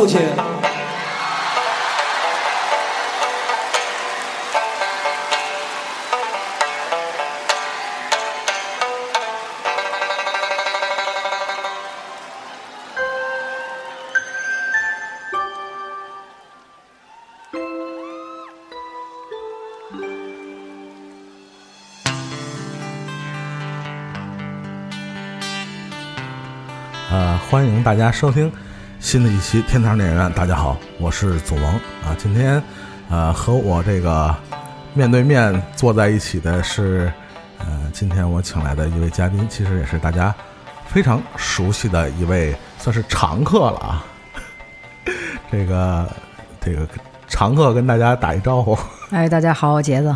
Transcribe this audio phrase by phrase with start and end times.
[0.00, 0.18] 父亲
[27.50, 28.50] 欢迎大家收听。
[29.00, 30.26] 新的一期《天堂电影院》。
[30.34, 32.14] 大家好，我是祖萌啊。
[32.18, 32.62] 今天
[33.08, 34.32] 呃和我这个
[34.92, 37.10] 面对面坐在一起的是
[37.58, 40.32] 呃，今天我请来的一位嘉宾，其实也是大家
[40.86, 44.04] 非常熟悉的一位，算是常客了啊。
[45.50, 46.06] 这个
[46.60, 46.86] 这个
[47.26, 48.78] 常客跟大家打一招呼。
[49.10, 50.14] 哎，大家好，我杰子。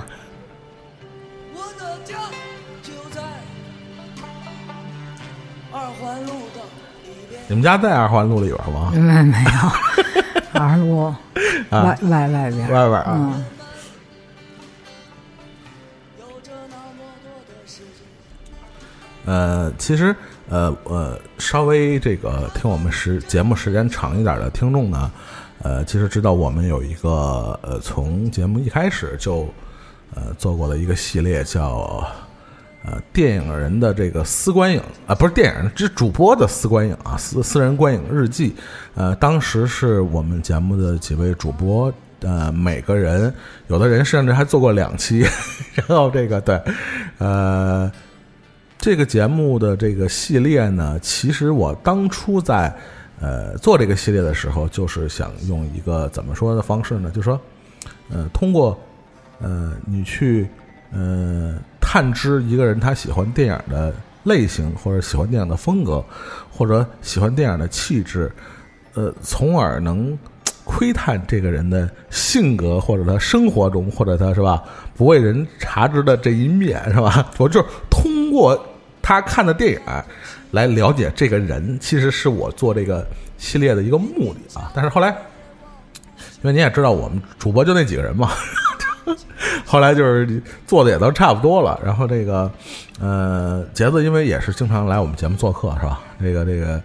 [7.55, 8.91] 你们家在二环路里边吗？
[8.93, 11.05] 没没有，二路
[11.71, 12.69] 外外外边。
[12.69, 13.45] 外边啊。
[19.25, 20.13] 呃，其实
[20.49, 25.09] 呃呃，稍微这个听我们时节目时间长一点的听众呢，
[25.63, 29.49] 呃，其实知道我们有一个呃，从节目一开始就
[30.13, 32.05] 呃做过的一个系列叫
[32.85, 38.55] 呃电影人的这个私观影啊、不是电影人，这主播的私观影啊，私私人观影日记。
[38.95, 41.93] 呃，当时是我们节目的几位主播。
[42.21, 43.35] 呃，每个人，
[43.67, 45.27] 有的人甚至还做过两期，
[45.75, 46.59] 然后这个对，
[47.19, 47.91] 呃，
[48.79, 52.75] 这个节目的这个系列呢，其实我当初在
[53.21, 57.11] 呃做这个系列的时候，就是想用一个怎么说的方式呢？
[57.11, 57.39] 就说，
[58.09, 58.81] 呃，通过
[59.41, 60.49] 呃你去
[60.95, 66.03] 呃探知一个人他喜欢电影的类型，或者喜欢电影的风格，
[66.51, 68.33] 或者喜欢电影的气质，
[68.95, 70.17] 呃，从而能
[70.65, 74.63] 窥探这个人的性格，或者他生活中，或者他是吧
[74.97, 77.31] 不为人察知的这一面，是吧？
[77.37, 78.59] 我就是通过
[79.03, 79.81] 他看的电影
[80.53, 83.07] 来了解这个人，其实是我做这个
[83.37, 84.73] 系列的一个目的啊。
[84.75, 85.09] 但是后来，
[86.41, 88.31] 因为你也知道，我们主播就那几个人嘛。
[89.65, 92.51] 后来就是做的也都差不多了，然后这个，
[93.01, 96.01] 呃，杰子因为也是经常来我们节目做客，是吧？
[96.21, 96.81] 这个这个，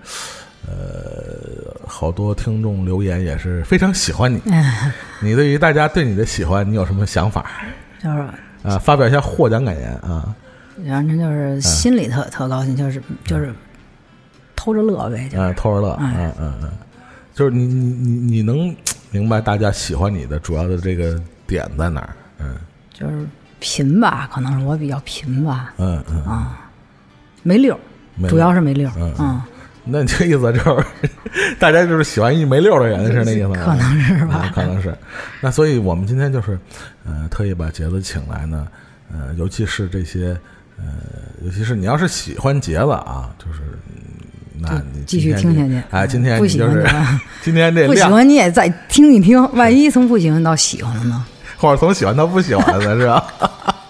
[0.68, 4.42] 呃，好多听众留言也是非常喜欢你。
[5.22, 7.50] 你对于大家对你的喜欢，你有什么想法？
[8.04, 8.20] 就是
[8.64, 10.36] 啊，发表一下获奖感言啊！
[10.88, 13.54] 反正就是心里特特高兴，就是就是
[14.56, 16.70] 偷着乐呗，就是嗯，偷着乐，哎嗯嗯嗯，
[17.34, 18.74] 就是你你你你能
[19.12, 22.16] 明白大家喜欢你的主要的这个点在哪儿？
[22.40, 22.56] 嗯
[22.94, 23.26] 就是
[23.60, 26.70] 贫吧，可能是我比较贫吧，嗯嗯，啊，
[27.44, 29.42] 没溜儿，主要是没溜儿，嗯嗯，
[29.86, 30.86] 那你这意思就是
[31.60, 33.56] 大家就是喜欢一没溜儿的人，是那意思吗？
[33.66, 34.94] 可能是吧啊可能是。
[35.42, 36.58] 那所以我们今天就是
[37.06, 38.68] 呃，特意把杰子请来呢，
[39.12, 40.38] 呃，尤其是这些
[40.78, 40.86] 呃，
[41.44, 43.60] 尤其是你要是喜欢杰子啊，就是。
[43.62, 43.76] 嗯
[44.62, 51.26] 那你继续听下去哎，今天不喜你就是欢 今天这不喜欢你也再听一听，万一从不喜欢到喜欢了呢？
[51.60, 53.34] 或者从喜欢到不喜欢的是吧？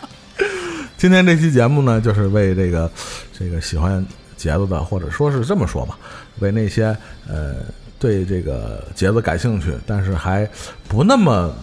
[0.98, 2.90] 今天这期节目呢，就是为这个
[3.32, 4.04] 这个喜欢
[4.36, 5.96] 杰子的，或者说是这么说吧，
[6.40, 6.86] 为那些
[7.28, 7.58] 呃
[8.00, 10.50] 对这个杰子感兴趣，但是还
[10.88, 11.54] 不那么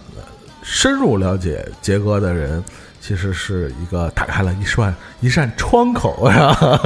[0.63, 2.63] 深入了解杰哥的人，
[3.01, 6.81] 其实是一个打开了一扇一扇窗口，是吧？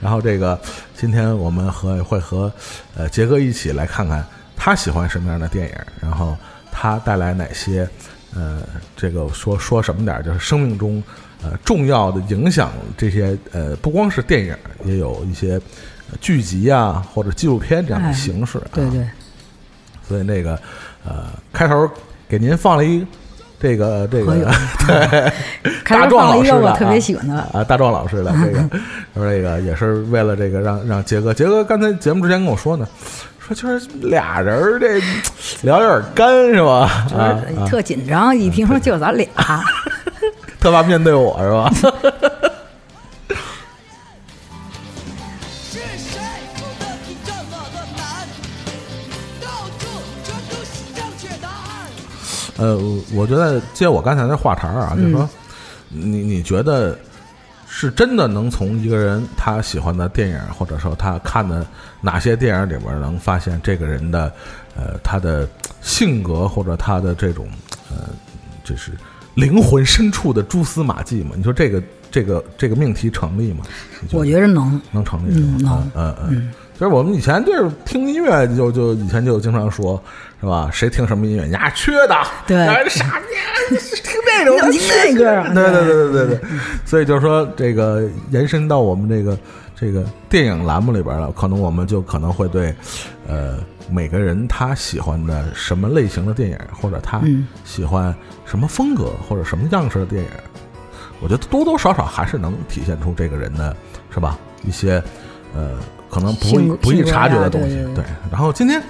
[0.00, 0.58] 然后这个
[0.96, 2.50] 今天我们和会和
[2.96, 4.24] 呃杰哥一起来看看
[4.56, 6.34] 他喜欢什么样的电影，然后
[6.72, 7.86] 他带来哪些
[8.34, 8.62] 呃
[8.96, 11.02] 这个说说什么点儿，就是生命中
[11.42, 15.60] 呃重要的影响这些呃不光是电影，也有一些
[16.10, 18.64] 呃剧集啊或者纪录片这样的哎形式、啊。
[18.72, 19.06] 对对，
[20.08, 20.58] 所以那个
[21.04, 21.88] 呃开头
[22.28, 23.06] 给您放了一
[23.60, 24.34] 这个这个
[24.86, 25.32] 对
[25.88, 28.60] 大壮老师的我特别啊喜欢的，啊，大壮老师的这个，
[29.14, 32.86] 说这个也是为了这个让让杰哥，杰哥刚才节目之前跟我说呢，
[33.46, 34.98] 说就是俩人这
[35.62, 37.06] 聊有点干是吧？
[37.10, 39.28] 就啊，是特紧张，一听说就咱俩，
[40.58, 41.70] 特怕面对我是吧？
[45.70, 46.20] 是谁
[46.56, 48.26] 出的题这么的难？
[49.42, 49.46] 到
[49.78, 49.86] 处
[50.24, 51.86] 全都是正确答案。
[52.56, 52.78] 呃，
[53.14, 55.28] 我觉得接我刚才那话茬啊，就是说，
[55.90, 56.98] 你你觉得
[57.76, 61.66] 是真的能从一个人他喜欢的电影，或者说他看的
[62.00, 64.32] 哪些电影里边，能发现这个人的
[64.76, 65.48] 呃他的
[65.80, 67.48] 性格或者他的这种
[67.90, 68.10] 呃，
[68.62, 68.92] 就是
[69.34, 71.32] 灵魂深处的蛛丝马迹吗？
[71.34, 71.82] 你说这个
[72.12, 73.64] 这个这个命题成立吗？
[74.12, 75.90] 我觉得能，能成立能。
[75.96, 76.14] 嗯。
[76.28, 80.02] 嗯，就是我们以前就是听音乐就就以前就经常说，
[80.40, 80.68] 是吧？
[80.72, 82.16] 谁听什么音乐，你丫缺的，
[82.46, 82.66] 对。
[82.88, 85.52] 傻逼， 听那种听那个啊？
[85.54, 85.72] 对对。
[85.72, 86.40] 对对对对，
[86.84, 89.38] 所以就是说这个延伸到我们这个
[89.76, 92.74] 这个电影栏目里边了，可能我们就可能会对，
[93.28, 97.46] 呃，每个人他喜欢的什么类型的电影，或者他嗯。
[97.64, 100.30] 喜欢什么风格或者什么样式的电影，
[101.20, 103.74] 我觉得多多少少还是能体现出这个人的
[104.12, 104.36] 是吧？
[104.66, 105.02] 一些
[105.54, 105.78] 呃
[106.14, 107.74] 可能不易不易察觉的东西。
[107.94, 108.80] 对然后今天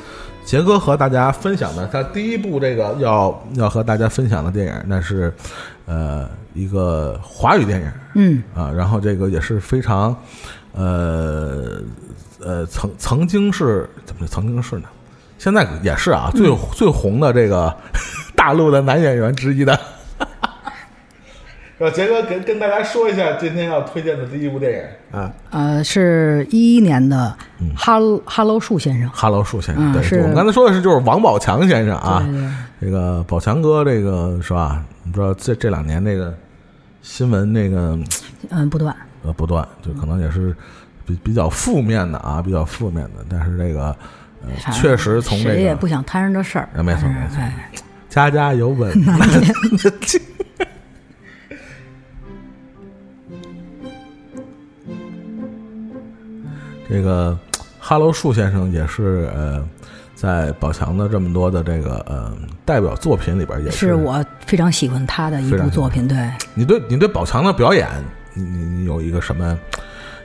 [0.44, 5.32] 杰哥和大家分享的他第一部这个要要和大家分享的电影，那是
[5.86, 10.14] 呃一个华语电影嗯啊，然后这个也是非常
[10.72, 11.80] 呃
[12.40, 14.88] 呃曾曾经是怎么曾经是呢？
[15.38, 17.74] 现在也是啊，最、最红的这个
[18.36, 19.78] 大陆的男演员之一的。
[21.84, 27.36] 让杰哥跟跟大家说一下今天要推荐的第一部电影啊，呃，是一一年的
[27.76, 29.92] 哈喽哈喽树先生，哈喽树先生。
[29.92, 32.26] 对，我们刚才说的是就是王宝强先生啊，
[32.80, 34.82] 这个宝强哥，这个是吧？
[35.02, 36.34] 你知道这这两年这个
[37.02, 37.98] 新闻那个
[38.48, 40.56] 嗯，不断，呃不断，就可能也是
[41.04, 43.22] 比比较负面的啊，比较负面的。
[43.28, 43.94] 但是这个
[44.42, 47.70] 呃，确实从这谁也不想摊上这事儿，啊没错没错哎，
[48.08, 48.90] 家家有本
[56.88, 57.38] 这个
[57.78, 59.66] 哈喽树先生也是呃，
[60.14, 62.32] 在宝强的这么多的这个呃
[62.64, 67.88] 代表作品里边，也是我非常喜欢他的一部作品，对，你对你对宝强的表演，
[68.32, 69.58] 你你你有一个什么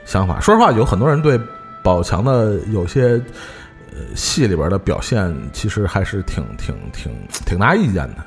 [0.06, 0.39] 想法？
[0.39, 1.39] 说实话，有很多人对
[1.83, 3.21] 宝强的有些
[3.91, 7.12] 呃戏里边的表现，其实还是挺挺挺
[7.45, 8.17] 挺大意见的。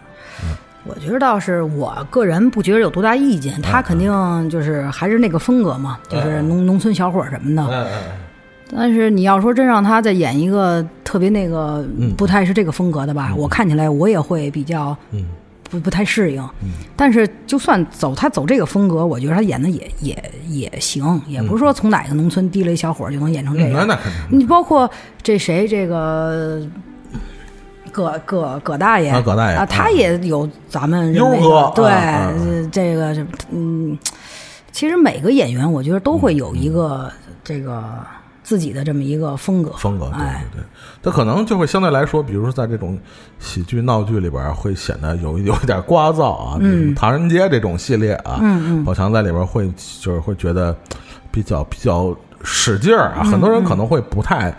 [0.84, 4.10] 我觉得倒是我个人不觉得有多大意见，嗯他肯定
[4.50, 7.68] 就是还是那个风格嘛，就是农农村小伙什么的。
[7.70, 7.86] 嗯
[8.74, 11.86] 但是你要说真让他再演一个特别那个
[12.16, 15.26] 不太是这个风格的吧，我看起来我也会比较嗯
[15.70, 16.42] 不不太适应。
[16.96, 23.86] 但是就算走他走这个风格，我觉得他演的也也也行，也不是说从哪个农村提了一小伙儿就能演成这样。
[23.86, 24.38] 那肯定。
[24.38, 24.90] 你包括
[25.22, 26.62] 这谁这个。
[27.92, 33.96] 葛葛葛大爷啊葛大爷啊，他也有咱们优哥对、这个是嗯，
[34.72, 37.12] 其实每个演员我觉得都会有一个
[37.44, 37.84] 这个
[38.42, 40.64] 自己的这么一个风格风格，对哎，对对，
[41.02, 42.98] 他可能就会相对来说，比如说在这种
[43.38, 46.58] 喜剧闹剧里边，会显得有有一点聒噪啊，
[46.96, 48.84] 唐人街这种系列啊，嗯嗯。
[48.84, 50.74] 宝强在里边会就是会觉得
[51.30, 54.52] 比较比较使劲儿啊，很多人可能会不太。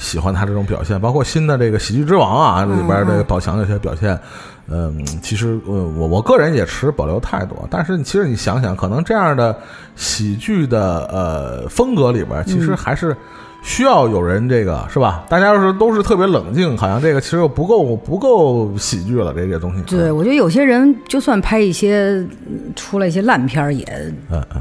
[0.00, 4.18] 喜欢他这种表现，包括新的这个《喜剧之王》啊，里边这个宝强有些表现，
[4.66, 7.54] 嗯，其实呃，我我个人也持保留态度。
[7.70, 9.54] 但是其实你想想，可能这样的
[9.96, 13.14] 喜剧的呃风格里边，其实还是
[13.62, 15.24] 需要有人这个是吧？
[15.28, 19.82] 大家要是都是特别冷静，好像这个其实又不够不够喜剧了，这些东西。
[19.82, 23.84] 对，我觉得有些人就算拍一些嗯出来一些烂片儿也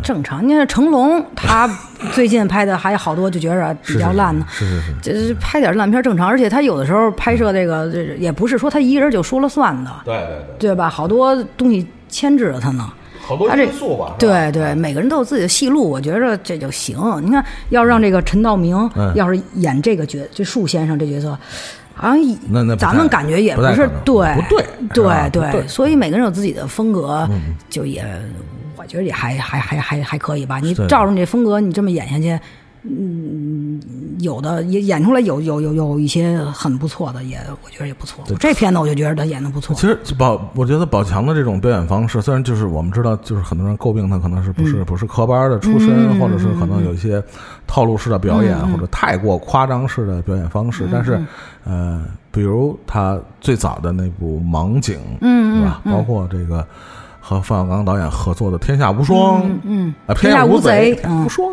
[0.03, 0.47] 正常。
[0.47, 1.69] 你看成龙，他
[2.11, 4.45] 最近拍的还有好多，就觉着比较烂呢。
[4.49, 10.27] 是是是，这是拍点烂片儿正常，而且他有的时候拍摄这个，这也不是说他一个人就说了算的，对对
[10.59, 10.89] 对，对吧？
[10.89, 12.89] 好多东西牵制着他呢。
[13.29, 14.07] 好多因素吧。
[14.07, 16.97] 吧对对，每个人都有自己的戏路，我觉着这就行。
[17.23, 21.37] 你看，要让这个陈道明嗯要是演这个角，这树先生这角色，
[21.93, 27.29] 好像一那那咱们感觉也不是对不对对对嗯所以每个人有自己的风格，
[27.69, 28.03] 就也
[28.75, 30.59] 我觉得也还还还还还可以吧。
[30.59, 32.39] 你照着你这风格，你这么演下去。
[32.83, 33.79] 嗯，
[34.19, 38.23] 有的也演出来有有有有一些很不错的，也我觉得也不错。
[38.39, 39.75] 这片子我就觉得他演的不错。
[39.75, 47.21] 其实宝，我觉得宝强的这种表演方式，虽然就是我们知道，就是很多人诟病他可能是不是、不是科班的出身，或者是可能有一些
[47.67, 50.87] 套路式的表演，或者太过夸张式的表演方式。
[50.91, 51.21] 但是，
[51.65, 55.81] 呃，比如他最早的那部《盲井》，嗯是吧？
[55.83, 56.65] 包括这个
[57.19, 61.51] 和冯小刚导演合作的《天下无双》，嗯，啊，天下无无贼嗯不说。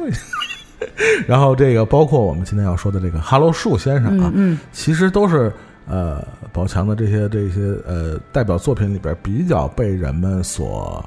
[1.27, 5.53] 然后这个包括我们今天要说的这个哈喽树先生啊，嗯其实都是
[5.89, 11.05] 呃宝强的这些这些呃代表作品里边比较被人们所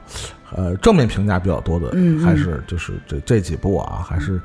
[0.55, 1.91] 呃正面评价比较多的，
[2.23, 4.41] 还是就是这这几部啊，还是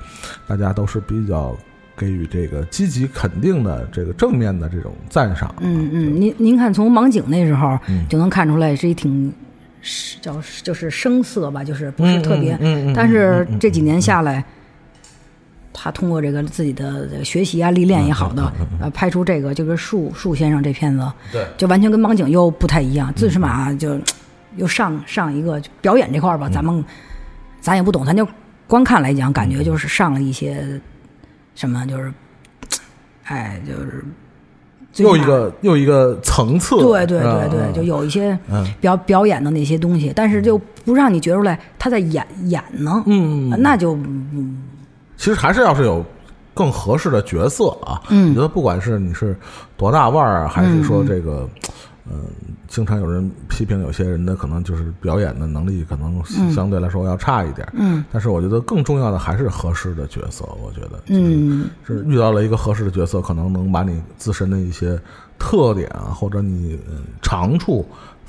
[0.47, 1.57] 大家都是比较
[1.97, 5.55] 给予这个积极肯定的这个正面的这种赞赏。
[5.61, 9.33] 嗯嗯，您您看，从盲井那时候嗯就能看出来是一挺
[9.81, 14.45] 是叫就是生涩吧，就是不是特别，嗯嗯嗯嗯但是这几年下来。
[15.77, 18.51] 他通过这个自己的学习啊、历练也好的，
[18.81, 23.13] 呃，拍出这个就是树树先生这片子，对，就完全跟盲井又不太一样。
[23.15, 23.99] 最起码就
[24.57, 26.83] 又上上一个表演这块儿吧，咱们
[27.61, 28.27] 咱也不懂，咱就
[28.69, 30.81] 观看来讲，感觉就是上了一些
[31.57, 32.13] 什么，就是
[33.27, 34.05] 哎，就是
[34.97, 38.65] 又一个又一个层次，对对对对，嗯就有一些嗯。
[38.81, 43.61] 表表演的那些东西，但是就不让你觉出来他在演演呢，嗯，嗯。
[43.61, 43.99] 那就
[45.17, 46.05] 其实还是要是有
[46.53, 48.01] 更合适的角色啊。
[48.11, 49.37] 嗯我觉得不管是你是
[49.77, 51.49] 多大腕儿啊，还是说这个，
[52.11, 52.27] 嗯、
[52.69, 57.67] 经常有人批评有些人的可能就是表演的能力可能相对来说要差一点。
[57.73, 60.45] 嗯但是我觉得更重要的还是合适的角色。
[60.63, 65.01] 我觉得，嗯是遇到了一个合适的角色，可能能把你自身的一些
[65.39, 67.85] 特点啊，或者你嗯长处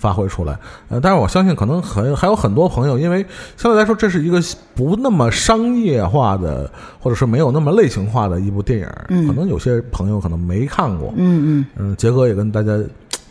[0.06, 0.56] 发挥出来。
[0.90, 3.26] 呃，但是我相信，可能很还有很多朋友，因为
[3.58, 4.40] 相对来说这是一个
[4.76, 6.70] 不那么商业化的，
[7.00, 11.12] 或者是没有那么类型化的一部电影，嗯可能有些朋友可能没看过。
[11.18, 12.78] 嗯嗯，嗯，杰哥也跟大家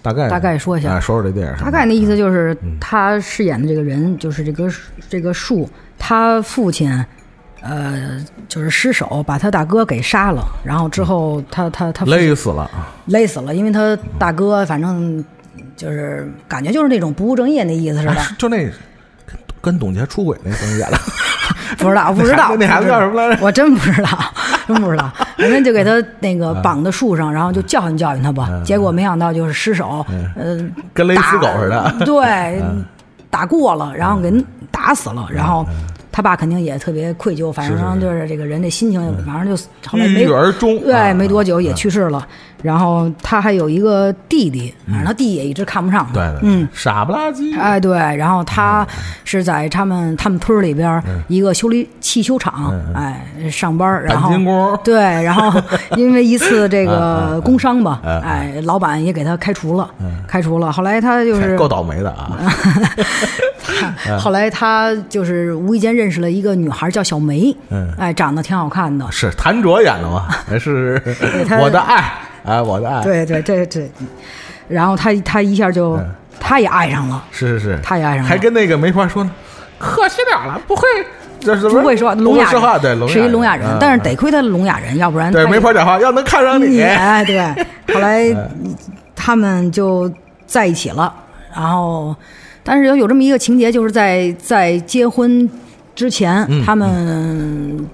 [0.03, 1.65] 大概大概说一下哎，说说这电影。
[1.65, 4.69] 大概那意思就是嗯他饰演的这个人就是这个
[5.09, 6.91] 这个树，他父亲。
[7.67, 12.71] 呃，就是失手把他大哥给杀了，然后之后他他他勒死了，
[13.07, 15.25] 勒死了，因为他大哥反正
[15.77, 18.65] 就是感觉就是那种不务正业那意思似的哎，就那
[19.27, 20.99] 跟跟董洁出轨那个演的，
[21.79, 23.45] 不知道 不知道那孩子叫什么来着？
[23.45, 24.09] 我真不知道，
[24.67, 25.11] 真不知道。
[25.37, 25.91] 人家就给他
[26.21, 28.49] 那个绑在树上，然后就教训教训他吧。
[28.65, 30.05] 结果没想到就是失手，
[30.37, 30.59] 呃，
[30.93, 31.95] 跟勒死狗似的。
[32.05, 32.63] 对，
[33.31, 34.31] 打过了，然后给
[34.71, 35.67] 打死了，然后。
[36.15, 40.79] 他爸肯定也特别愧疚，反正就是这个人这心情，反正就后来没郁郁而终。
[40.79, 42.25] 对，啊没多久也去世了。
[42.63, 46.33] 然后他还有一个弟弟，反正他弟也一直看不上他。
[46.43, 47.53] 嗯，傻不拉几。
[47.59, 48.87] 哎，对，然后他
[49.25, 55.61] 是在他们他们村儿里边一个修理汽修厂，哎，上班，然后对，然后
[55.99, 59.91] 因为一次这个工伤吧，哎，老板也给他开除了，
[60.29, 60.71] 开除了。
[60.71, 62.39] 后来他就是够倒霉的啊！
[64.19, 67.93] 后来他就是无意间认识了一个女孩，叫小梅，嗯。
[67.99, 70.27] 哎，长得挺好看的，是谭卓演的吗？
[70.47, 71.01] 还是
[71.61, 72.13] 我的爱？
[72.45, 73.91] 哎，我的爱。，对对对对，
[74.69, 76.07] 然后他他一下就嗯。
[76.41, 78.29] 他也爱上了，是是是，他也爱上了。
[78.29, 79.31] 还跟那个梅花说呢，
[79.79, 80.83] 客气点了，不会，
[81.41, 87.41] 这是不会说不聋哑话，人，对，聋是一聋哑人嗯，但是得亏他是聋哑人，要不然对没法讲话，要能看上你，哎， 对，
[87.95, 88.75] 后来嗯。
[89.17, 90.11] 他们就
[90.45, 91.11] 在一起了，
[91.55, 92.15] 然后，
[92.65, 95.49] 但是有有这么一个情节，就是在在结婚
[95.95, 97.87] 之前，嗯他们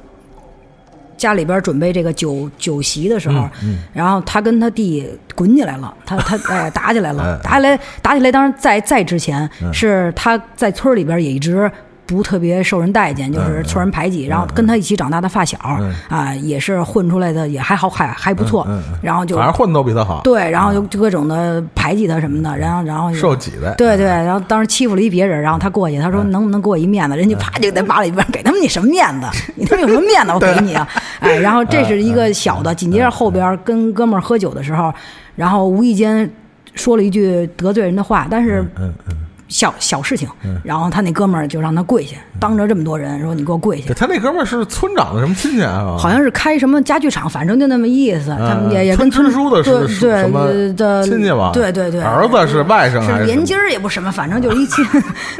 [1.16, 11.70] 家里边准备这个酒酒席的时候，嗯然后他跟他弟滚起来了，他他哎打起来了嗯， 打起来打起来，当然在在之前是他在村里边也一直。
[12.10, 15.94] 不特别受人待见，就是受人排挤，然后跟他一起长大的发小嗯。
[16.08, 18.66] 啊，也是混出来的，也还好，还还不错。
[19.00, 27.16] 然后就反正混的都比他好，对，然后就就各种的排挤他什么的，然后然后也受挤的，对对，然后当时欺负了一别人，然后他过去，他说能不能给我一面子？
[27.16, 29.26] 人家啪就给他扒了一边，给他们你什么面子？
[29.54, 30.32] 你他妈有什么面子？
[30.32, 30.88] 我给你啊！
[31.20, 34.92] 哎，然后这是一个小的，紧接着后边跟哥们儿喝酒的时候，
[35.36, 36.28] 然后无意间
[36.74, 39.16] 说了一句得罪人的话，但是嗯嗯，
[39.50, 40.26] 小小事情，
[40.64, 43.92] 然后他那哥们儿就让他跪下，当着这么多人说你给我跪下。
[43.92, 45.96] 他那哥们儿是村长的什么亲戚啊？
[45.98, 48.30] 好像是开什么家具厂，反正就那么意思。
[48.30, 51.50] 他们也也跟村支书的是对的亲戚吧？
[51.52, 54.84] 对对对，儿子是外甥是连襟儿也不什么，反正就是一亲，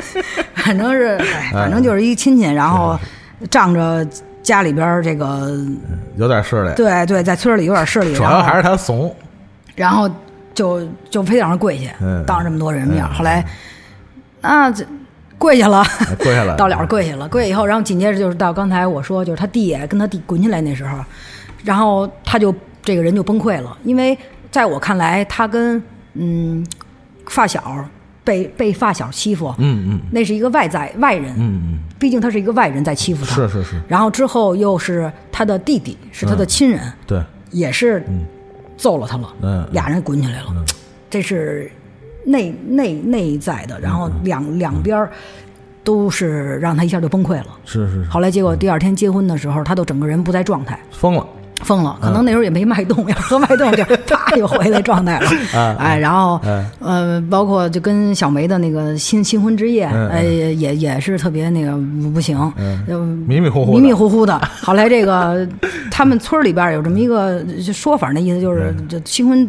[0.55, 2.99] 反正是哎，反正就是一亲戚，然后
[3.49, 4.05] 仗着
[4.43, 5.57] 家里边儿这个，
[6.17, 9.14] 有点势力，对对，在村里有点势力，主要还是他怂，
[9.76, 10.11] 然后
[10.52, 13.45] 就就非得让人跪下嗯，当着这么多人面后来
[14.40, 14.85] 那这
[15.38, 15.85] 跪下了。
[16.18, 16.56] 跪下了。
[16.59, 20.99] 到了跪下了，跪下以后，然后紧接着就是到刚才我说，就是他弟也跟他弟滚起来那时候，
[21.64, 24.16] 然后他就这个人就崩溃了，因为
[24.50, 25.82] 在我看来，他跟
[26.14, 26.66] 嗯
[27.26, 27.85] 发小
[28.25, 30.00] 被被发小欺负，嗯嗯。
[30.11, 38.04] 那是一个外在外人，嗯嗯，毕竟他是一个外人在欺负他，是是是，然后之后又是他的弟弟，是他的亲人，对，也是
[38.76, 39.68] 揍了他了，嗯嗯。
[39.73, 40.47] 俩人滚起来了，
[41.09, 41.70] 这是
[42.24, 45.10] 内内内在的，然后两、两边儿
[45.82, 47.46] 都是让他一下就崩溃了。
[47.64, 51.26] 是是是，后来结果第二天结婚的时候，他都整个人不在状态，疯了，
[51.62, 55.30] 疯了，可能那时候也没脉动，要喝脉动就 啪又回来状态了。
[55.58, 55.76] 啊。
[55.78, 56.64] 哎，然后嗯。
[56.80, 61.72] 呃，包括就跟小梅的那个新新婚之夜，哎，也也是特别那个
[62.02, 62.36] 不不行，
[62.86, 64.38] 就迷迷糊糊迷迷糊糊的。
[64.62, 65.46] 后来这个
[65.90, 69.48] 他们村里边有这么一个说法，那意思就是这新婚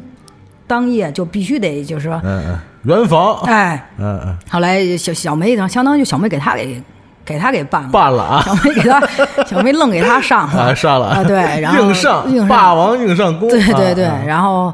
[0.72, 6.82] 当夜就必须得就是说，嗯嗯，圆房，哎，嗯嗯，后来小小梅相当于小梅给他给
[7.26, 7.90] 给他给办了。
[7.90, 9.02] 办了啊，小梅给他，
[9.44, 11.08] 小梅愣给他上了， 啊上了。
[11.08, 12.48] 啊，对，然后硬上硬上。
[12.48, 14.74] 霸王硬上弓，对对对，然后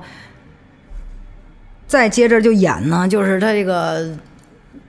[1.88, 4.08] 再接着就演呢，就是他这个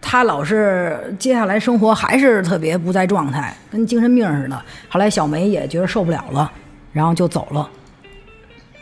[0.02, 4.60] 他老是接下来生活还是特别不在状态，跟精神病似的。
[4.90, 6.52] 后来小梅也觉得受不了了，
[6.92, 7.66] 然后就走了。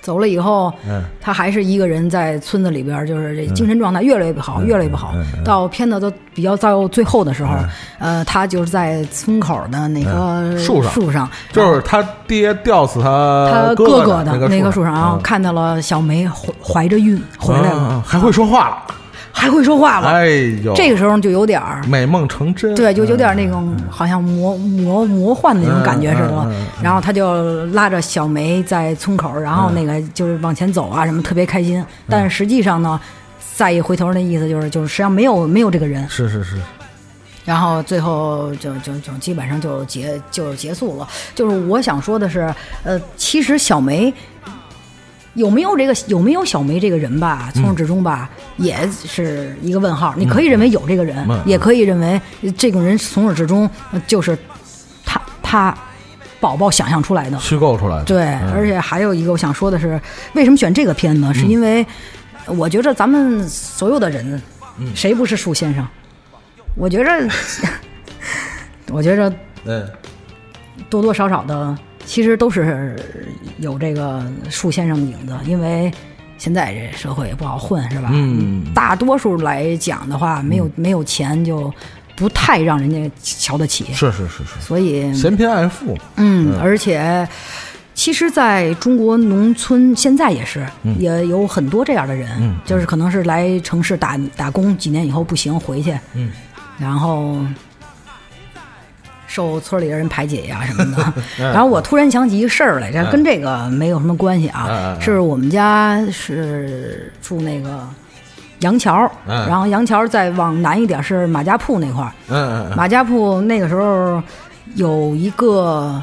[0.06, 1.02] 走了以后，嗯。
[1.20, 5.12] 他还是一个人在村子里边儿，就是这精神状态越来越不好，越来越不好。
[5.44, 7.56] 到片子都比较到最后的时候，
[7.98, 10.58] 呃，他就是在村口的那个嗯。
[10.58, 10.92] 树上。
[10.92, 15.22] 树上，就是他爹吊死他他哥哥的的那个树上，然后嗯。
[15.22, 18.76] 看到了小梅怀怀着孕回来了，啊还会说话了，
[19.38, 20.08] 还会说话了。
[20.08, 20.28] 哎
[20.64, 21.82] 呦，这个时候就有点儿。
[21.86, 26.82] 美梦成真，对，就有点那种好像魔魔魔幻的那种感觉似的嗯嗯嗯。
[26.82, 31.84] 然后他就拉着小梅在村口，然后那个就是往前走啊，什么特别开心。
[32.08, 32.98] 但是实际上呢，
[33.54, 36.08] 再一回头那意思就是就是实际上没有没有这个人。
[36.08, 36.56] 是是是，
[37.44, 41.06] 然后最后就就就基本上就结就结束了。
[41.34, 42.52] 就是我想说的是，
[42.84, 44.12] 呃，其实小梅
[45.36, 50.12] 有没有这个有没有小梅这个人吧，从始至终吧，也是一个问号。
[50.16, 52.20] 你可以认为有这个人，嗯也可以认为
[52.56, 54.36] 这种人从始至终呃就是
[55.04, 55.76] 他他
[56.40, 57.38] 宝宝想象出来的。
[57.38, 60.00] 虚构出来的，对，嗯而且还有一个我想说的是，
[60.32, 61.32] 为什么选这个片呢？
[61.32, 61.86] 是因为
[62.46, 64.40] 我觉着咱们所有的人，
[64.94, 65.86] 谁不是树先生？
[66.74, 67.10] 我觉着，
[68.92, 69.32] 我觉着
[69.64, 69.86] 嗯
[70.88, 71.76] 多多少少的
[72.06, 72.96] 其实都是
[73.58, 75.92] 有这个树先生的影子，因为
[76.38, 78.08] 现在这社会也不好混，是吧？
[78.12, 78.64] 嗯。
[78.72, 81.72] 大多数来讲的话，没有没有钱就
[82.14, 87.26] 不太让人家瞧得起，是是是是，所以嫌贫爱富，嗯，而且
[87.94, 90.66] 其实在中国农村现在也是、
[90.98, 92.56] 也有很多这样的人，嗯。
[92.64, 96.30] 就是可能是来城市打打工，几年以后不行回去，嗯，
[96.78, 97.38] 然后
[99.36, 101.12] 受村里的人排解呀什么的。
[101.52, 107.86] 然后我突然想起一个事儿来，这跟这个没有什么关系啊，是我们家是住那个。
[108.60, 114.22] 杨桥，嗯然后杨桥再往南一点是马家铺那块儿，嗯嗯嗯马家铺那个时候
[114.76, 116.02] 有一个，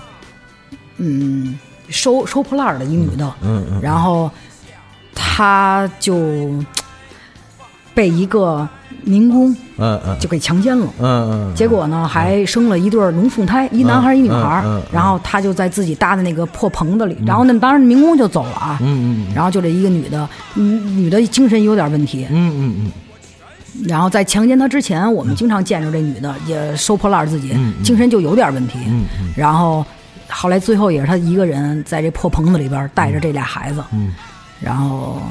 [0.98, 1.58] 嗯，
[1.90, 4.30] 收收破烂的一女的，嗯嗯然后
[5.16, 6.54] 她就
[7.96, 8.70] 被一个
[9.04, 10.18] 民工嗯嗯。
[10.20, 10.88] 就给强奸了。
[11.00, 18.78] 嗯嗯，结果呢，还生了一对儿龙凤胎，一男孩儿一女孩然后他就在自己搭的那个破棚子里，然后那当时民工就走了啊。
[18.82, 22.92] 嗯嗯然后就这一个女的，嗯女的精神有点问题，嗯嗯嗯。
[23.88, 28.78] 然后在强奸她之前，我们经常见着这女的也收破烂自己，嗯精神就有点问题。
[28.88, 29.84] 嗯然后
[30.30, 34.14] 后来最后也是她一个人在这破棚子里边带着这俩孩子，嗯。
[34.60, 35.22] 然后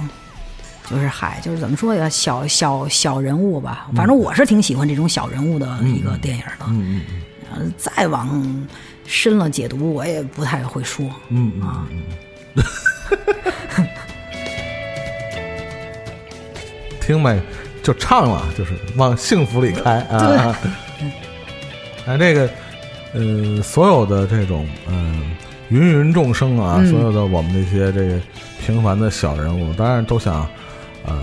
[0.91, 3.89] 就是嗨，就是怎么说呀，小小小人物吧。
[3.95, 6.67] 反正我是挺喜欢这种小人物的一个电影的。
[6.69, 7.23] 嗯嗯
[7.55, 8.67] 呃再往
[9.05, 11.05] 深了解读，我也不太会说。
[11.29, 11.87] 嗯嗯
[12.55, 12.63] 嗯，
[17.01, 17.39] 听呗，
[17.83, 20.17] 就唱了，就是往幸福里开啊！
[20.17, 20.59] 啊
[22.07, 22.49] 哎，这个，
[23.13, 25.37] 呃，所有的这种，嗯、
[25.71, 28.19] 芸芸众生啊，嗯所有的我们那些这个
[28.65, 30.49] 平凡的小人物，当然都想，
[31.07, 31.19] 呃，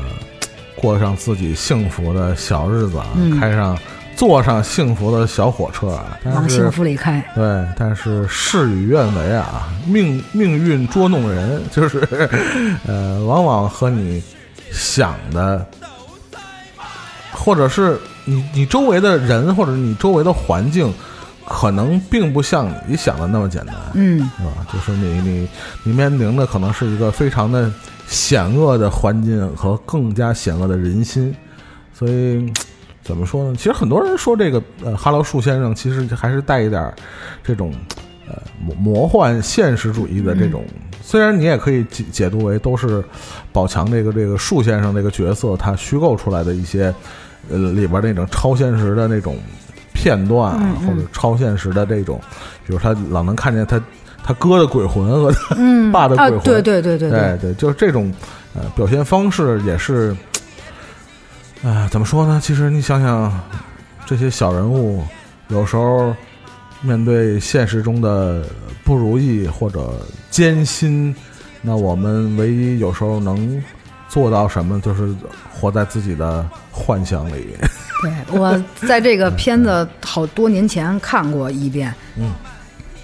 [0.75, 3.39] 过上自己幸福的小日子啊，嗯。
[3.39, 3.77] 开上
[4.15, 11.99] 坐上幸福的小火车啊，但是往幸福里开，对，但是事与愿违啊，命命运捉弄人， 就是
[12.85, 14.21] 呃，往往和你
[14.71, 15.65] 想的，
[17.31, 20.93] 或者是你你周围的人或者你周围的环境，
[21.47, 24.19] 可能并不像你想的那么简单，嗯。
[24.37, 24.51] 是吧？
[24.73, 25.49] 就是你你
[25.83, 27.71] 你面临的可能是一个非常的
[28.09, 31.33] 险恶的环境和更加险恶的人心，
[31.93, 32.51] 所以。
[33.01, 33.55] 怎么说呢？
[33.55, 36.93] 其实很多人说这个呃，哈喽树先生其实还是带一点儿
[37.43, 37.73] 这种
[38.27, 40.63] 呃魔魔幻现实主义的这种。
[41.01, 43.03] 虽然你也可以解解读为都是
[43.51, 46.93] 宝强这个这个树先生这个角色他虚构出来的一些
[47.49, 49.35] 呃里边那种超现实的那种
[49.91, 52.21] 片段啊，或者超现实的这种，
[52.67, 53.81] 比如他老能看见他
[54.29, 55.55] 他哥的鬼魂和他
[55.91, 58.13] 爸的鬼魂，对对对对对对，就是这种
[58.53, 60.15] 呃表现方式也是，
[61.63, 62.39] 啊、怎么说呢？
[62.39, 63.41] 其实你想想，
[64.05, 65.03] 这些小人物
[65.47, 66.15] 有时候
[66.83, 68.43] 面对现实中的
[68.83, 69.93] 不如意或者
[70.29, 71.15] 艰辛，
[71.63, 73.59] 那我们唯一有时候能
[74.09, 75.11] 做到什么，就是
[75.51, 77.47] 活在自己的幻想里。
[78.03, 82.31] 对，我在这个片子好多年前看过一遍，嗯，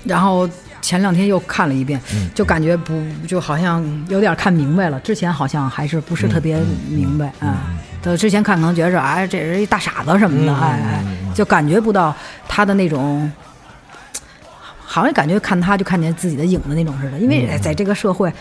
[0.04, 0.48] 然后
[0.86, 2.94] 前两天又看了一遍，嗯就感觉不
[3.28, 7.58] 就好像有点看明白了，之前好像还是不是特别明白嗯啊。
[8.04, 12.16] 对，之前看可能觉着哎，这人一大傻子什么的，嗯哎哎，就感觉不到
[12.48, 13.32] 他的那种。
[14.88, 18.32] 好像感觉看他就看见自己的影子那种似的，因为在这个社会，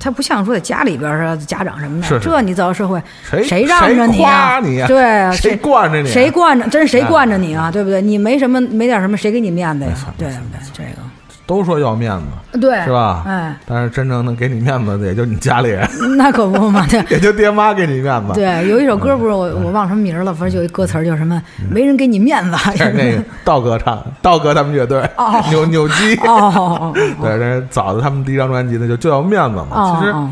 [0.00, 4.58] 他不像说在家里边儿啊，家长什么的，是是这你走到社会，谁谁让着谁啊？
[4.58, 6.66] 你啊对啊，谁惯着你啊谁惯着？
[6.68, 7.70] 真是谁惯着你啊？
[7.70, 8.00] 对不对？
[8.02, 9.92] 你没什么，没点什么，谁给你面子呀？
[10.18, 11.02] 对不对，这个
[11.46, 12.10] 都说要面
[12.52, 13.22] 子，对，是吧？
[13.26, 17.04] 哎，但是真正能给你面子的， 也就你家里人，那可不嘛，对。
[17.10, 18.32] 也就爹妈给你面子。
[18.32, 26.16] 对，有一首歌不是我我忘什么名了，反正有一歌词叫什么“没人给你面子”， 是那个道哥唱的，道哥他们乐队，哦扭扭机。
[26.24, 29.66] 哦对，这早的他们第一张专辑呢，就就要面子嘛。
[29.70, 30.30] 哦，其实，哦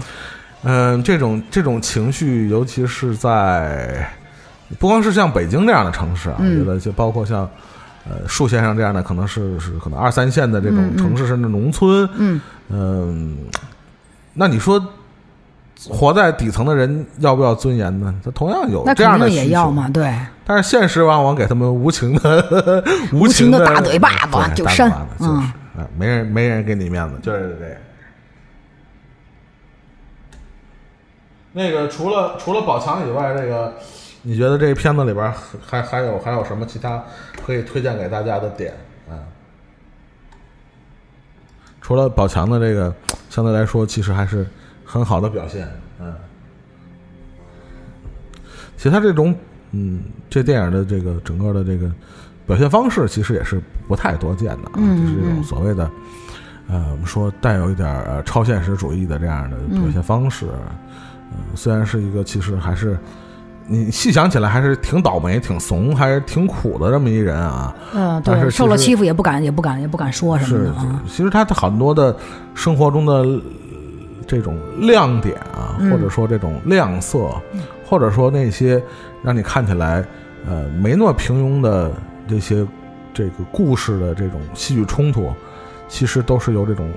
[0.64, 4.08] 嗯，这种这种情绪，尤其是在
[4.78, 7.46] 不光是像北京这样的城市啊，嗯我觉得就包括像
[8.08, 12.40] 呃树先生这样的，可能是是可能二三线的这种城市，甚至农村，嗯。
[12.68, 13.36] 嗯，
[14.34, 14.82] 那你说
[15.88, 18.14] 活在底层的人要不要尊严呢？
[18.24, 24.82] 他同样有那这样的需求，要嘛，对，但是现实往往给他们无情的 无情的的大嘴巴子就是
[25.18, 25.52] 嗯。
[25.74, 27.66] 啊，没人没人给你面子，就是这。
[27.66, 27.76] 个。
[31.54, 33.74] 那个除了除了宝强以外，这个
[34.22, 37.02] 你觉得这个片子里边还还有还有什么其他
[37.44, 38.72] 可以推荐给大家的点
[39.08, 39.18] 啊？
[41.80, 42.94] 除了宝强的这个，
[43.28, 44.46] 相对来说其实还是
[44.84, 46.14] 很好的表现，嗯。
[48.76, 49.34] 其实他这种，
[49.72, 51.90] 嗯，这电影的这个整个的这个
[52.46, 55.90] 表现方式，其实也是不太多见的啊，嗯就是这种嗯所谓的，
[56.68, 62.96] 呃，我们说带有一点呃超现实主义的这样的表现方式，呃，虽然是一个其实还是
[63.72, 72.14] 你细想起来还是挺倒霉、挺怂、还是挺苦的这么一人啊，嗯，对，但是受了欺负也不敢也不敢也不敢说什么啊，，其实他的很多的
[72.54, 73.40] 生活中的呃
[74.26, 77.30] 这种亮点啊，嗯或者说这种亮色，
[77.86, 78.82] 或者说那些
[79.22, 80.04] 让你看起来
[80.46, 81.90] 呃没那么平庸的
[82.28, 82.66] 这些
[83.14, 85.32] 这个故事的这种戏剧冲突，
[85.88, 86.90] 其实都是由这种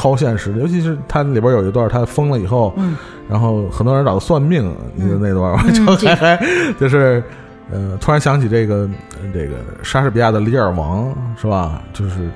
[0.00, 2.96] 超现实的，尤其是它里边有一段他疯了以后，嗯。
[3.28, 6.46] 然后很多人找他算命，那段，我就还还
[6.80, 7.22] 就是，
[7.70, 8.88] 呃，突然想起这个
[9.20, 11.82] 呃这个莎士比亚的《李尔王》是吧？
[11.92, 12.30] 就是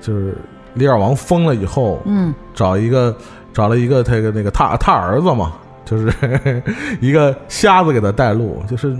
[0.00, 0.34] 就是
[0.72, 2.32] 李尔王疯了以后，嗯。
[2.54, 3.14] 找一个
[3.52, 5.52] 找了一个他个那个他他儿子嘛，
[5.84, 6.10] 就是
[7.00, 8.96] 一个瞎子给他带路，就是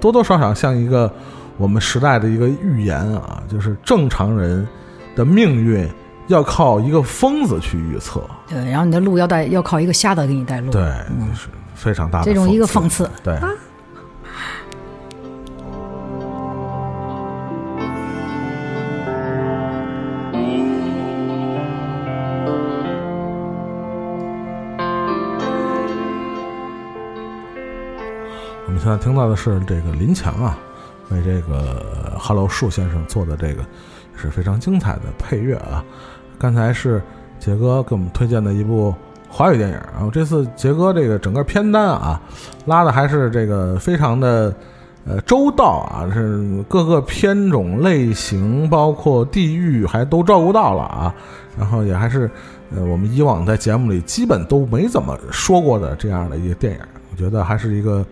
[0.00, 1.12] 多多少少像一个
[1.58, 4.66] 我们时代的一个预言啊，就是正常人
[5.14, 5.86] 的命运
[6.30, 13.36] 要靠一个疯子去预测，对，然后你的路要带要靠一个瞎子给你带路，对，就是非常大的这种一个讽讽刺，对。
[28.66, 30.56] 我们现在听到的是这个林强啊，
[31.08, 33.64] 为这个呃 Hello 树先生做的这个
[34.14, 35.84] 是非常精彩的配乐啊。
[36.40, 37.02] 刚才是
[37.38, 38.94] 杰哥给我们推荐的一部
[39.28, 42.18] 华语电影，然后这次杰哥这个整个片单啊，
[42.64, 44.52] 拉的还是这个非常的
[45.04, 51.14] 呃周到啊，是各个片种类型，包括地域还都照顾到了啊，
[51.58, 52.30] 然后也还是
[52.74, 56.80] 呃我们以往在节目里基本都没怎么说过的这样的一个电影，
[57.12, 58.02] 我觉得还是一个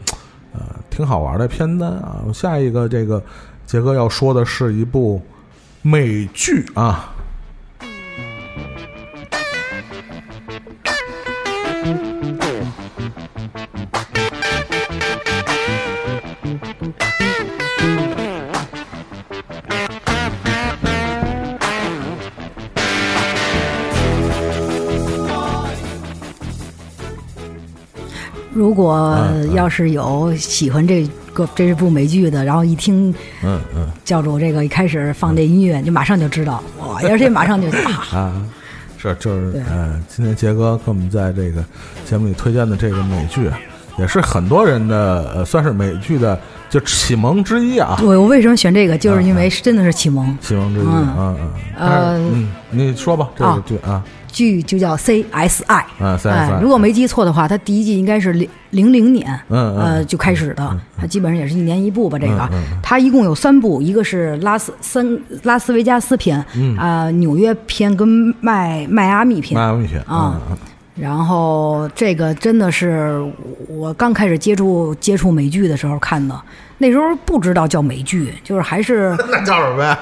[0.53, 0.61] 呃
[0.91, 2.21] 挺好玩的片单啊。
[2.35, 3.23] 下一个这个
[3.65, 5.19] 杰哥要说的是一部
[5.81, 7.15] 美剧啊。
[28.69, 29.55] 如果嗯嗯。
[29.55, 33.09] 要是有喜欢这个这部美剧的，然后一听
[33.43, 33.89] 嗯嗯。
[34.05, 38.43] 教主这个一开始放这音乐，就马上就知道，哇，而且马上就啊，啊，
[38.99, 39.63] 是就是对。
[39.63, 41.65] 呃，今天杰哥给我们在这个
[42.05, 43.59] 节目里推荐的这个美剧，啊
[43.97, 50.93] 也是很多人的呃，算是美剧的就启蒙之一啊，我我为什么选这个，就是因为真的是启蒙，启蒙之一嗯。
[50.93, 53.63] 啊嗯，但是呃嗯，你说吧，这个啊。
[53.67, 55.83] 剧啊剧就叫 CSI。
[55.99, 62.19] 啊，如果没记错的话，它第一季应该是零零零年，呃就开始的，它基本上也是一年一部吧。
[62.19, 62.49] 这个。
[62.83, 66.77] 它一共有三部，一个是拉斯三拉斯维加斯篇，嗯。
[66.77, 68.09] 啊、纽约篇跟
[68.41, 70.57] 迈迈阿密篇迈阿密片啊嗯
[70.99, 73.25] 然后这个真的是
[73.69, 76.35] 我刚开始接触接触美剧的时候看的，
[76.79, 79.97] 那时候不知道叫美剧，就是还是嗯 那叫什么呀？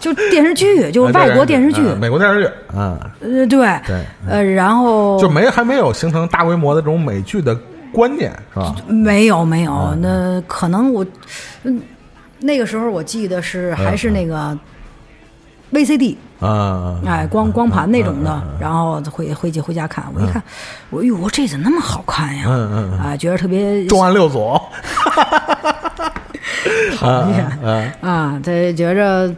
[0.00, 2.50] 就电视剧，就是外国电视剧，嗯美国电视剧。
[2.74, 7.56] 嗯，呃，对，对，呃，然后就没还没有形成大规模的这种美剧的
[7.92, 8.74] 观念是吧？
[8.88, 11.04] 没有没有，嗯那可能我，
[11.64, 11.80] 嗯，
[12.40, 14.56] 那个时候我记得是还是那个
[15.72, 20.42] VCD，啊，哎，光光盘那种的嗯嗯，然后回回去回家看，我一看，
[20.88, 22.44] 我哟，这怎么那么好看呀？
[22.48, 22.98] 嗯嗯嗯。
[22.98, 24.58] 啊，觉得特别重案六组，
[26.98, 27.44] 讨厌。
[27.62, 29.32] 啊啊，这觉着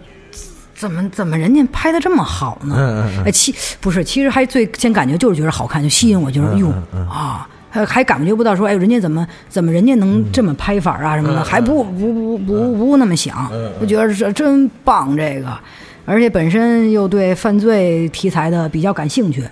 [0.82, 2.74] 怎么怎么人家拍的这么好呢？
[2.76, 3.24] 嗯嗯嗯。
[3.26, 6.74] 哎，其不是，其实还最先感觉就是觉得好看，就吸引我，就是哟
[7.08, 13.48] 啊，还还感觉不到说，哎，人家怎么怎么人家能这么拍法啊什么的，还不不不不不那么想，
[13.80, 15.56] 我觉得这真棒这个，
[16.04, 19.44] 而且本身又对犯罪题材的比较感兴趣。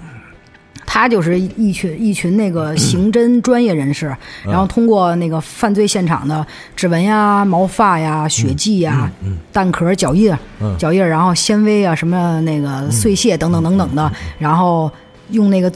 [0.92, 4.12] 他就是一群一群那个刑侦专业人士，
[4.44, 9.08] 然后通过那个犯罪现场的指纹呀、毛发呀、血迹呀、
[9.52, 10.36] 弹壳、脚印、
[10.76, 14.90] 脚印，然后纤维啊、什么那个碎屑等等等等的，然后
[15.30, 15.72] 用那个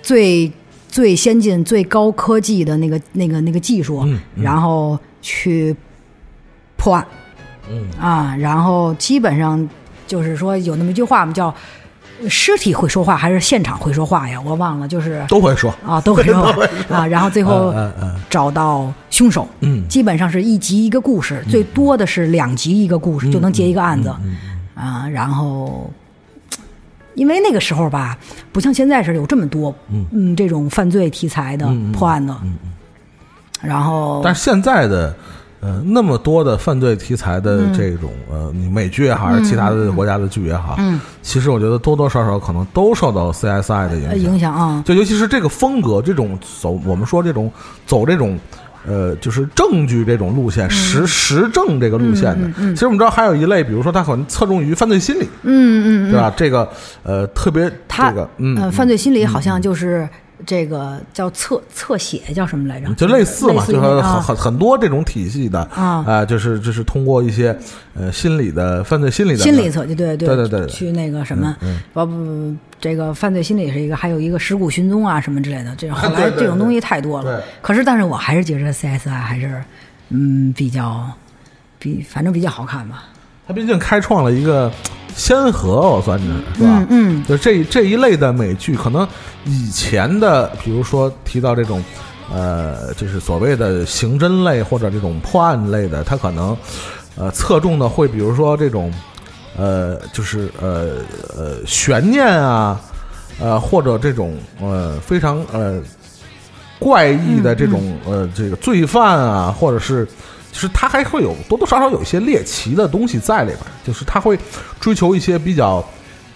[0.00, 0.48] 最
[0.86, 5.74] 最先进、最高科技的那个那个那个技术，然后去
[6.76, 7.04] 破案。
[7.68, 7.88] 嗯。
[8.00, 9.68] 啊，然后基本上
[10.06, 11.52] 就是说有那么一句话嘛，叫
[12.28, 16.66] “尸体会说话还是现场会说话呀？”我忘了，就是都会说，啊，都会说话。
[16.88, 17.74] 啊，然后最后
[18.28, 19.86] 找到凶手，嗯。
[19.88, 24.14] 基本上是一集一个故事，最多的是两集一个故事就能结一个案子。
[24.22, 24.36] 嗯
[24.74, 25.90] 啊，然后。
[27.14, 28.18] 因为那个时候吧，
[28.50, 29.74] 不像现在似的有这么多，
[30.10, 30.34] 嗯。
[30.34, 32.36] 这种犯罪题材的破案的，
[33.62, 35.14] 然后但是现在的。
[35.64, 44.32] 呃，那么多的犯罪题材的这种、呃，你美剧也好，还是其他的国家的剧也好，嗯，其实我觉得多多少少可能都受到 CSI 的影呃响。
[44.32, 47.50] 影响啊，就尤其是这个风格，这种走我们说这种
[47.86, 48.38] 走这种。
[48.86, 52.46] 呃，就是证据这种路线，实实证这个路线的。
[52.74, 56.30] 其实我们知道还有一类，比如说他可能侧重于犯罪心理，嗯嗯对吧？
[56.36, 56.68] 这个
[57.02, 60.06] 呃，特别这个嗯，呃，犯罪心理好像就是
[60.44, 62.92] 这个叫侧侧写叫什么来着？
[62.94, 67.56] 就类似嘛，就很于啊很很多这种体系的啊呃就是就是通过一些
[67.94, 71.56] 呃心理的犯罪心理的心理测就对对对对对去那个什么
[71.92, 77.44] 不，不不，这个犯罪心理是一个，还有一个尸骨寻踪啊什么之类的，这种后来这种东西太多了对。
[77.62, 79.62] 可是，但是我还是觉得 CSI 还是
[80.10, 81.08] 嗯比较
[81.78, 83.04] 比反正比较好看吧。
[83.46, 84.72] 他毕竟开创了一个
[85.14, 86.24] 先河，我算是
[86.56, 86.86] 是吧？
[86.88, 89.06] 嗯嗯就这这一类的美剧，可能
[89.44, 91.84] 以前的，比如说提到这种，
[92.32, 96.56] 呃，就是所谓的刑侦类或者这种破案类的，它可能
[97.16, 98.92] 呃侧重的会，比如说这种，
[99.56, 100.96] 呃，就是呃
[101.36, 102.80] 呃悬念啊，
[103.38, 105.80] 呃或者这种呃非常呃
[106.78, 110.08] 怪异的这种、呃这个罪犯啊，或者是。
[110.54, 114.38] 就是他还会有多多少少有一些猎奇的东西在里边儿，就是他会
[114.78, 115.84] 追求一些比较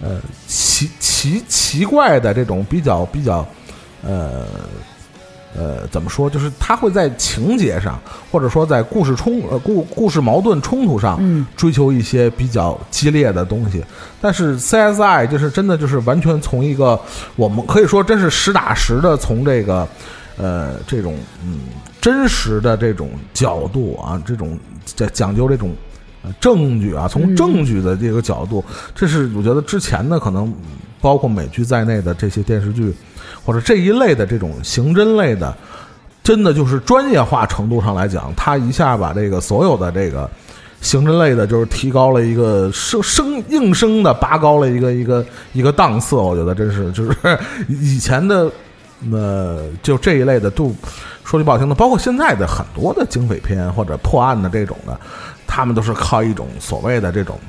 [0.01, 3.47] 呃奇奇奇怪的这种比较比较
[4.03, 4.45] 呃
[5.55, 6.29] 呃怎么说？
[6.29, 7.97] 就是他会在情节上，
[8.29, 13.81] 或者说在故事冲呃故故事矛盾冲突上，嗯追求一些比较激烈的东西。
[14.19, 16.99] 但是 CSI 就是真的就是完全从一个
[17.37, 19.87] 我们可以说真是实打实的从这个
[20.35, 21.61] 呃这种嗯
[22.01, 25.75] 真实的这种角度啊，这种讲讲究这种。
[26.21, 28.61] 呃证据啊，从证据的这个角度，
[28.93, 30.53] 这是我觉得之前的，可能
[30.99, 32.93] 包括美剧在内的这些电视剧，
[33.45, 35.55] 或者这一类的这种刑侦类的，
[36.21, 40.29] 真的就是专业化程度上来讲，他一下把这个所有的这个
[40.81, 46.17] 刑侦类的，就是提高了一个生生硬生的拔高了一个一个一个档次。
[46.17, 47.15] 我觉得真是就是
[47.69, 48.51] 以前的
[49.09, 50.75] 呃，就这一类的，都
[51.29, 54.99] 说句不好听的，包括现在的很多的警匪片或者破案的这种的，
[55.45, 57.39] 他们都是靠一种所谓的这种。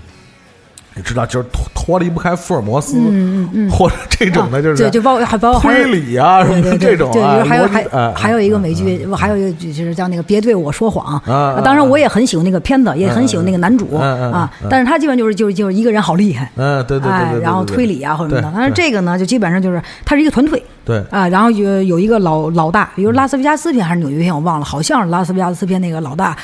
[1.00, 3.70] 你知道，就是脱脱离不开福尔摩斯，嗯嗯嗯。
[3.70, 18.56] 或者这种的，啊就是对，就包括还包括推理啊什么的对对对对，这种啊，还有还还有一个美剧，我还有一个剧就是叫那个《别对我说谎》啊啊当然我也很喜欢那个片子，也很喜欢那个男主啊嗯，但是他基本就是就是就是一个人好厉害，嗯，对对对然后推理啊或者什么的。
[18.58, 21.02] 但是这个呢，就基本上就是他是一个团队对。
[21.10, 26.36] 啊，然后有有一个老老大，比如拉斯维加斯片还是纽约片，我忘了，好像是拉斯维加斯片那个老大，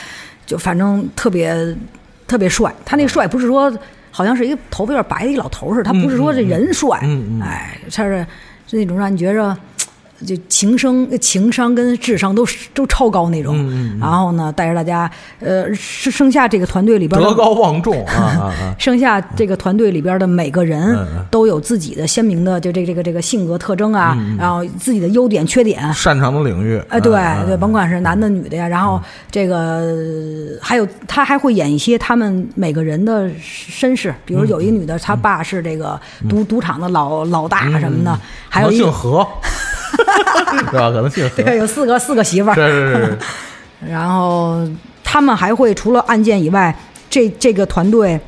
[0.47, 1.55] 就反正特别
[2.27, 2.75] 特别帅。
[2.85, 3.71] 他那个帅不是说
[4.17, 6.99] 好像是一个头发有点白的一老头似的，他不是说这人帅，
[7.43, 8.27] 哎，他是
[8.67, 9.55] 是那种让你觉着。
[10.25, 18.75] 就情商、情商跟智商都都超高那种，嗯然后呢，带着大家，呃，剩剩下这个团队里边德高望重啊 啊啊！
[18.79, 20.97] 剩下这个团队里边的每个人
[21.31, 25.93] 都有自己的鲜明的就这个这个这个性格特征啊，然后自己的优点缺点。
[25.93, 29.01] 擅长的领域，哎，对嗯对，甭管是男的女的呀，然后
[29.31, 39.27] 这个呃还有他还会演一些他们每个人的身世，比如有一个女的，她爸是这个赌赌场的老老大什么的，还有一姓何，
[40.71, 40.91] 是吧？
[40.91, 43.19] 可能姓何，对有四个四个媳妇儿，是是是，
[43.91, 44.67] 然后
[45.05, 46.75] 他们还会除了案件以外，
[47.11, 48.19] 这这个团队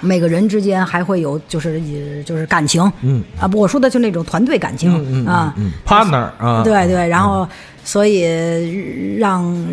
[0.00, 3.22] 每个人之间还会有就是也就是感情，嗯。
[3.40, 7.48] 啊，不，我说的就那种团队感情、嗯嗯啊，嗯，partner 啊，对对，然后
[7.84, 9.66] 所以让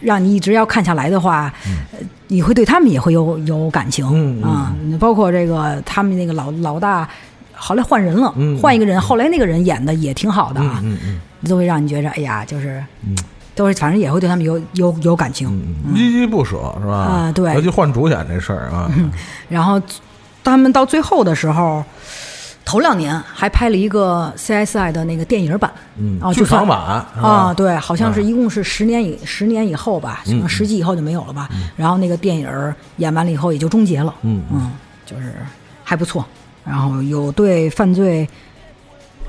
[0.00, 1.52] 让你一直要看下来的话，
[2.28, 7.08] 你会对他们也会有有感情啊，包括这个他们那个老老大，
[7.64, 13.16] 后来换人了，嗯换一个人，后来那个人演的也挺好的啊，嗯嗯都会让你觉着，哎呀，就是，嗯
[13.54, 15.48] 都是反正也会对他们有有有感情。
[15.48, 16.92] 嗯，依依不舍是吧？
[16.94, 18.90] 啊对尤其换主演这事儿啊，
[19.48, 19.80] 然后
[20.42, 21.84] 他们到最后的时候，
[22.64, 26.78] 头两年还拍了一个 CSI 的那个电影版，嗯啊，剧场版
[27.20, 31.48] 啊，对，好像是一共是十年以十年以后吧，可能十几以后就没有了吧。
[31.76, 32.48] 然后那个电影
[32.96, 34.70] 演完了以后也就终结了，嗯嗯，
[35.04, 35.34] 就是
[35.84, 36.24] 还不错。
[36.64, 38.28] 然后有对犯罪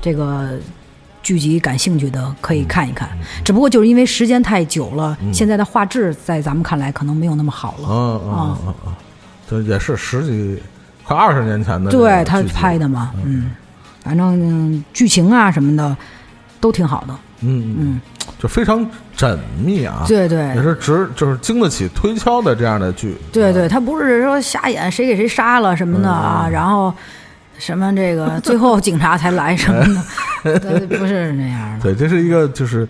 [0.00, 0.58] 这个
[1.22, 3.08] 剧集感兴趣的可以看一看，
[3.44, 7.88] 只不过就是因为时间太久了，现在的画质在咱们看来可能没有那么好了。
[7.88, 8.92] 嗯嗯嗯嗯嗯，
[9.48, 10.62] 这也是十几
[11.02, 13.52] 快二十年前的对他拍的嘛，嗯，
[14.02, 15.96] 反正嗯剧情啊什么的
[16.60, 18.00] 都挺好的，嗯嗯嗯，
[18.38, 20.38] 就非常缜密啊，对对。
[20.54, 26.92] 也是值就是经得起推敲的这样的剧，对对，他不是说瞎演谁给谁杀了什么的啊，然后
[27.58, 30.02] 什么这个 最后警察才来什么
[30.44, 31.82] 的， 对不是那样的。
[31.82, 32.86] 对，这是一个就是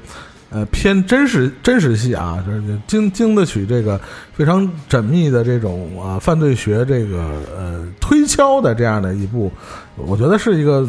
[0.50, 4.00] 呃偏真实真实戏啊，就是经经得起这个
[4.32, 7.18] 非常缜密的这种啊犯罪学这个
[7.56, 9.52] 呃推敲的这样的一部，
[9.96, 10.88] 我觉得是一个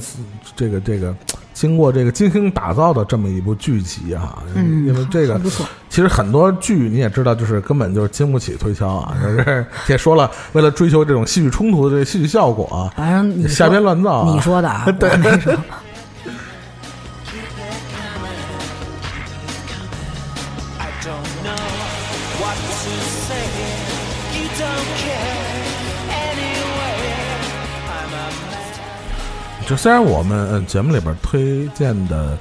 [0.56, 1.16] 这个这个
[1.56, 5.42] 经过这个精心打造的这么一部剧集啊，嗯因为这个。
[5.90, 15.54] 其实很多剧你也知道，就是根本就是经不起推敲啊， 就是也说了，为了追求这种戏剧冲突的这个戏剧效果啊，反正瞎编乱造啊你说的啊， 我没说。
[29.66, 32.38] 就虽然我们呃节目里边推荐的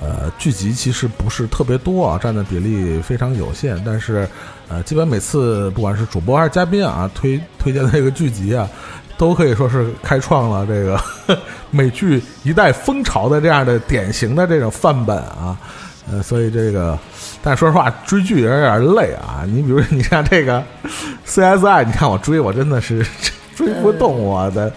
[0.00, 4.28] 呃剧集其实不是特别多啊，占的比例非常有限，但是
[4.68, 8.68] 呃基本每次不管是主播还是嘉宾啊推推荐的这个剧集啊，
[9.16, 11.00] 都可以说是开创了这个
[11.70, 15.56] 美剧一代风潮的这样的典型的这种范本啊。
[16.12, 16.98] 呃，所以这个，
[17.40, 19.42] 但说实话，追剧也有点累啊。
[19.46, 20.62] 你比如你像这个
[21.26, 23.02] CSI，你看我追，我真的是
[23.56, 24.70] 追不动我的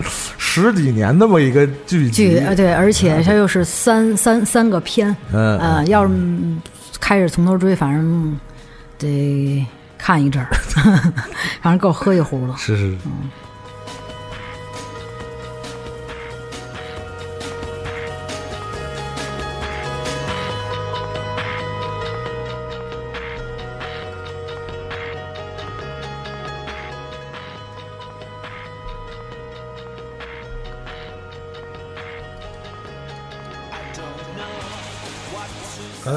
[0.49, 2.11] 十几年那么一个剧集。
[2.11, 6.59] 剧，呃对，而且它又是三三三个片，嗯呃，要是嗯
[7.01, 8.39] 开始从头追，反正
[8.97, 9.65] 得
[9.97, 10.49] 看一阵儿，
[11.61, 12.55] 反正够喝一壶了。
[12.57, 13.11] 是是，刚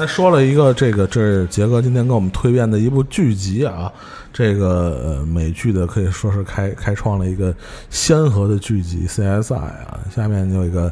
[0.01, 3.91] 才说了一个，这个这是杰哥今天给我们推荐的一部剧集啊，
[4.33, 7.53] 这个呃美剧的可以说是开开创了一个
[7.91, 9.99] 先河的剧集 CSI 啊。
[10.09, 10.91] 下面有一个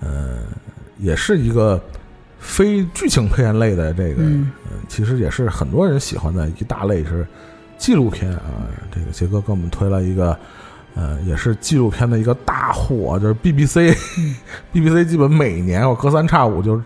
[0.00, 0.40] 呃，
[0.98, 1.80] 也是一个
[2.38, 7.26] 非剧情片类的这个，嗯呃其实也是很多人喜欢的一大类是
[7.78, 8.68] 纪录片啊。
[8.94, 10.38] 这个杰哥给我们推了一个。
[10.96, 13.96] 呃，也是纪录片的一个大户啊，就是 BBC，BBC、
[14.74, 16.82] BBC 基本每年我隔三差五就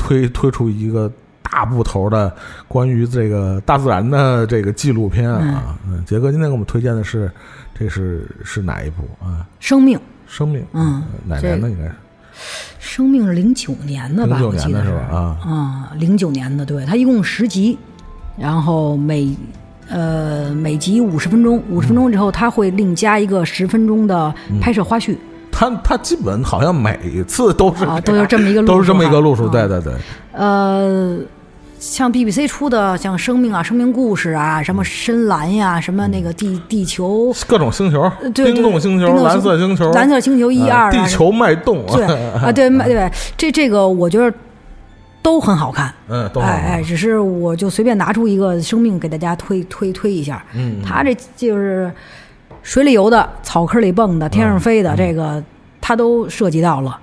[0.00, 2.34] 推推出一个大部头的
[2.66, 5.76] 关于这个大自然的这个纪录片啊。
[5.86, 7.30] 嗯，杰哥今天给我们推荐的是，
[7.78, 9.46] 这是是哪一部啊？
[9.60, 11.92] 生命，生命，嗯呃哪年的应该是
[12.78, 17.78] 生命是零九年的吧？09我记得年的是吧啊啊，零九年的，对，它一共十集，
[18.38, 19.36] 然后每
[19.88, 25.16] 呃每集五十分钟，五十分钟之后，它会另加一个十分钟的拍摄花絮。
[25.60, 29.92] 他他基本好像每次都是啊都有这么一个路数都是这么一个路数，对对对，
[30.32, 31.18] 呃，
[31.78, 37.30] 像 BBC 出的像生命啊、生命故事啊、什么深蓝呀、什么那个地地球。
[37.46, 40.90] 各种星球，冰冻星球、冰蓝色星球、蓝色星球一呃二啊。
[40.90, 42.04] 地球脉动，对
[42.42, 44.34] 啊，对 对，这这个我觉得
[45.20, 45.92] 都很好看。
[46.08, 50.42] 嗯，都好哎哎，只是我就随便拿出一个生命给大家推推推一下。
[50.54, 51.92] 嗯，他这就是
[52.62, 55.42] 水里游的、草坑里蹦的、天上飞嗯的，这个
[55.80, 56.98] 它都涉及到了。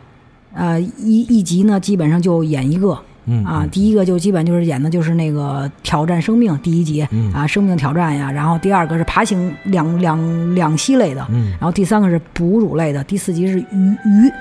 [0.53, 2.97] 呃，一一集呢，基本上就演一个。
[3.29, 8.31] 嗯啊，第一个就基本就是演的就是那个挑战生命第一集、嗯啊，生命挑战呀。
[8.31, 13.65] 然后第二个是爬行两两两栖类的，嗯然后第三个是哺乳类的，第四集是鱼
[14.05, 14.31] 鱼，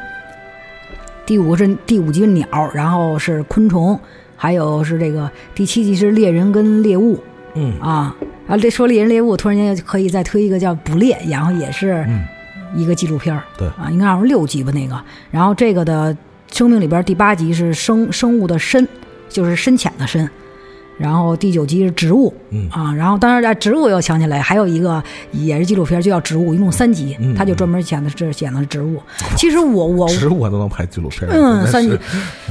[1.27, 3.99] 第五个是第五集是鸟，然后是昆虫，
[4.37, 7.19] 还有是这个第七集是猎人跟猎物
[7.57, 8.15] 嗯啊。
[8.47, 12.25] 啊，这说猎人猎物，突然间可以再推一个叫捕猎，然后也是嗯
[12.77, 14.97] 一个纪录片儿对啊，应该好像六集吧那个。
[15.33, 16.17] 然后这个的
[16.53, 18.87] 生命里边第八集是生生物的深，
[19.29, 20.31] 就是深浅的深。
[20.99, 29.01] 然后第九集是植物，嗯啊，然后当然在植物又想起来，还有一个也是纪录片，就叫植物，一共三集，嗯他就专门讲的这讲的是植物。
[29.37, 31.99] 其实我我 植物都能拍纪录片，嗯，三集。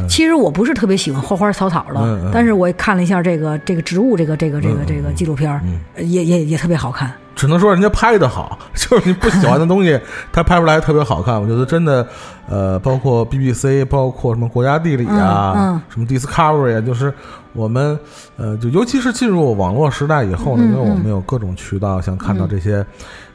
[0.07, 5.59] 其实我不是特别喜欢花花草草的，但是我也看了一下这个这个植物这个这个这个这个纪录片
[5.97, 7.11] 也也也特别好看。
[7.35, 9.99] 只能说人家拍的好， 就是你不喜欢的东西，
[10.31, 11.39] 他拍出来特别好看。
[11.39, 12.07] 我觉得真的，
[12.47, 17.13] 呃，包括 BBC，包括什么国家地理啊，嗯嗯什么 Discovery 啊，就是
[17.53, 17.99] 我们，
[18.37, 22.85] 呃，就尤其是进入网络时代以后呢，嗯因为我们有各种渠道，像看到这些，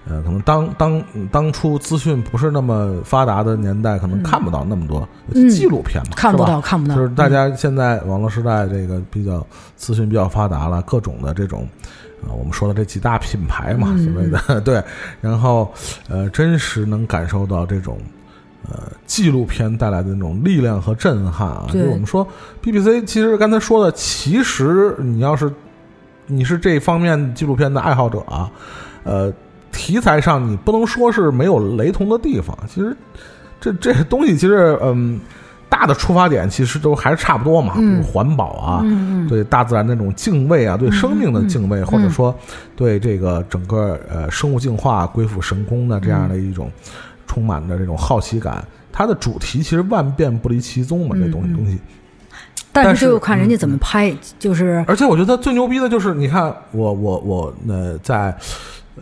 [0.09, 9.47] 呃，可能当当当初资讯不是那么发达的年代，可能看不到那么多、嗯纪录片嘛，看不到，看不到，就是大家现在网络时代这个比较
[9.77, 11.69] 资讯比较发达了，各种的这种。
[12.23, 14.83] 啊，我们说的这几大品牌嘛，嗯所谓的 对，
[15.21, 15.73] 然后
[16.09, 17.99] 呃，真实能感受到这种
[18.69, 21.67] 呃纪录片带来的那种力量和震撼啊。
[21.73, 22.27] 就是我们说
[22.63, 25.53] BBC，其实刚才说的，其实你要是
[26.27, 28.51] 你是这方面纪录片的爱好者啊，
[29.05, 29.33] 呃，
[29.73, 32.97] 题材上你不能说是没有雷同的地方，其实
[33.61, 35.21] 这这东西其实嗯。
[35.71, 38.85] 大的出发点其实都还是差不多嘛，比如环保啊，
[39.29, 42.37] 对大自然那种敬畏啊，对生命的敬畏，嗯或者说
[42.75, 46.71] 对这个整个呃生物进化、归附神功的这样的一种
[47.27, 48.63] 充满着这种好奇感。
[48.93, 51.79] 它的主题其实万变不离其宗嘛，这东西东西。
[52.73, 58.37] 但是但是就看人家怎么拍，就是而且我觉得最牛逼的就是，你看我我我呃，在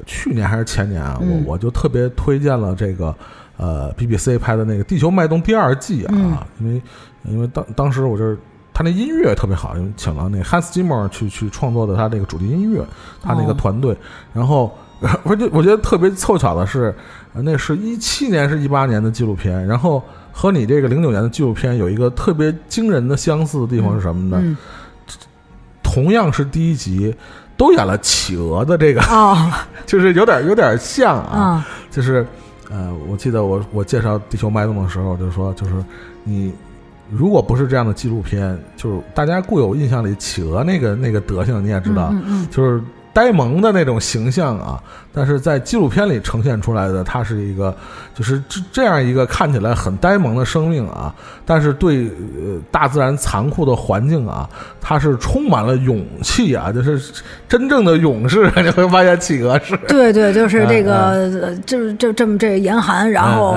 [0.06, 1.42] 去年还是前年啊，嗯。
[1.46, 3.14] 我我就特别推荐了这个
[3.58, 6.38] 呃 BBC 拍的那个《地球脉动》第二季啊，嗯。
[6.60, 6.82] 因为
[7.24, 8.38] 因为当当时我就是
[8.72, 12.82] 他那音乐特别好，因为请了那个 Hans Zimmer 去去创作的他那个主题音乐，
[13.22, 13.94] 他那个哦团队，
[14.32, 14.74] 然后
[15.24, 16.94] 我就我觉得特别凑巧的是，
[17.34, 20.02] 呃那是一七年是一八年的纪录片，然后
[20.32, 24.38] 和你这个零九年的纪录片有一个特别惊人的相似的地方是什么呢？
[24.40, 24.56] 嗯
[25.82, 27.14] 同样是第一集，
[27.56, 29.50] 都演了企鹅的这个，哦。
[29.86, 32.24] 就是有点有点像啊，啊就是
[32.70, 35.72] 呃，我记得我我介绍《地球脉动》的时候，就说就是
[36.24, 36.52] 你
[37.10, 42.48] 如果不是这样的纪录片，就是大家固有印象里企鹅那个那个德行，你也知道，嗯嗯。
[42.50, 42.82] 就是
[43.18, 44.80] 呆萌的那种形象啊，
[45.12, 47.74] 但是在纪录片里呈现出来的，他是一个
[48.14, 51.12] 就是这这样一个看起来很呆萌的生命啊，
[51.44, 54.48] 但是对呃大自然残酷的环境啊，
[54.80, 57.12] 他是充满了勇气啊，就是
[57.48, 59.76] 真正的勇士， 你会发现企鹅是。
[59.88, 63.56] 对对，就是这个，嗯呃这这这么这严寒，然后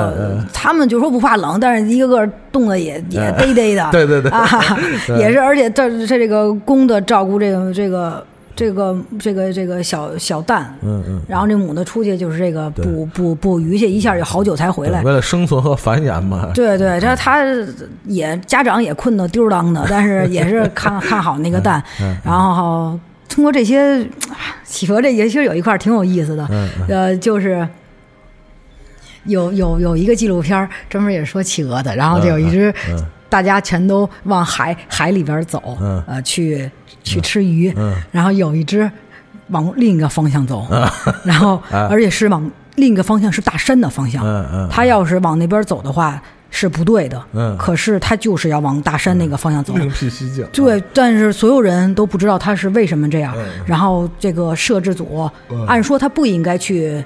[0.52, 4.32] 他们就说不怕冷，但是一个个冻的也也嗯嘚嘚的， 对对对。
[4.32, 4.48] 啊，
[5.06, 5.20] 对。
[5.20, 8.26] 也是，而且这这这个公的照顾这个这个
[8.62, 15.02] 这个这个这个小小蛋，嗯嗯，然后这母的出去就是这个捕捕捕鱼去，一下就好久才回来。
[15.02, 15.08] 对。
[15.08, 16.52] 为了生存和繁衍嘛。
[16.54, 17.44] 对 对，他他
[18.06, 24.08] 也家长也困得丢当的， 但是也是看看好那个蛋， 嗯然后通过这些
[24.64, 26.48] 企鹅这些，其实有一块挺有意思的，
[26.88, 27.68] 呃，就是
[29.24, 32.72] 有有有一个纪录片专门也是说企鹅的，然后就有一只
[33.32, 36.70] 大家全都往海海里边走，嗯呃，去
[37.02, 38.92] 去吃鱼，嗯然后有一只
[39.48, 40.68] 往另一个方向走，
[41.24, 49.74] 然后 啊而且是往另一个方向是大山的方向，嗯嗯，他要是往那边走的话是不对的，嗯可是他就是要往大山那个方向走。
[49.78, 50.46] 另辟蹊径。
[50.52, 53.34] 对，但是所有人都不知道他是为什么这样。
[53.38, 57.02] 嗯然后这个摄制组嗯按说他不应该去。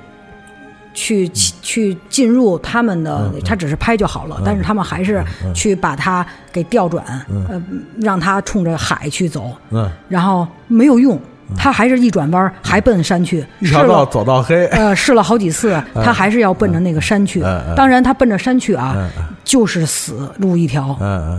[0.96, 1.30] 去
[1.62, 5.24] 去进入他们的，嗯他只是拍就好了，但是他们还是
[5.54, 7.06] 去把它给调转，
[7.48, 7.62] 呃，
[8.02, 11.20] 让他冲着海去走，嗯，然后没有用，
[11.56, 14.66] 他还是一转弯还奔山去，试一条道了走到黑。
[14.68, 17.44] 呃，试了好几次，他还是要奔着那个山去。
[17.76, 19.10] 当然，他奔着山去啊嗯，
[19.44, 20.98] 就是死路一条。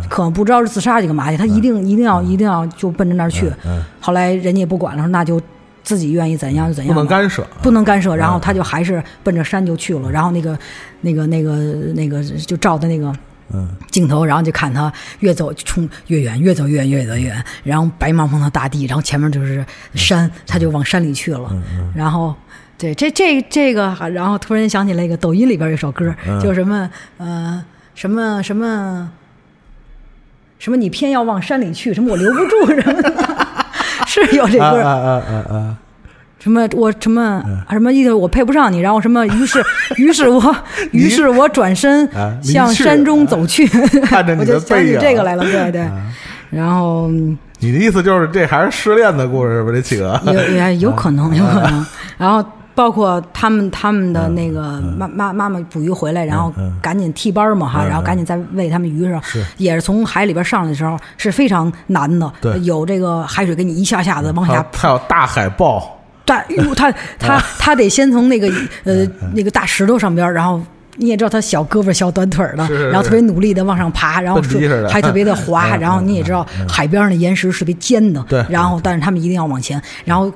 [0.09, 3.51] 可不知道是自杀去干嘛去，他一定一定要一定要就奔着那儿去。
[3.67, 3.83] 嗯。
[4.01, 5.41] 后来人家也不管了，说那就
[5.87, 7.47] 自己愿意怎样就怎样不，能干涉。
[7.63, 8.15] 不能干涉。
[8.15, 10.11] 然后他就还是奔着山就去了。
[10.11, 10.59] 然后那个
[11.01, 11.55] 那个那个
[11.95, 13.11] 那个就照的那个。
[13.55, 19.65] 嗯镜头，然后就看他越走冲越远，越走越远，越走越远，然后白茫茫的大地，然后前面就是
[19.95, 21.49] 山，他就往山里去了。
[21.95, 22.35] 然后，
[22.77, 26.13] 对，这这这个，然后突然想起来一个抖音里边有一首歌，
[26.43, 27.65] 就什么呃
[27.95, 29.13] 什么什么
[30.59, 33.36] 什么，你偏要往山里去，什么我留不住什么的，
[34.25, 34.65] 是有这歌。
[34.65, 35.77] 啊啊啊啊啊！
[36.39, 38.13] 什么我什么嗯什么意思？
[38.13, 39.27] 我配不上你，然后什么？
[39.27, 39.65] 于是，
[39.97, 40.57] 于是我，
[40.93, 42.09] 于是我转身
[42.43, 43.67] 向山中走去，
[44.05, 45.81] 看着 你我的就想起背影这个来了，对对。
[45.83, 45.93] 啊
[46.49, 49.73] 然后嗯你的意思就是这还是失恋的故事吧？
[49.73, 50.19] 这企鹅。
[50.27, 51.85] 有也有可能，有可能。
[52.17, 52.45] 然后
[52.77, 59.45] 包括他们他们的那个妈妈妈妈捕鱼回来，然后赶紧替班嘛哈，然后赶紧再喂他们鱼上，是。
[59.57, 62.61] 也是从海里边上来的时候是非常难的，对。
[62.61, 68.47] 有这个海水给你一下下子往下还有大海豹，大，哟他 他他得先从那个
[68.85, 70.61] 呃那个大石头上边儿，然后。
[70.99, 74.41] 你也知道他小胳膊小短腿儿的，然后特别努力的往上爬，然后
[74.89, 78.43] 还特别的 滑，嗯然后你也知道海边上的岩石是特别尖的，对。
[78.49, 80.33] 然后但是他们一定要往前，然后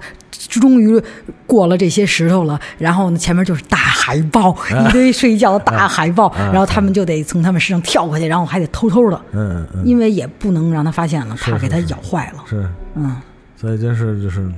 [0.49, 1.03] 终于
[1.47, 4.57] 过了这些石头了，然后呢前面就是大海豹，
[4.88, 13.16] 一堆睡觉的大海豹，然后他们就得从他们身上跳过去，然后还得偷偷的，嗯嗯，因为也不能让他发现了，怕给他咬坏了，是，嗯。
[13.57, 14.51] 所以真是就是。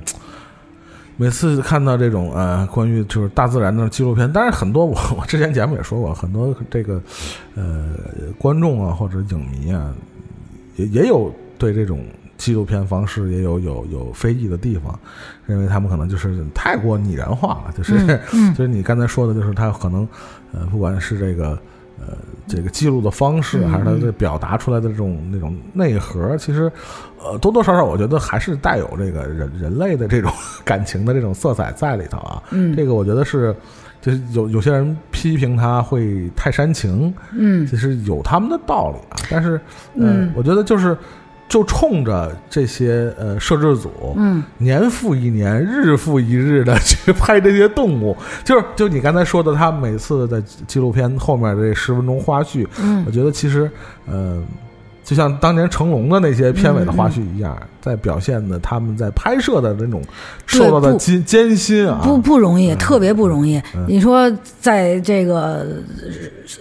[1.15, 6.99] 每次看到这种呃关于就是大自然的纪录片，当然很多我 我之前节目也说过，很多这个
[7.53, 7.91] 呃
[8.39, 9.93] 观众啊或者影迷啊，
[10.75, 12.03] 也也有对这种
[12.37, 14.99] 纪录片方式也有有有非议的地方，
[15.45, 17.93] 认为他们可能就是太过拟人化了，就是、
[18.55, 20.07] 就是你刚才说的，就是他可能
[20.51, 21.57] 呃不管是这个。
[22.05, 22.17] 呃，
[22.47, 26.69] 这个记录的方式，还是他这表达出来的这种那种内核，其实，
[27.23, 30.29] 呃，多多少少我觉得还是带有这个人人类的这种
[30.65, 32.43] 感情的这种色彩在里头啊。
[32.49, 33.55] 嗯这个我觉得是，
[34.01, 39.15] 就是有有些人批评他会太煽情，嗯其实有他们的道理啊。
[39.29, 39.61] 但是，
[39.93, 40.97] 嗯我觉得就是
[41.53, 44.43] 就冲着这些呃摄制组，嗯。
[44.57, 53.03] 年复一年、日复一日的去拍这些动物，就是就你刚才说的，他每次在纪录片后面这十分钟花絮，嗯。
[53.05, 53.69] 我觉得其实
[54.07, 54.41] 呃，
[55.03, 60.01] 就像当年成龙的那些片尾的花絮一样，在表现的他们在拍摄的那种
[60.45, 63.61] 受到的艰艰辛啊，不不容易，特别不容易。
[63.87, 64.31] 你说
[64.61, 65.65] 在这个呃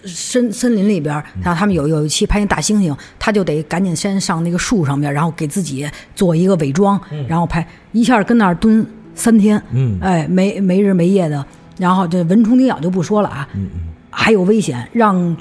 [0.05, 8.84] 森森林里边儿，然后他们有有一期拍那大猩猩，他就得赶紧先上那个树上边，然后给自己做一个伪装，然后拍，一下跟那儿蹲
[9.14, 9.99] 三天，嗯。
[10.01, 11.47] 哎，没没日没夜的，
[11.78, 13.68] 然后这蚊虫叮咬就不说了啊，嗯
[14.11, 15.36] 还有危险，让嘘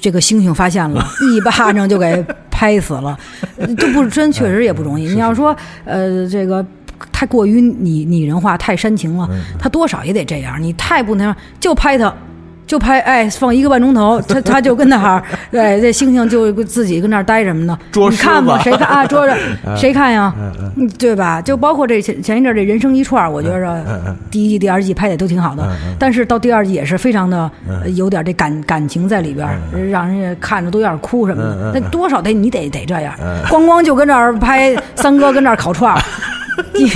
[0.00, 3.18] 这个猩猩发现了， 一巴掌就给拍死了，
[3.78, 5.08] 这不真确实也不容易。
[5.08, 6.64] 你要说呃这个。
[7.12, 9.28] 太过于拟拟人化，太煽情了，
[9.58, 10.60] 他多少也得这样。
[10.60, 12.12] 你太不那样就拍他，
[12.66, 17.78] 就拍，哎，放一个半钟头， 他他就跟那儿，对，这猩猩就自己跟那儿待着么呢？
[17.92, 19.06] 捉你看吧，谁看啊？
[19.06, 19.36] 捉着
[19.76, 20.32] 谁看呀？
[20.76, 21.40] 嗯对吧？
[21.42, 23.84] 就包括这前前一阵儿这人生一串儿，我觉着
[24.30, 29.58] 第一季、第二季拍的都挺好的，但是到第二季也是非常的呃有点这感感情在里边儿，
[29.90, 31.72] 让人家看着都有点哭什么的。
[31.74, 33.14] 那多少得你得得这样，
[33.50, 36.00] 光光就跟这儿拍三哥跟这儿烤串儿，
[36.74, 36.90] 你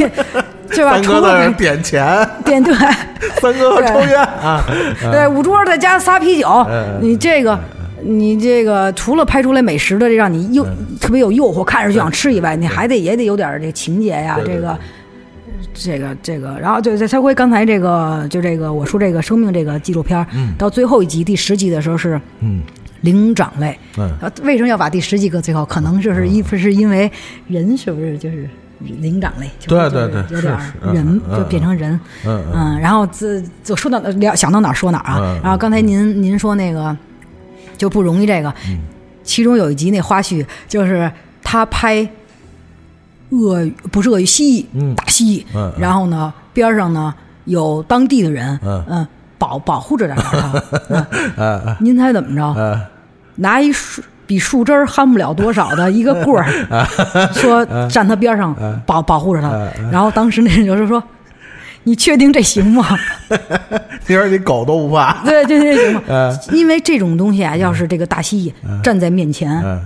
[0.70, 0.98] 是吧？
[1.00, 2.74] 除三哥在点钱， 点对。
[3.40, 4.64] 三哥抽烟啊，
[5.10, 7.58] 对，五桌再加仨啤酒，嗯你这个，
[8.02, 10.64] 你这个除了拍出来美食的，这让你诱
[11.00, 14.78] 特别有诱惑，看着就想吃以外，你还得也得有点这情节呀，对对这个。
[15.74, 22.60] 这个这个，然后就再再回刚才这个，就这个我说这个生命这个纪录片儿，到最后一集第十集的时候是嗯
[23.02, 23.78] 灵长类，
[24.42, 25.64] 为什么要把第十集搁最后？
[25.64, 27.10] 可能就是一是因为
[27.46, 28.48] 人是不是就是
[28.80, 29.50] 灵长类？
[29.58, 30.56] 就是对对对有点
[30.92, 31.92] 人嗯就变成人，
[32.24, 35.18] 嗯嗯嗯，然后这就说到聊想到哪儿说哪儿啊。
[35.20, 36.96] 嗯然后刚才您您说那个
[37.76, 38.80] 就不容易这个，嗯
[39.24, 41.10] 其中有一集那花絮就是
[41.42, 42.08] 他拍
[43.30, 47.14] 鳄鱼不是鳄鱼蜥蜴，嗯大蜥蜴，嗯嗯然后呢边上呢
[47.44, 49.06] 有当地的人，嗯
[49.38, 50.62] 保保护着点儿他。
[50.88, 51.06] 嗯
[51.36, 52.44] 啊啊您猜怎么着？
[52.60, 52.84] 啊
[53.36, 56.46] 拿一树比树枝儿憨不了多少的一个棍儿，
[57.32, 58.54] 说站他边上
[58.84, 59.50] 保保护着他。
[59.90, 61.02] 然后当时那人就是说
[61.84, 62.86] ：“你确定这行吗？”
[64.06, 66.38] 你说你狗都不怕， 对，就这行吗嗯？
[66.52, 69.80] 因为这种东西啊，要是这个大蜥蜴站在面前，嗯，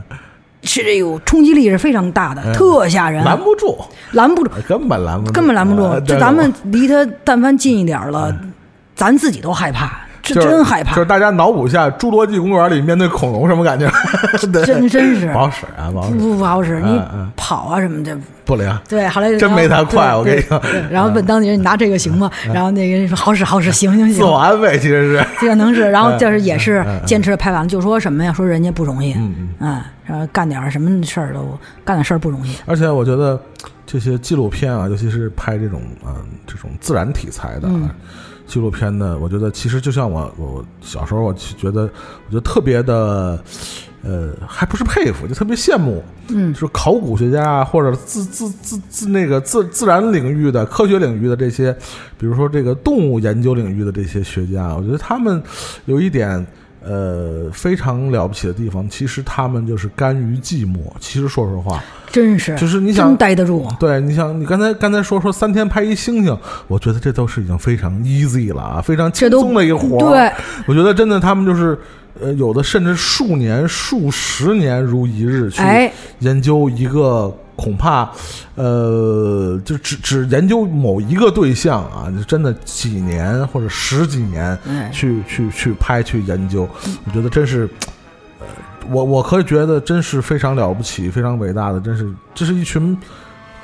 [0.64, 3.78] 是这个冲击力是非常大的，特吓人，拦不住，
[4.10, 6.00] 拦不住，根本拦不住，根本拦不住啊。
[6.00, 8.36] 就咱们离他但凡近一点儿了，
[8.96, 13.90] 咱自己都害怕，这真害怕就是，大家脑补一下《侏罗纪公园》里面对恐龙什么感觉？
[14.52, 17.00] 对真真是不好使啊，不好不使，不不好使，你
[17.36, 18.16] 跑啊什么的。
[18.44, 18.78] 不灵。
[18.88, 20.60] 对，后来真没他快我跟你说
[20.90, 24.36] 然后问当地人：“你拿这个行吗？”然后那个人说：“好使，好使，行行行自我。
[24.36, 28.32] 安慰其实是， ”这个能是，然后就是也是坚持拍完了，就说什么呀？
[28.32, 29.68] 说人家不容易，嗯嗯。
[29.68, 32.54] 啊，然后干点什么事儿都干点事儿不容易。
[32.66, 33.40] 而且我觉得
[33.86, 36.12] 这些纪录片啊，尤其是拍这种嗯、
[36.44, 37.90] 这种自然题材的、啊嗯
[38.46, 43.42] 纪录片呢，我觉得其实就像我我小时候我觉得我觉得特别的。
[44.04, 51.72] 呃，还不是佩服，就特别羡慕，嗯就是考古学家啊，或者自自自自那个自自然领域的、科学领域的这些，
[52.18, 55.40] 比如说这个动物研究领域的这些学家，我觉得他们
[55.84, 56.44] 有一点
[56.84, 60.78] 呃非常了不起的地方，其实他们就是甘于寂寞。
[61.00, 63.66] 其实说实话，真是，就是你想真待得住。
[63.78, 66.36] 对，你想你刚才刚才说说三天拍一星星，
[66.68, 70.10] 我觉得这都是已经非常 easy 了啊，非常轻松的一个活儿。
[70.10, 70.32] 对，
[70.66, 71.78] 我觉得真的他们就是。
[72.20, 78.10] 呃，有的甚至数年、数十年如一日去哎研究一个，恐怕，
[78.56, 86.68] 呃，就只只研究某一个对象啊，就真的几年或者十几年哎去去去拍去研究，
[87.04, 87.68] 我觉得真是，
[88.40, 88.46] 呃，
[88.90, 92.98] 我我可以觉得真是非常了不起、非常伟大的，真是这是一群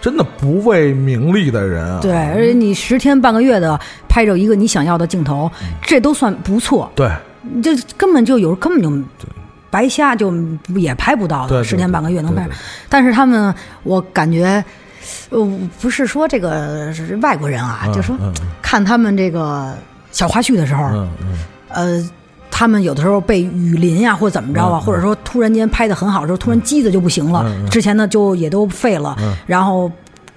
[0.01, 1.99] 真的不为名利的人啊！
[2.01, 3.77] 对，而且你十天半个月的
[4.09, 5.51] 拍着一个你想要的镜头，
[5.83, 6.89] 这都算不错。
[6.95, 7.11] 对
[7.61, 8.91] 这根本就有根本就
[9.71, 10.33] 白瞎，就
[10.75, 12.49] 也拍不到的，十天半个月能拍。
[12.89, 14.65] 但是他们，我感觉，
[15.31, 19.75] 呃，不是说这个是外国人啊，嗯就说嗯看他们这个
[20.11, 21.39] 小花絮的时候，嗯嗯。
[21.69, 22.11] 呃。
[22.51, 29.37] 他们有的时候被雨淋呀，或者怎么着啊，或者说突然间拍的很好的时候，突然机子就不行了，之前呢就也都废了，嗯。
[29.47, 29.89] 然后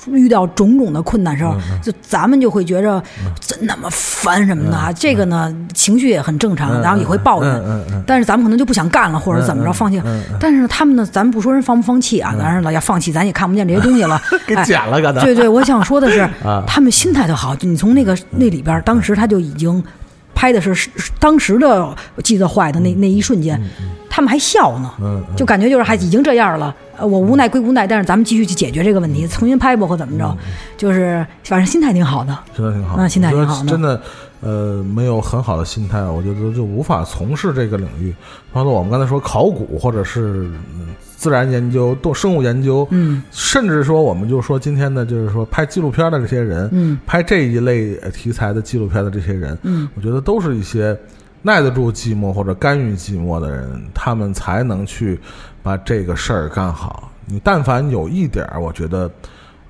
[0.07, 4.91] 遇到种种的困难时候，就咱们就会觉着嗯真他妈烦什么的啊。
[4.91, 7.61] 这个呢，情绪也很正常，嗯然后也会抱怨，
[8.07, 10.01] 但是咱们可能就不想干了，或者怎么着放弃。
[10.39, 17.55] 但是，他们呢，咱们不说人放不放弃啊，当然了，要放弃咱也看不见这些东西了， 给哎剪了，可能对对，我想说的是啊，他们心态特好。
[17.61, 19.83] 你从那个那里边，当时他就已经
[20.33, 23.61] 拍的是是是当时的记得坏的那那一瞬间，
[24.09, 24.91] 他们还笑呢，
[25.35, 26.73] 就感觉就是还已经这样了。
[27.01, 30.37] 呃，我无奈归无奈，但是咱们继续去解决这个问题，重新拍吧或怎么着，
[30.77, 32.37] 就是反正心态挺好的。
[32.55, 33.99] 心态挺好，嗯心态挺好真的，
[34.41, 38.13] 呃，没有很好的心态，我觉得就无法从事这个领域。
[38.53, 40.87] 包括我们刚才说考古，或者是嗯
[41.17, 43.23] 自然研究、动生物研究，嗯。
[43.31, 46.99] 甚至说我们就说今天的，就是说拍纪录片的这些人，嗯。
[47.07, 50.95] 拍这一类呃题材的纪录片的这些人，嗯，我觉得都是一些
[51.41, 55.19] 耐得住寂寞或者甘于寂寞的人，他们才能去
[55.63, 57.09] 把这个事儿干好。
[57.25, 59.09] 你但凡有一点儿，我觉得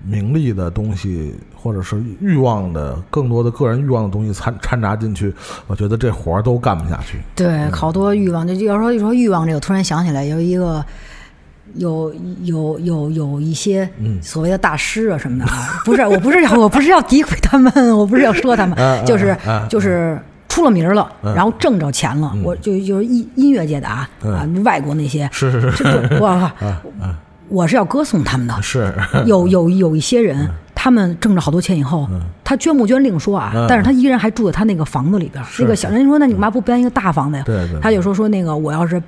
[0.03, 5.33] 名利的东西，或者是欲望的更多的个人欲望的东西掺掺杂进去，
[5.67, 7.19] 我觉得这活儿都干不下去。
[7.35, 10.83] 对，好多欲望，就要说一说欲望这个，突然想起来有一个。
[11.75, 20.19] 有有有有一些嗯所谓的大师啊什么的啊，不是，我不是要我不是要诋毁他们，我不是要说他们就是嗯就是
[20.51, 21.33] 出了名了，嗯。
[21.33, 26.25] 然后挣着钱了，我就就是音音乐界的啊啊，外国那些，是是是，这不
[27.47, 28.93] 我是要歌颂他们的，是，
[29.25, 32.07] 有有有一些人，他们挣着好多钱以后，
[32.43, 37.79] 他捐不捐另说啊嗯，但是他依然还住在他那个房子里边那个小人说：“那你干嘛不搬一个大房子呀？”对对。
[37.81, 39.01] 他就说：“说那个我要是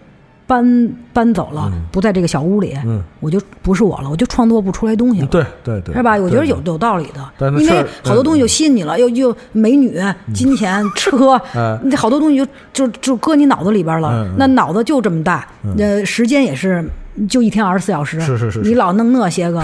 [0.45, 6.15] 搬搬走了，不在这个小屋里嗯，我就不是我了，我就创作不出来东西了。”对对对，是吧？
[6.17, 9.97] 我觉得有有道理的因为好多东西就吸引你了，又又美女、
[10.33, 14.27] 金钱、车嗯， 你好多东西就就就搁你脑子里边了。
[14.37, 16.83] 那脑子就这么大，呃，时间也是
[17.29, 18.69] 就一天二十四小时，是是是是。
[18.69, 19.63] 你老弄那些个，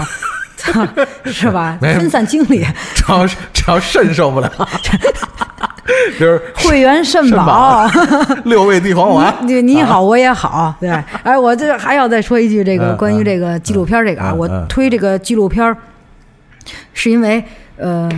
[1.26, 1.78] 是吧？
[1.80, 4.50] 分散精力， 只要只要肾受不了，
[6.18, 7.88] 就是会员肾肾宝。
[8.44, 9.34] 六味地黄丸。
[9.42, 10.88] 你你好，我也好，对。
[11.22, 15.76] 哎，我这还要再说一句，这个嗯关于这个纪录片这个啊，我推这个纪录片儿，
[16.92, 17.42] 是因为
[17.76, 18.08] 呃，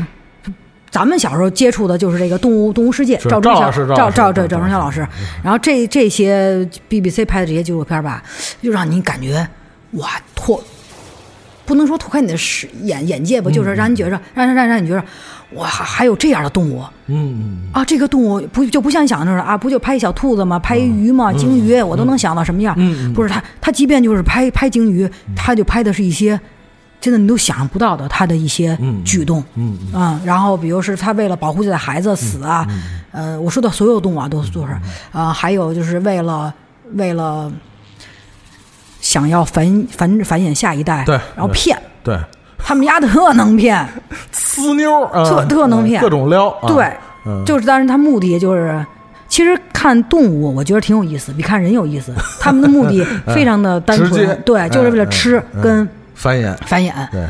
[0.91, 5.07] 咱们小时候接触的就是这个动物动物世界，赵忠祥赵赵赵赵忠祥老师，
[5.43, 8.23] 然后这这些 BBC 拍的这些纪录片吧，
[8.63, 9.47] 就让你感觉
[9.93, 10.63] 哇拓。
[11.65, 15.05] 不能说拓宽你的视眼眼界吧，就是让你觉着，让让让让你觉着，
[15.55, 17.41] 哇，还有这样的动物，嗯。
[17.41, 20.59] 嗯啊，这个动物不就不像你想象的啊，不就拍一小兔子吗？
[20.59, 21.33] 拍一鱼吗？
[21.33, 22.75] 鲸鱼，我都能想到什么样。
[23.15, 26.39] 不是他，他即便就是拍拍鲸鱼，他就拍的是一些
[27.01, 29.03] 真的你都想象不到的他的一些嗯。
[29.05, 29.43] 举动。
[29.55, 29.79] 嗯。
[29.95, 32.67] 嗯，然后比如是他为了保护自己的孩子死啊，
[33.13, 34.77] 呃，我说的所有动物啊都都是，
[35.13, 36.53] 啊，还有就是为了
[36.95, 37.51] 为了
[39.13, 42.19] 想要繁繁繁衍下一代，对然后骗对，
[42.57, 43.87] 他们家特能骗，
[44.33, 46.49] 呲妞特特能骗各种撩。
[46.49, 46.91] 啊对，
[47.27, 48.83] 嗯就是，但是他目的就是，
[49.29, 52.11] 其实看动物，我觉得挺有意思，比看人有意思。
[52.41, 56.57] 他们的目的非常的单纯，对，就是为了吃跟繁衍。
[56.65, 56.91] 繁衍。
[57.11, 57.23] 对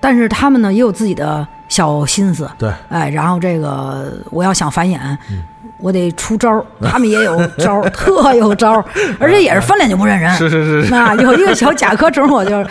[0.00, 4.98] 但是他们呢，也有自己的小心思，对，哎，然后这个我要想繁衍，
[5.84, 8.84] 我得出招儿， 他们也有招儿，特有招儿，
[9.20, 10.32] 而且也是翻脸就不认人。
[10.34, 12.64] 是是是是，那有一个小甲壳虫，我就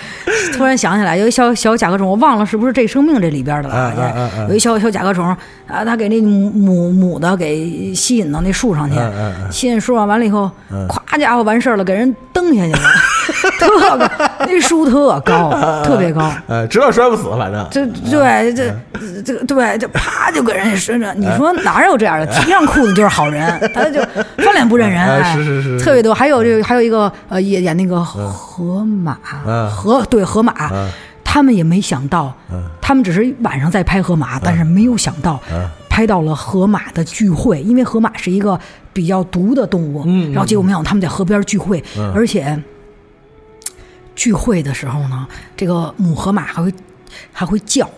[0.57, 3.75] 突然想起来，有一小小甲壳虫，我忘了是不是这生命这里边的了。
[3.75, 5.27] 啊啊啊啊有一小小甲壳虫
[5.67, 8.97] 啊，它给那母母母的给吸引到那树上去，
[9.51, 10.49] 吸引树上完了以后，
[11.07, 12.79] 咵家伙完事儿了，给人蹬下去了，
[13.59, 14.09] 特高，
[14.39, 16.31] 那树特高，特别高。
[16.47, 18.73] 呃，知道摔不死，反正这对这
[19.21, 22.25] 这个对，这啪就给人身上，你说哪有这样的？
[22.27, 24.01] 提上裤子就就是好人， 他就
[24.37, 25.83] 翻脸不认人，是是是是。
[25.83, 26.13] 特别多。
[26.13, 29.69] 还有这个，还有一个呃，演演那个河马，嗯。
[29.69, 30.89] 河对河马嗯，
[31.21, 32.33] 他们也没想到，
[32.79, 35.69] 他们只是晚上在拍河马，但是没有想到嗯。
[35.89, 38.57] 拍到了河马的聚会，因为河马是一个
[38.93, 41.83] 比较毒的动物，嗯然后结果没想到他们在河边聚会，
[42.15, 42.57] 而且
[44.15, 45.27] 聚会的时候呢，
[45.57, 46.73] 这个母河马还会
[47.33, 47.89] 还会叫。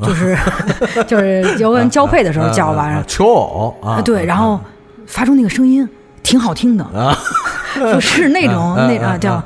[0.00, 0.36] 就是
[1.06, 4.60] 就是有个人交配的时候叫吧，啊求偶啊，啊，对，然后
[5.06, 5.88] 发出那个声音
[6.22, 6.86] 挺好听的，
[7.74, 9.42] 就是那种啊那啊叫，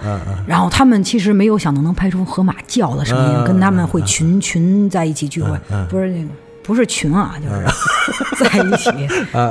[0.46, 5.50] 然后他们其实没有想到能拍出河马叫的声音，嗯跟他们会群群在一起聚会，
[5.88, 6.28] 不是那个
[6.62, 7.64] 不是群啊，就是
[8.44, 8.90] 在一起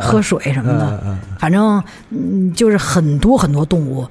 [0.02, 4.08] 喝水什么的，反正嗯，就是很多很多动物，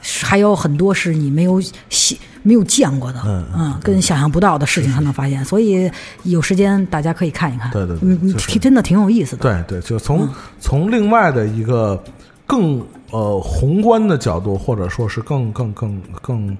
[0.00, 3.20] 是还有很多是你没有想没有见过的，
[3.56, 5.90] 嗯，跟想象不到的事情才能发现， 所以
[6.24, 7.96] 有时间大家可以看一看，对对
[8.34, 10.28] 挺真的挺有意思的，对对，就从、嗯。
[10.60, 12.02] 从另外的一个
[12.46, 16.56] 更呃宏观的角度，或者说是更更更更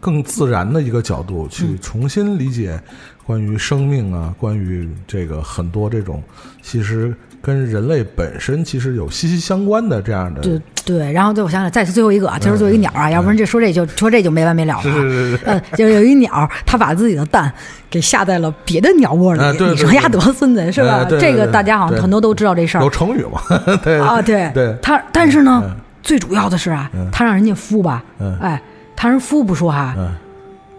[0.00, 1.78] 更自然的一个角度，去嗯。
[1.80, 2.80] 重新理解
[3.24, 6.22] 关于生命啊，关于这个很多这种
[6.60, 10.40] 其实跟人类本身其实有息息相关的这样的。
[10.40, 14.82] 对对，然后就我想想，再是最后一个啊，就是最后一个鸟啊，要不然这说这就说这就没完没了了啊。
[14.82, 15.44] 是是是是。
[15.44, 17.52] 呃，就是有一鸟，它把自己的蛋
[17.88, 21.02] 给下在了别的鸟窝里，啊对对你说呀多孙子是吧？
[21.02, 22.80] 哎对对这个大家好像很多都知道这事儿。
[22.82, 23.40] 有成语嘛？
[23.84, 24.76] 对啊，对对。
[24.82, 25.62] 它但是呢，
[26.02, 28.60] 最主要的是啊，它让人家孵吧嗯，哎，
[28.96, 30.10] 它人孵不说哈，嗯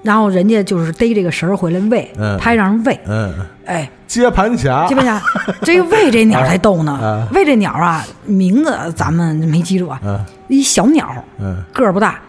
[0.03, 2.37] 然后人家就是逮这个食儿回来喂，嗯。
[2.37, 3.33] 他还让人喂，嗯，
[3.65, 5.21] 哎，接盘侠，接盘侠。
[5.61, 6.83] 这个喂这鸟才 逗啊。
[6.83, 11.63] 呢，喂这鸟啊，名字咱们没记住啊嗯，一小鸟，嗯。
[11.73, 12.19] 个儿不大，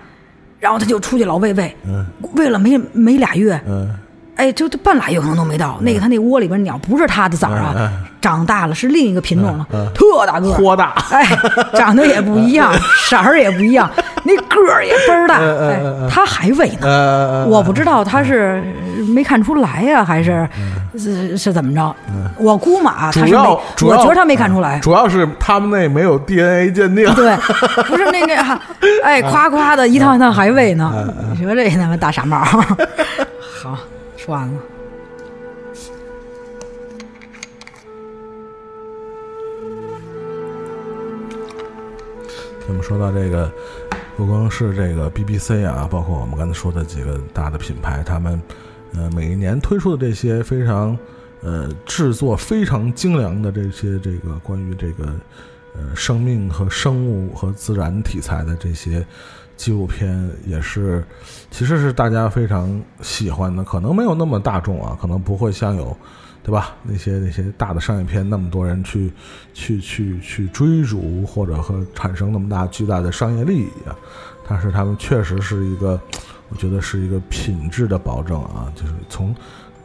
[0.59, 2.07] 然后他就出去老喂喂，嗯。
[2.37, 3.91] 喂了没没俩月，嗯
[4.37, 5.79] 哎，就就半拉月可能都没到。
[5.81, 11.25] 那个他那窝里边鸟不是他的崽啊，长大了是另一个品种了特大个儿，豁大哎，
[11.75, 12.73] 长得也不一样，
[13.09, 13.89] 色儿也不一样，
[14.25, 15.81] 那个儿也倍儿大，哎，
[16.11, 16.79] 他还喂呢。
[16.83, 18.63] 呃，我不知道他是
[19.15, 20.49] 没看出来呀、还是
[20.99, 21.95] 是是怎么着？
[22.39, 23.39] 我估摸啊，他是没
[23.83, 24.79] 我觉得他没看出来。
[24.81, 27.13] 主要是他们那没有 DNA 鉴定。
[27.15, 27.37] 对，
[27.85, 28.61] 不是那那哈，
[29.05, 30.93] 哎，夸夸的一趟一趟还喂呢。
[31.39, 32.39] 你说这他妈大傻帽。
[33.63, 33.79] 好，
[34.27, 34.61] 完了。
[42.67, 43.53] 那么说到这个，
[44.17, 48.41] 不光是这个 BBC 啊，包括我们刚才说的几个大的品牌，他们
[48.95, 50.97] 呃每一年推出的这些非常
[51.43, 55.05] 呃制作非常精良的这些这个关于这个
[55.75, 59.07] 呃生命和生物和自然题材的这些
[59.57, 61.05] 纪录片，也是
[61.51, 65.97] 其实是大家非常喜欢的，可能没有那么大众啊，可能不会像有。
[66.47, 66.77] 对吧？
[66.83, 69.11] 那些那些大的商业片，那么多人去
[69.55, 73.97] 去去去追逐，或者和产生那么大巨大的商业利益啊，
[74.47, 75.99] 但是他们确实是一个，
[76.51, 79.35] 我觉得是一个品质的保证啊，就是从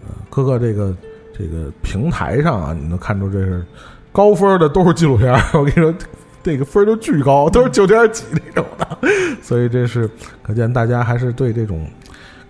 [0.06, 0.94] 呃各个这个
[1.34, 3.66] 这个平台上啊，你能看出这是
[4.12, 5.96] 高分的都是纪录片，我跟你说。
[6.42, 8.88] 这个分儿都巨高，都是九点几那种的，
[9.42, 10.10] 所以这是
[10.42, 11.86] 可见大家还是对这种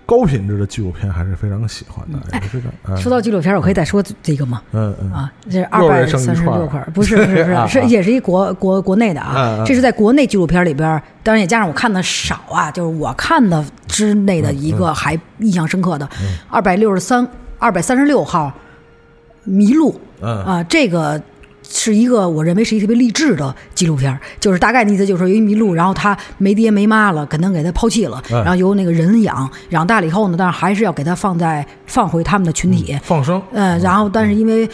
[0.05, 2.71] 高品质的纪录片还是非常喜欢的，也是非常。
[2.87, 2.97] 嗯。
[2.97, 4.61] 说到纪录片，我可以再说这个吗？
[4.71, 5.11] 嗯嗯。
[5.11, 9.55] 啊，这是二肉百三十六块儿，不是不是不啊是， 是也是一国国国内的嗯啊。
[9.59, 9.65] 嗯。
[9.65, 16.37] 这是在国内纪录片里边儿，当然也加上我看的少啊，就是我看的之内的一个还印象深刻的，嗯。
[16.49, 17.27] 二百六十三
[17.57, 18.51] 二百三十六号
[19.47, 20.43] 麋鹿嗯。
[20.43, 21.19] 啊，这个。
[21.71, 34.67] 是一个我认为是一个特别励志的纪录片儿，就是大概的意思就是有一麋鹿，然后它没爹没妈了，可能给它抛弃了，嗯然后由那个人养，养大了以后呢，但是还是要给它放在放回他们的群体，放生，嗯，然后但是因为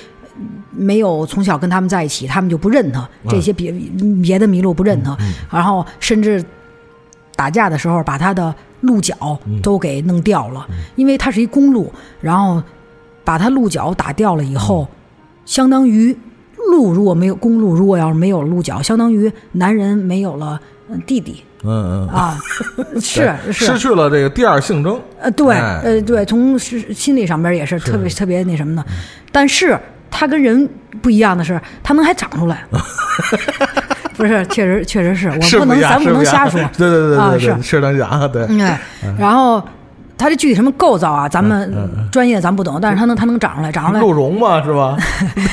[0.71, 3.73] 没有从小跟他们在一起，他们就不认他，这些别
[4.23, 5.17] 别的麋鹿不认他，
[5.51, 6.43] 然后甚至
[7.35, 10.65] 打架的时候把他的鹿角都给弄掉了，
[10.95, 11.91] 因为它是一公鹿，
[12.21, 12.63] 然后
[13.23, 14.87] 把它鹿角打掉了以后，
[15.45, 16.17] 相当于
[16.69, 20.59] 鹿如果没有公路，如果要是没有鹿角，相当于男人没有了
[20.89, 21.43] 嗯弟弟。
[21.67, 22.37] 嗯嗯，啊，
[23.01, 23.65] 是是。
[23.65, 25.81] 失去了这个第二性征，呃，对，哎。
[25.83, 28.85] 呃，对，从是心理上边也是特别特别那什么的，
[29.31, 29.75] 但是
[30.11, 30.69] 它跟人
[31.01, 32.63] 不一样的是，它能还长出来。
[34.15, 36.59] 不是，确实确实是我不能，咱不能瞎说。
[36.77, 37.63] 对对对啊对对，是。
[37.63, 38.79] 是能讲，对，嗯，哎，
[39.17, 39.61] 然后
[40.17, 41.73] 它这具体什么构造啊，咱们
[42.11, 43.99] 专业咱不懂，但是它能它能长出来，长出来。
[43.99, 44.97] 鹿茸嘛是吧？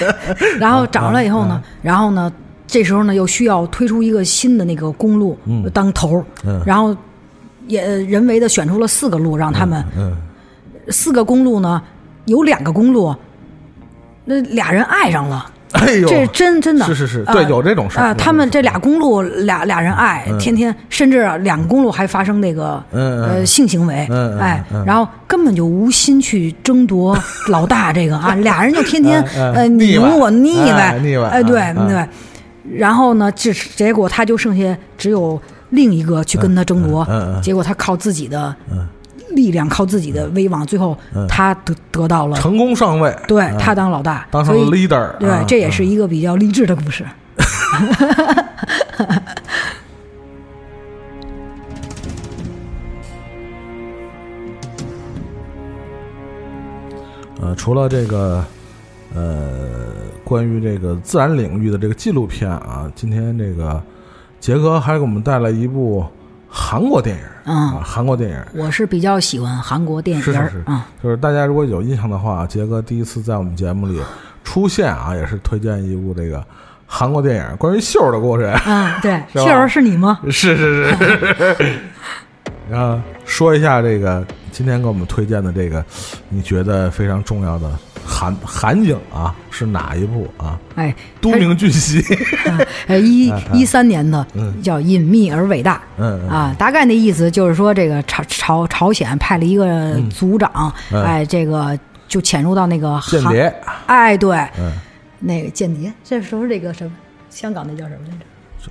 [0.58, 2.32] 然后长出来以后呢，然后呢，
[2.66, 5.36] 这时候呢又需要推出一个新的那个公路
[5.72, 6.24] 当头
[6.64, 6.96] 然后
[7.66, 10.16] 也人为的选出了四个路让他们，嗯。
[10.88, 11.80] 四个公路呢
[12.24, 13.14] 有两个公路，
[14.24, 15.51] 那俩人爱上了。
[15.72, 16.86] 哎呦，这真真的。
[16.86, 18.14] 是是是啊对有这种事儿啊。
[18.14, 24.06] 他们这俩公路俩俩人爱，天天甚至两个公路还发生那个呃性行为
[24.40, 27.18] 哎嗯，然后根本就无心去争夺
[27.48, 29.22] 老大这个啊，俩人就天天
[29.54, 32.06] 呃你腻我腻哎歪，腻歪哎对对。
[32.76, 37.06] 然后呢，这结果他就剩下只有另一个去跟他争夺
[37.42, 38.86] 结果他靠自己的嗯
[39.34, 40.96] 力量，靠自己的威望，最后
[41.28, 47.04] 他得得到了，成功上位，嗯对他当老大，当上了 leader，对啊，这也是一个比较励志的故事。
[57.40, 58.44] 呃，除了这个
[59.14, 59.88] 呃，
[60.22, 63.82] 关于这个自然领域的这个纪录片啊，今天这个
[64.38, 66.04] 杰哥还给我们带来一部
[66.54, 68.36] 韩国电影，嗯啊，韩国电影。
[68.54, 73.98] 我是比较喜欢韩国电影儿是是是啊，就是大家如果有印象的话，杰哥第一次在我们节目里
[74.44, 76.44] 出现啊，也是推荐一部这个
[76.86, 78.44] 韩国电影，关于秀儿的故事。
[78.44, 80.20] 啊，对， 秀儿是你吗？
[80.30, 81.78] 是是是。
[82.70, 85.82] 然后说一下这个今天给我们推荐的这个，
[86.28, 87.70] 你觉得非常重要的
[88.04, 90.58] 韩韩景啊，是哪一部啊？
[90.76, 92.02] 哎，都明俊熙。
[92.86, 101.78] 呃，一一三年的嗯叫《隐秘而伟大》嗯嗯啊，大概那意思就是说，这个朝朝朝鲜派了一个组长，嗯哎，这个
[102.08, 103.54] 就潜入到那个韩，间谍。
[103.86, 104.72] 哎，对，嗯，
[105.20, 106.92] 那个间谍，这时候这个什么，
[107.30, 108.24] 香港那叫什么来着？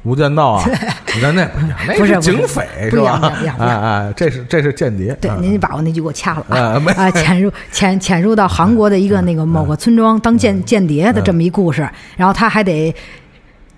[0.03, 0.63] 无间道啊，
[1.13, 5.15] 你看那是警匪不一样吧哎样哎，这是这是间谍。
[5.21, 7.11] 对，嗯您把我那句给我掐了啊 啊！
[7.11, 11.87] 潜入潜潜入到韩国的一个那个某个村庄当间间谍的这么一故事，
[12.17, 12.93] 然后他还得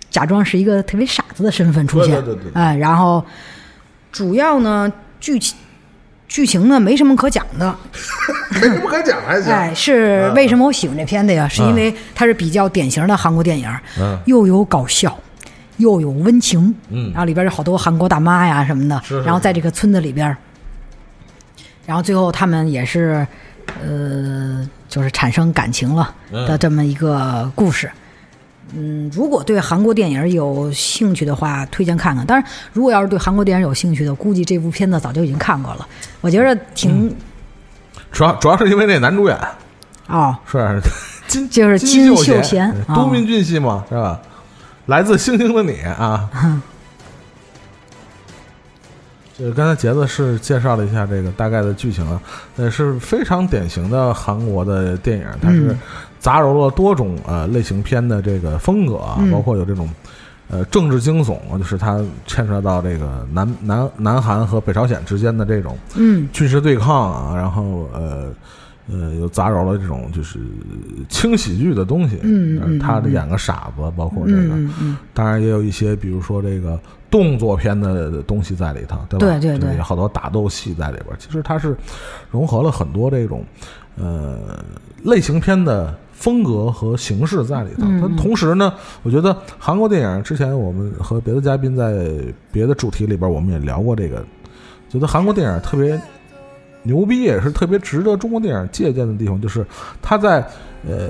[0.09, 3.23] 假装是一个特别傻子的身份出现，对对对对哎，然后
[4.11, 5.57] 主要呢剧情
[6.27, 7.75] 剧情呢没什么可讲的，
[8.53, 9.51] 没什么可讲还行。
[9.51, 11.47] 哎，是为什么我喜欢这片子呀？
[11.49, 13.67] 是因为它是比较典型的韩国电影，
[13.99, 15.15] 嗯又有搞笑，
[15.77, 17.09] 又有温情，嗯。
[17.11, 20.35] 然后里边有好多韩国大妈呀什么的，是是然后在这个村子里边，
[21.85, 23.25] 然后最后他们也是，
[23.83, 26.45] 呃，就是产生感情了嗯。
[26.45, 27.89] 的这么一个故事。
[28.75, 32.25] 嗯，如果对韩国电影有兴趣的话，推荐看看。
[32.25, 35.87] 当然，如果要是对韩国电影有兴趣的，估计这部片子早就已经看过了。
[36.21, 37.13] 我觉得挺、
[38.11, 39.37] 主要主要是因为那男主演。
[40.07, 40.81] 哦，是
[41.27, 42.73] 金 就是金金秀贤。
[42.95, 44.19] 都敏俊熙嘛，是吧？
[44.85, 46.29] 来自星星的你啊。
[49.35, 52.21] 这个刚才杰子是介绍了一下这个大概的剧情啊，
[52.55, 55.79] 呃，是非常典型的韩国的电影，它是嗯。
[56.19, 59.31] 杂糅了多种呃类型片的这个风格啊，嗯。
[59.31, 59.89] 包括有这种
[60.49, 66.29] 呃政治惊悚，就是它牵扯到这个南南南韩和北朝鲜之间的这种嗯。
[66.31, 68.31] 军事对抗啊，然后呃
[68.91, 70.39] 呃又杂糅了这种就是
[71.07, 74.55] 轻喜剧的东西，嗯嗯他的演个傻子，包括这个，
[75.13, 76.77] 当然也有一些比如说这个
[77.09, 79.39] 动作片的东西在里头，对吧？
[79.39, 81.15] 对对对有好多打斗戏在里边儿。
[81.17, 81.77] 其实它是
[82.29, 83.45] 融合了很多这种
[83.95, 84.63] 呃
[85.03, 87.85] 类型片的风格和形式在里头。
[87.85, 88.73] 嗯它同时呢，
[89.03, 92.09] 我觉得韩国电影之前我们和别的嘉宾在
[92.51, 94.25] 别的主题里边我们也聊过这个，
[94.89, 95.97] 觉得韩国电影特别。
[96.83, 99.65] 牛逼也是特别值得中国电影借鉴的地方，就是
[100.01, 100.39] 他在
[100.87, 101.09] 呃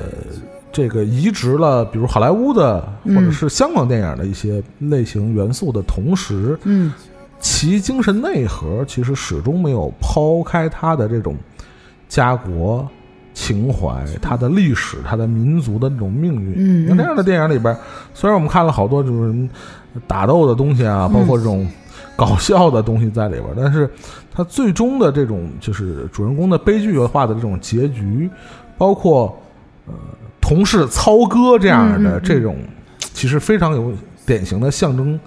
[0.72, 6.92] 这个移植了，比如好莱坞的或者是香港电影的一些类型元素的同时，嗯。
[7.40, 11.36] 其精神内核其实始终没有抛开它的这种
[12.08, 12.88] 家国
[13.34, 16.54] 情怀、它的历史、它的民族的那种命运。
[16.56, 17.76] 嗯像这样的电影里边，
[18.14, 19.50] 虽然我们看了好多就是
[20.08, 21.68] 打斗的东西啊，包括这种
[22.16, 23.90] 搞笑的东西在里边，但是
[24.32, 28.30] 它最终的这种就是主人公的悲剧化的这种结局，
[28.78, 29.38] 包括
[29.88, 29.94] 呃
[30.40, 32.58] 同事操戈这样的这种，
[33.14, 33.92] 其实非常有
[34.26, 35.20] 典型的象征。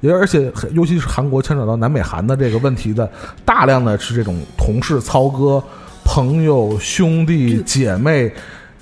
[0.00, 3.10] 也而且尤其是韩国牵扯到南北韩的这个问题的，
[3.46, 5.60] 大量的是这种同事操戈、
[6.04, 8.30] 朋友、兄弟、姐妹，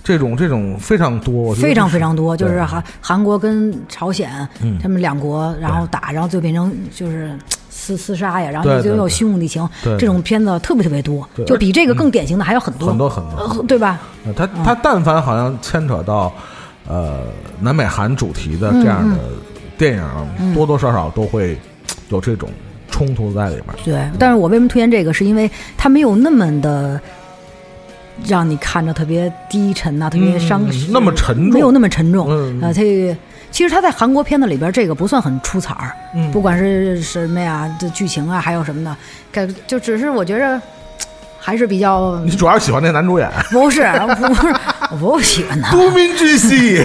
[0.04, 4.30] 这种这种非常多，非常非常多，就是韩韩国跟朝鲜
[4.60, 4.78] 嗯。
[4.78, 7.32] 他们两国，然后打，然后就变成就是
[7.72, 9.96] 厮厮杀呀，然后就有兄弟情，对。
[9.96, 13.38] 这种片子特别特别多，就比这个更典型的还有很多很多很多。
[13.38, 13.98] 呃对吧？
[14.26, 16.30] 呃他他但凡好像牵扯到
[16.86, 17.20] 呃
[17.58, 19.16] 南北韩主题的这样的
[19.78, 21.58] 电影，多多少少都会
[22.10, 22.50] 有这种
[22.90, 23.66] 冲突在里面。
[23.82, 27.00] 对，但是我为什么推荐这个，是因为它没有那么的。
[28.26, 31.50] 让你看着特别低沉呐、特别伤，嗯那么沉重。
[31.52, 32.28] 没有那么沉重。
[32.30, 32.60] 嗯。
[32.62, 32.80] 呃，它
[33.50, 36.30] 其实他在韩国片子里边，这个不算很出彩儿，嗯。
[36.32, 38.96] 不管是什么呀，这剧情啊，还有什么的，
[39.32, 40.60] 感就只是我觉着
[41.38, 43.30] 还是比较你主要喜欢那男主演。
[43.50, 43.82] 不是
[44.16, 44.54] 不是，
[44.92, 46.82] 我不喜欢他， 都敏俊熙，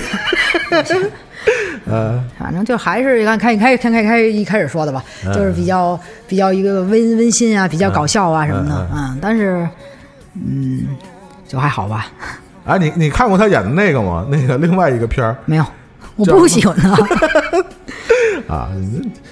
[1.86, 5.04] 呃， 反正就还是看看开看开开一开始说的吧，
[5.34, 9.68] 就是比较比较一个温温馨啊，比较搞笑啊什么的，嗯，但是
[10.36, 10.86] 嗯，
[11.50, 12.06] 就还好吧，
[12.66, 14.26] 哎，你你看过他演的那个吗？
[14.30, 15.36] 那个另外一个片儿？
[15.46, 15.66] 没有，
[16.16, 16.92] 我不喜欢他，
[18.54, 18.70] 啊，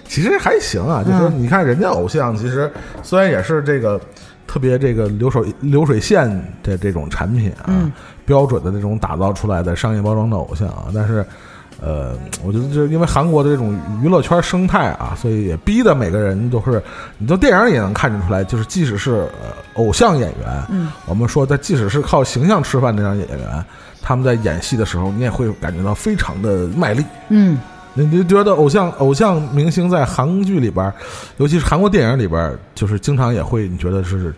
[0.07, 2.71] 其实还行啊，就说你看人家偶像，其实
[3.03, 4.01] 虽然也是这个
[4.47, 6.27] 特别这个流水流水线
[6.63, 7.69] 的这种产品啊，
[8.25, 11.23] 标准的那种打造出来的商业包装的偶像啊，但是。
[11.79, 16.81] 呃，我觉得就是因为韩国的这种娱乐圈生态啊，所以也逼得每个人都是，
[17.17, 23.65] 你从电影里也能看得出来，就是即使是呃偶像演员，嗯，我们说在即使是靠形象吃饭的那样演员，
[24.01, 27.59] 他们在演戏的时候，你也会感觉到非常的卖力，嗯，
[27.93, 30.91] 你你觉得偶像偶像明星在韩剧里边，
[31.37, 34.33] 尤其是韩国电影里边，就是经常也会你觉得是。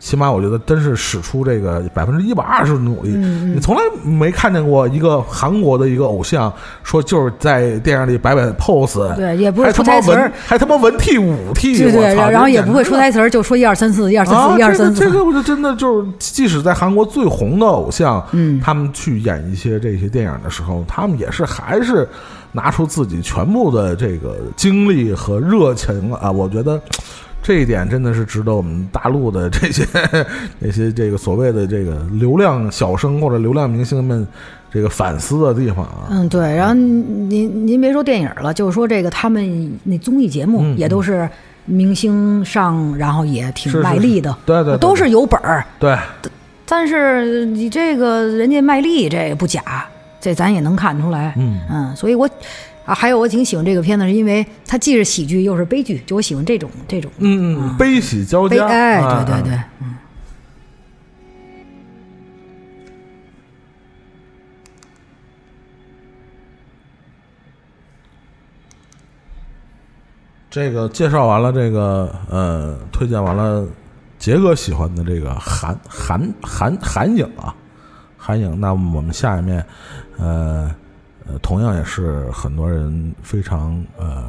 [0.00, 6.50] 起码我觉得真是使出这个百分之一百二十的努力，你从来没看见过一个韩国的一个偶像
[6.82, 14.98] 说就是在电影里摆摆 pose，对，也不会还他妈出台词还他妈文替武替，对对，然后也不会出台词儿，就说一二三四，一二三啊，四，一二三四。
[14.98, 18.58] 这个这，个我就真的就是，即使在韩国最红的偶像，嗯。
[18.58, 22.08] 他们去演一些这些电影的时候，他们也是还是
[22.52, 26.80] 拿出自己全部的这个精力和热情啊，我觉得。
[27.42, 29.86] 这一点真的是值得我们大陆的这些
[30.60, 34.26] 那些这个所谓的这个流量小生或者流量明星们
[34.70, 36.08] 这个反思的地方啊。
[36.10, 36.54] 嗯，对。
[36.54, 41.28] 然后您您别说电影了，就是说这个他们那综艺节目嗯也都是
[41.64, 45.64] 明星上，然后也挺卖力的，对对对都是有本儿。
[45.78, 45.96] 对，
[46.66, 49.86] 但是你这个人家卖力，这也不假，
[50.20, 51.34] 这咱也能看出来。
[51.36, 52.28] 嗯嗯所以我
[52.84, 59.94] 啊，还有我挺喜欢这个片子，是因为它既是喜剧又是悲剧，就我喜欢这种这种嗯嗯，悲喜交加，悲哎，啊对对对，嗯。
[70.52, 73.64] 这个介绍完了，这个呃，推荐完了
[74.18, 77.54] 杰哥喜欢的这个韩韩韩韩影啊，
[78.18, 78.58] 韩影。
[78.58, 79.64] 那么我们下一面，
[80.18, 80.74] 呃
[81.30, 84.24] 呃，同样也是很多人非常呃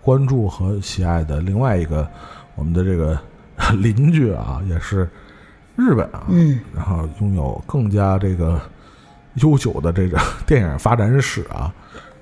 [0.00, 2.08] 关注和喜爱的另外一个
[2.56, 3.16] 我们的这个
[3.78, 5.08] 邻居啊，也是
[5.76, 8.60] 日本啊，嗯，然后拥有更加这个
[9.34, 11.72] 悠久的这个 电影发展史啊。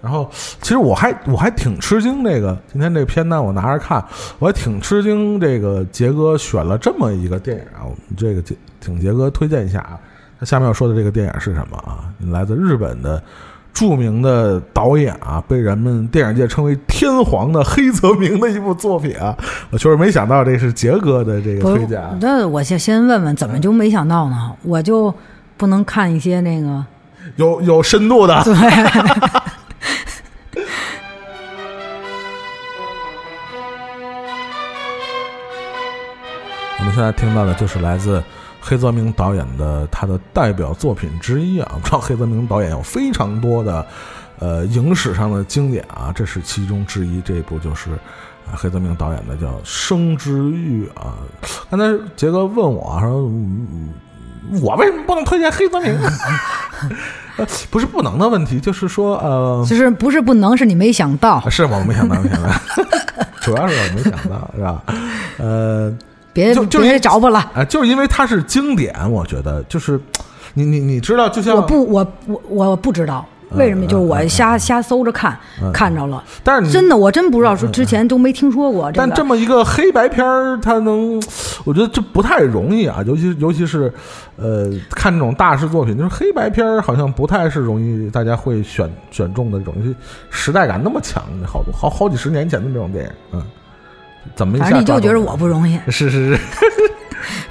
[0.03, 4.03] 然后，其实我还我还挺吃惊，这个今天这个片单我拿着看，
[4.39, 10.01] 我还挺吃惊，这个杰哥选了这么一个电影啊，我们这个杰请杰哥推荐一下啊。
[10.39, 12.09] 他下面要说的这个电影是什么啊？
[12.31, 13.23] 来自日本的
[13.73, 19.37] 著名的导演啊，被人们电影界称为“天皇”的黑泽明的一部作品啊，
[19.71, 22.17] 我确实没想到这是杰哥的这个推荐啊。
[22.21, 24.53] 那我先先问问，怎么就没想到呢？
[24.63, 25.15] 我就
[25.57, 26.85] 不能看一些那个
[27.37, 28.53] 有有深度的，对，
[36.79, 38.23] 我们现在听到的就是来自
[38.71, 41.69] 黑泽明导演的他的代表作品之一啊。
[41.75, 43.85] 我们知道黑泽明导演有非常多的
[44.39, 47.21] 呃影史上的经典啊，这是其中之一。
[47.23, 47.91] 这一部就是
[48.47, 51.15] 啊黑泽明导演的叫《生之欲》啊。
[51.69, 53.93] 刚才杰哥问我说，嗯
[54.63, 55.93] 我为什么不能推荐黑泽明？
[57.39, 62.49] 呃 不是不能的问题，就是说呃，就是不是不能，是你没想到，是我没想到，没想到，
[63.43, 64.85] 主要是我没想到，是吧？
[65.39, 65.93] 呃。
[66.33, 67.39] 别就就别找我了。
[67.55, 70.01] 啊，就是因为它是经典，我觉得就是
[70.55, 75.37] 你你你知道，就像我不，我我我不知道为什么，就是我瞎瞎搜着看，
[75.73, 76.23] 看着了。
[76.45, 79.25] 但是真的，我真不知道，说之前都没听说过但这。
[79.25, 81.21] 么一个黑白片儿，它能，
[81.65, 83.93] 我觉得这不太容易啊，尤其尤其是，
[84.37, 89.75] 呃，看这种大师作品，就是黑白片儿好像不太是容易大家会选选中的这种，
[90.31, 93.43] 时代感那么强，好多好好几十年前的这种电影，嗯，
[94.35, 96.41] 怎么一下反正你就觉得我不容易，是是是，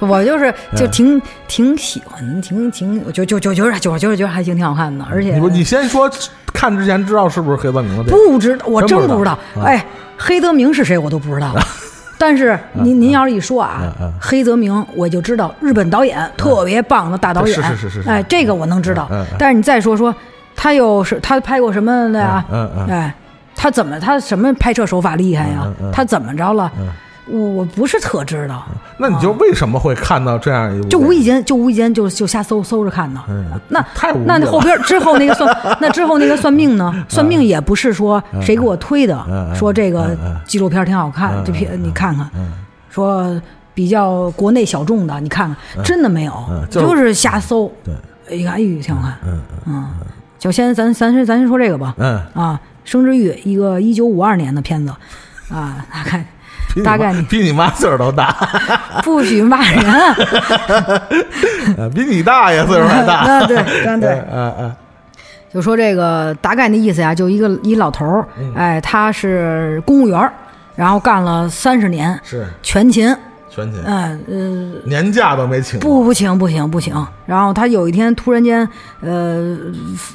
[0.00, 6.10] 我就是就嗯挺挺喜欢，挺挺，就就就觉得就觉得觉得还行，挺好看的，而且你不你先说
[6.52, 8.04] 看之前知道是不是黑泽明的？
[8.04, 9.84] 不知道，我真不知道哎，
[10.16, 11.54] 黑泽明是谁我都不知道。
[12.18, 19.10] 但是您您要是一说啊黑泽明我就知道日本导演特别棒的大导演，是是是哎，这个我能知道。
[19.38, 20.14] 但是你再说说，
[20.54, 22.44] 他又是他拍过什么的呀？
[22.52, 23.14] 嗯嗯嗯哎，
[23.60, 25.70] 他怎么他什么拍摄手法厉害呀？
[25.92, 26.88] 他怎么着了嗯？
[27.26, 30.88] 我我不是特知道，那你就为什么会看到这样一部？
[30.88, 33.44] 就无意间就无意间就就瞎搜搜着看呢嗯。
[33.68, 33.84] 那
[34.24, 36.92] 那后边之后那个算 那之后那个算命呢？
[37.06, 39.22] 算命也不是说谁给我推的
[39.54, 42.52] 说这个纪录片挺好看嗯，这片嗯你看看，嗯
[42.88, 43.40] 说
[43.74, 47.70] 比较国内小众的，你看看，真的没有嗯，就是就是瞎搜。
[47.84, 49.16] 对，一看，哎呦，挺好看。
[49.24, 49.74] 嗯嗯。
[49.74, 49.90] 嗯，
[50.38, 51.94] 就先咱咱先咱先说这个吧。
[51.98, 54.92] 嗯，啊，《生之欲》一个一九五二年的片子，
[55.52, 56.24] 啊，大概
[56.84, 58.30] 大概你比你妈岁数都大，
[59.02, 59.84] 不许骂人。
[61.76, 63.14] 呃 比你大爷岁数还大。
[63.26, 64.72] 啊，对，对对，嗯嗯
[65.52, 68.52] 就说这个大概那意思呀，就一个一老头儿，嗯。
[68.54, 70.30] 哎，他是公务员，
[70.76, 72.46] 然后干了三十年，是。
[72.62, 73.14] 全勤，
[73.50, 75.80] 全勤，嗯呃，年假都没请。
[75.80, 76.94] 不不行不行不行。
[77.26, 78.66] 然后他有一天突然间，
[79.00, 79.58] 呃，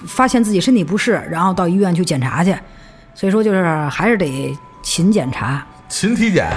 [0.07, 2.55] 发现自己身体不适，然后到医院去检查去，
[3.13, 6.49] 所以说就是还是得勤检查，勤体检，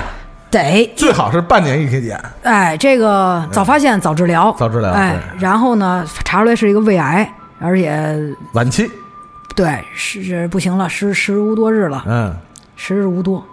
[0.50, 0.88] 得。
[0.96, 2.18] 最好是半年一体检。
[2.42, 8.16] 哎，这个早发现早治疗，早治疗哎，然后呢，查出来是一个胃癌，而且
[8.52, 8.88] 晚期，
[9.56, 12.36] 对是不行了，十十无多日了，嗯，
[12.76, 13.44] 时日无多，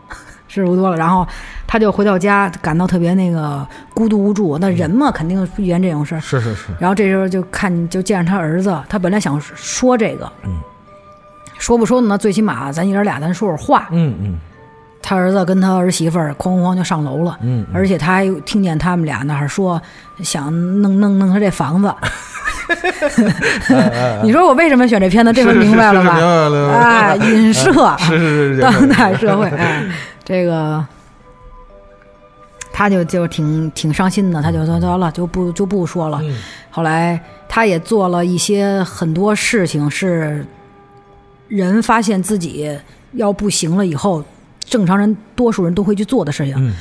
[0.56, 0.98] 时日无多了。
[0.98, 1.28] 然后
[1.68, 4.58] 他就回到家，感到特别那个孤独无助。
[4.58, 6.20] 那人嘛，肯定遇见这种事儿。
[6.22, 10.58] 是是是，然后这时候就看就见着他儿子，他本来想说这个，嗯，
[11.60, 12.18] 说不说呢？
[12.18, 13.88] 最起码咱爷儿俩咱说会儿话。
[13.92, 14.40] 嗯嗯
[15.08, 19.80] 他儿子跟他儿媳妇儿哐哐哐就上楼了，嗯，而且他还听见他们俩那儿说
[20.24, 20.52] 想
[20.82, 21.94] 弄弄弄他这房子。
[24.24, 25.32] 你说我为什么选这片子？
[25.34, 26.18] 这回明白了吧？
[26.74, 29.84] 哎， 影射 是是是，当代社会，哎，
[30.24, 30.84] 这个
[32.72, 36.20] 他就就挺挺伤心的，他就说得了，就不就不说了。
[36.24, 36.36] 嗯
[36.70, 40.46] 后来他也做了一些很多事情，是
[41.48, 42.78] 人发现自己
[43.14, 44.22] 要不行了以后，
[44.60, 46.74] 正常人多数人都会去做的事情，嗯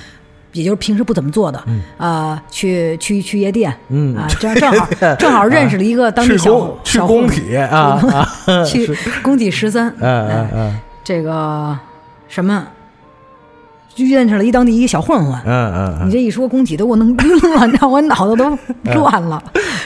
[0.55, 1.63] 也就是平时不怎么做的。
[1.99, 4.89] 啊、去去去夜店，嗯啊， 正正好
[5.19, 7.69] 正好认识了一个当地小工去工小混体啊
[8.47, 8.91] 啊， 去
[9.23, 11.77] 工体十三，嗯嗯嗯这个
[12.29, 12.67] 什么，
[13.95, 15.41] 就认识了一当地一个小混混。
[15.47, 17.17] 嗯嗯你这一说工体都给我弄晕
[17.57, 18.59] 了，让我脑子都
[18.95, 19.43] 乱了，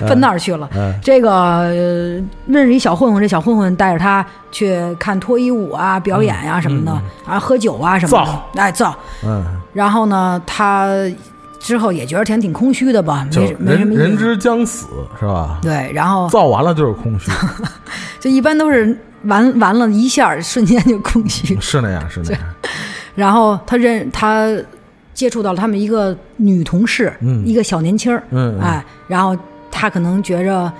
[0.09, 0.69] 奔那儿去了。
[0.75, 1.75] 嗯这个、呃
[2.47, 6.93] 认识一小混混，这小混混带着他去看脱衣舞啊、表演呀、什么的，
[7.27, 8.95] 啊，喝酒啊什么的，哎造。
[9.25, 9.45] 嗯，
[9.75, 10.89] 然后呢，他
[11.59, 14.87] 之后也觉得挺挺空虚的吧，没没什么人之将死
[15.21, 15.59] 是吧？
[15.61, 17.31] 对，然后造完了就是空虚，
[18.19, 21.59] 就一般都是完完了一下，瞬间就空虚。
[21.61, 22.41] 是那样是那样。
[23.19, 24.49] 然后他认他
[25.13, 27.45] 接触到了他们一个女同事，嗯。
[27.45, 28.23] 一个小年轻儿，
[28.63, 29.37] 哎，然后
[29.73, 30.73] 他可能觉着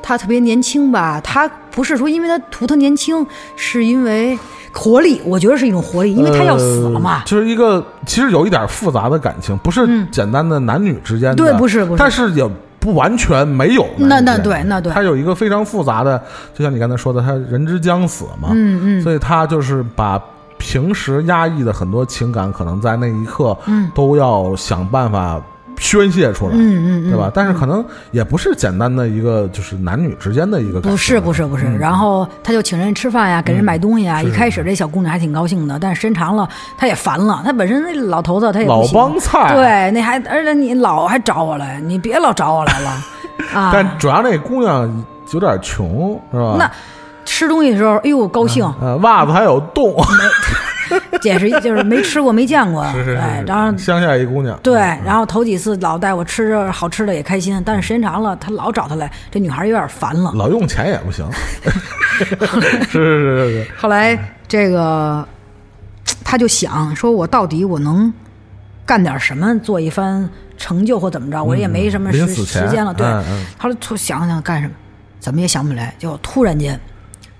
[0.00, 4.38] 他特别年轻吧，他不是说因为他图他年轻，是因为
[4.72, 7.16] 活力，我觉得是一种活力，因为他要死了嘛。
[7.16, 7.22] 呃。
[7.26, 10.06] 就是一个其实有一点复杂的感情，不是嗯。
[10.12, 11.98] 简单的男女之间的，对不是不是。
[11.98, 12.48] 但是也
[12.78, 14.92] 不完全没有那那对那对。
[14.92, 16.22] 他有一个非常复杂的，
[16.54, 19.02] 就像你刚才说的，他人之将死嘛，嗯嗯。
[19.02, 20.22] 所以他就是把
[20.64, 25.38] 平时压抑的很多情感，可能在那一刻，嗯都要想办法
[25.76, 27.30] 宣泄出来，嗯嗯嗯，对吧？
[27.34, 34.22] 但是可能也不是简单的一个就是男女之间的一个，不是不是不是，然后他就请人吃饭呀，给人买东西啊。
[34.22, 36.48] 一开始这小姑娘还挺高兴的，但是时间长了，
[36.78, 37.42] 她也烦了。
[37.44, 39.54] 她本身那老头子他也老帮菜，。
[39.54, 42.90] 对，那还而且你老还找我来，你别老找我来了
[43.52, 43.70] 啊！
[43.74, 46.56] 但主要那姑娘有点穷，是吧？
[46.58, 46.70] 那
[47.24, 49.94] 吃东西的时候，哎呦高兴，呃，袜子还有洞，
[51.22, 60.32] 解释就是没吃过没见过，是是是然后乡下一姑娘，对，然后头几次老带我吃着好吃的也开心，但是时间长了，他老找他来，这女孩有点烦了。
[60.34, 61.26] 老用钱也不行，
[62.18, 65.26] 是是是是是，后来这个
[66.22, 68.12] 他就想说，我到底我能
[68.84, 71.42] 干点什么，做一番成就或怎么着？
[71.42, 73.46] 我也没什么时时间了，对嗯嗯。
[73.58, 74.74] 后来突想想干什么，
[75.18, 76.78] 怎么也想不起来，就突然间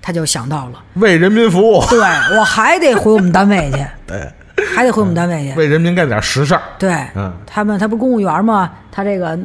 [0.05, 1.99] 他就想到了，为人民服务，对
[2.37, 4.31] 我还得回我们单位去， 对，
[4.75, 5.57] 还得回我们单位去。
[5.57, 7.33] 为人民干点实事儿，对，嗯。
[7.47, 8.69] 他们他不是公务员吗？
[8.91, 9.35] 他这个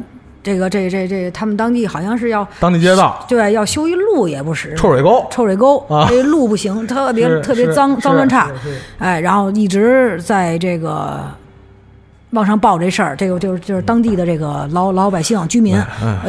[0.43, 3.25] 这个这这这，他们当地好像是要当地街道。
[3.27, 4.75] 对要修一路也不是。
[4.75, 6.05] 臭水沟，臭水沟，啊。
[6.07, 8.51] 这路不行，特别特别脏脏乱差。
[8.99, 11.21] 哎，然后一直在这个
[12.31, 15.77] 往上报这事儿，这个就是就是当地的这个老老百姓居民，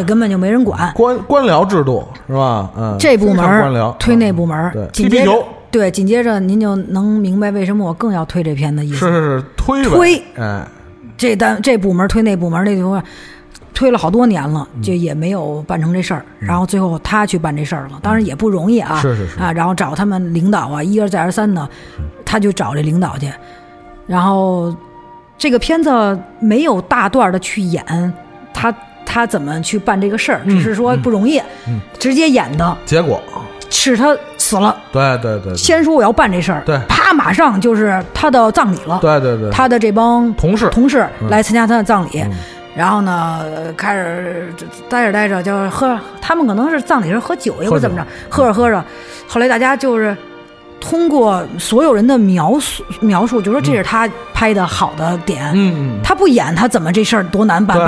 [0.06, 0.92] 根本就没人管。
[0.94, 2.70] 官官僚制度是吧？
[2.76, 5.32] 嗯，这部门儿推那部门儿对，紧接着
[5.70, 8.96] 对，紧接着您就能明白为什么我更要推这篇的意思。
[8.96, 10.66] 是是是推呗推哎，
[11.16, 13.02] 这单这部门推那部门，那部门
[13.72, 16.24] 推了好多年了，就也没有办成这事儿。
[16.38, 21.66] 然后最后他去办这事儿了，当然也不容易啊，是是是啊，然后找他们领导啊，一而再而三的，
[22.24, 23.32] 他就找这领导去。
[24.06, 24.74] 然后
[25.42, 27.84] 这个片子没有大段的去演
[28.54, 28.72] 他
[29.04, 31.80] 他怎么去办这个事儿，只是说不容易，嗯。
[31.98, 33.20] 直接演的结果
[33.68, 35.56] 是他死了，对对对对。
[35.56, 36.78] 先说我要办这事儿，对。
[36.88, 39.00] 啪，马上就是他的葬礼了。
[39.02, 42.24] 对对对，他的这帮同事同事来参加他的葬礼，
[42.76, 44.54] 然后呢，呃开始
[44.88, 48.84] 待着待着就是喝，他们可能是葬礼上喝酒，也不怎么着，喝着喝着，
[49.26, 50.16] 后来大家就是
[50.82, 55.52] 通过所有人的描述描述，就说这是他拍的好的点。
[55.54, 57.78] 嗯，他不演，他怎么这事儿多难办？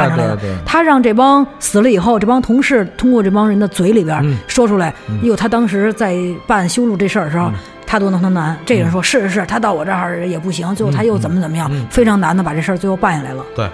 [0.65, 6.16] 他让这帮死了以后，这帮同事通过这帮人的嘴里边嗯说出来，哟，他当时在
[6.47, 7.51] 办修路这事儿的时候，
[7.85, 8.57] 他多能多难。
[8.65, 13.45] 这个人说是是是，他到我这儿也不行，最后他又怎么怎么样，非常难的把这事儿最后办下来了。
[13.57, 13.69] 对，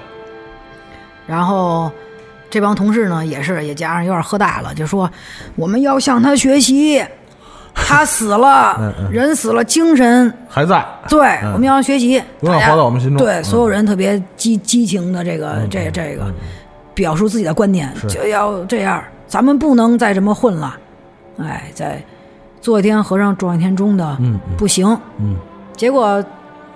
[1.26, 1.92] 然后
[2.48, 5.10] 这帮同事呢，也是也加上有点喝大了，就说
[5.56, 7.04] 我们要向他学习，
[7.74, 9.10] 他死了，嗯嗯。
[9.10, 10.32] 人死了，精神。
[10.48, 11.20] 还在，对，
[11.52, 13.18] 我们要学习，永远活在我们心中。
[13.18, 13.44] 对，嗯。
[13.44, 16.32] 所有人特别激激情的这个这这个
[16.94, 20.76] 表述自己的观点，就要这样，咱们不能再这么混了，
[21.38, 22.02] 哎，再
[22.60, 24.18] 做一天和尚撞一天钟的，
[24.56, 24.86] 不行。
[25.18, 25.36] 嗯。
[25.76, 26.22] 结果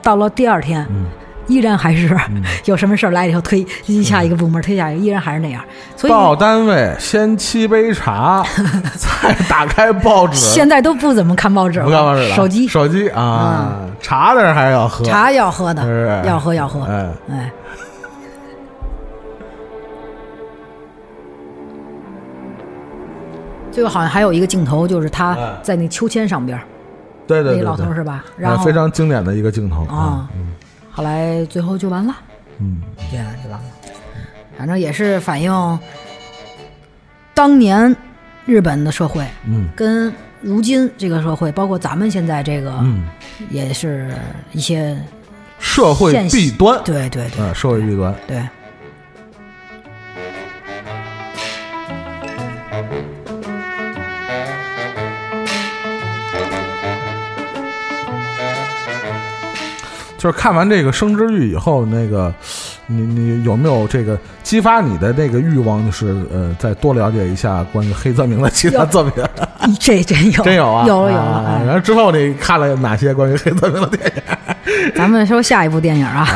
[0.03, 1.07] 到了第二天，嗯
[1.47, 2.17] 依然还是
[2.65, 5.63] 有什么事儿来了以后推一下一个部门，推下一个，依然还是那样。
[5.97, 8.45] 所以到单位先沏杯茶，
[9.23, 17.51] 再打开报纸， 现在都不怎么看报纸了，手机、手机啊，茶但是还是要喝，茶要喝的，要喝要喝，哎，哎。
[23.71, 26.63] 最后好像还有一个镜头，就是他哎在那秋千上边儿，
[27.27, 28.25] 对对对，那老头是吧？
[28.29, 30.29] 哎然后非常经典的一个镜头啊，
[30.95, 32.15] 后来最后就完了，
[32.61, 32.81] 嗯，
[33.11, 33.65] 对，就完了。
[34.57, 35.79] 反正也是反映
[37.35, 37.95] 当年
[38.47, 39.69] 日本的社会嗯。
[39.75, 43.09] 跟如今这个社会，包括咱们现在这个，嗯，
[43.51, 44.15] 也是
[44.53, 44.97] 一些
[45.59, 48.41] 社会弊端，对对对啊，社会弊端，对。
[60.25, 62.33] 就是看完这个《生之欲》以后，那个
[62.87, 69.23] 你你有没有这个激发你的那个欲望，就是呃，再多了解一下关于黑泽明的其他作品？
[69.79, 71.63] 这真有，真有啊，有了有了。
[71.67, 74.93] 然后之后你看了哪些关于黑泽明的电影？
[74.95, 76.27] 咱们说下一部电影啊，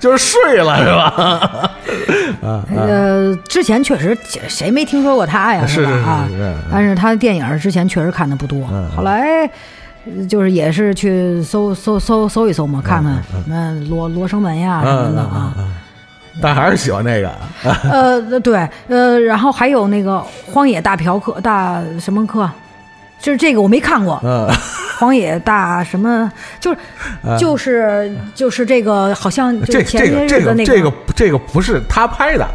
[0.00, 1.70] 就是睡了是吧？
[2.42, 4.18] 啊，呃，之前确实
[4.48, 6.10] 谁没听说过他呀，是是吧？
[6.10, 6.28] 啊
[6.72, 9.50] 但是他的电影之前确实看的不多嗯，后来呃
[10.28, 15.54] 就是也是去搜搜搜搜一搜嘛，看看嗯什么罗罗生门呀什么的啊。
[15.58, 15.74] 嗯，
[16.40, 17.32] 但还是喜欢那个，
[17.90, 20.16] 呃，对，呃，然后还有那个
[20.52, 22.48] 《荒野大嫖客》大什么客，
[23.20, 24.48] 就是这个我没看过，嗯，
[25.00, 26.30] 荒野大什么，
[26.60, 26.78] 就是
[27.38, 32.46] 就是就是这个，好像就前这个这些日子那个这个这个不是他拍的，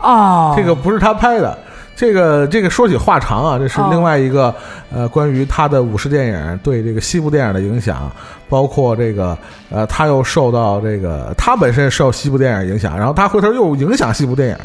[0.00, 1.58] 哦，这个不是他拍的。
[1.96, 3.88] 这个这个说起话长啊，这是哦。
[3.90, 4.54] 另外一个、
[4.92, 8.10] 呃关于他的武士电影对这个西部电影的影响，
[8.48, 9.36] 包括这个
[9.70, 14.56] 呃他又受到这个他本身受西部电影影响，然后他回头又影响西部电影，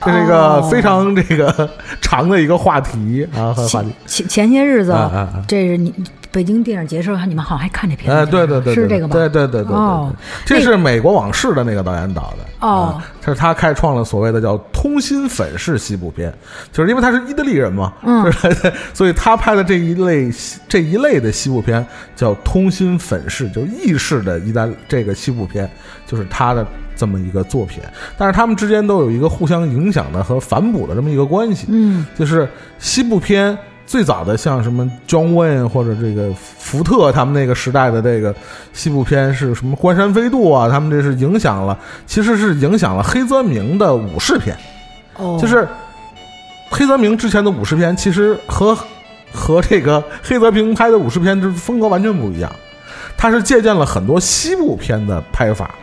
[0.00, 0.68] 这是一个哦。
[0.70, 1.68] 非常这个
[2.00, 3.92] 长的一个话题啊和话题。
[4.06, 5.44] 前前些日子，啊啊啊。
[5.46, 5.92] 这是你
[6.30, 9.14] 北京电影节时候，你们好像还看这片子，哎，对对对，对是这个吧？
[9.14, 10.12] 对对对对对哦，
[10.44, 12.44] 这是《美国往事》的那个导演导的。
[12.60, 16.32] 哦啊，这是他开创了所谓的叫“通心粉式西部片”，
[16.72, 18.30] 就是因为他是意大利人嘛，嗯
[18.92, 20.30] 所以他拍的这一类
[20.68, 21.84] 这一类的西部片
[22.16, 25.70] 叫“通心粉式”，就意式的意大这个西部片，
[26.06, 27.80] 就是他的这么一个作品。
[28.16, 31.66] 但是他们之间都有一个互相影响的和反哺的这么一个关系。
[31.68, 32.48] 嗯就是
[32.78, 33.56] 西部片
[33.88, 38.34] 最早的像什么 John Wayne 或者这个福特他们那个时代的这个
[38.74, 44.54] 西部片是什么《关山飞渡》啊，他们这是影响了，其实是影响了黑泽明的武士片，
[45.16, 45.66] 哦，就是
[46.68, 48.76] 黑泽明之前的武士片其实和
[49.32, 52.52] 和这个黑泽明拍的武士片这风格完全不一样，
[53.16, 55.74] 他是借鉴了很多西部片的拍法，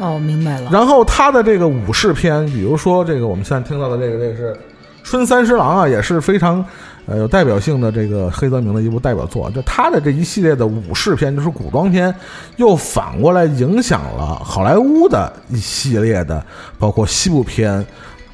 [0.00, 4.52] 哦，明白了，然后他的这个武士片，比如说这个我们现在听到的这个，这个是
[5.04, 6.64] 《春三十郎》啊，也是非常
[7.06, 9.50] 呃有代表性的这个黑泽明的一部代表作。
[9.50, 12.14] 就他的这一系列的武士片，就是古装片，
[12.56, 16.44] 又反过来影响了好莱坞的一系列的，
[16.78, 17.84] 包括西部片，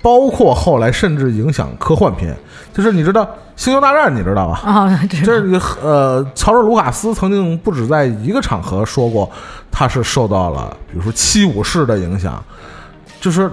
[0.03, 2.37] 包括后来甚至影响科幻片。
[2.73, 3.25] 就是你知道
[3.57, 4.61] 《星球大战》，你知道吧？
[4.63, 9.31] 啊，这这个呃，乔治·卢卡斯曾经不止在一个场合说过，
[9.71, 12.45] 他是受到了比如说七武士的影响，
[13.19, 13.51] 就是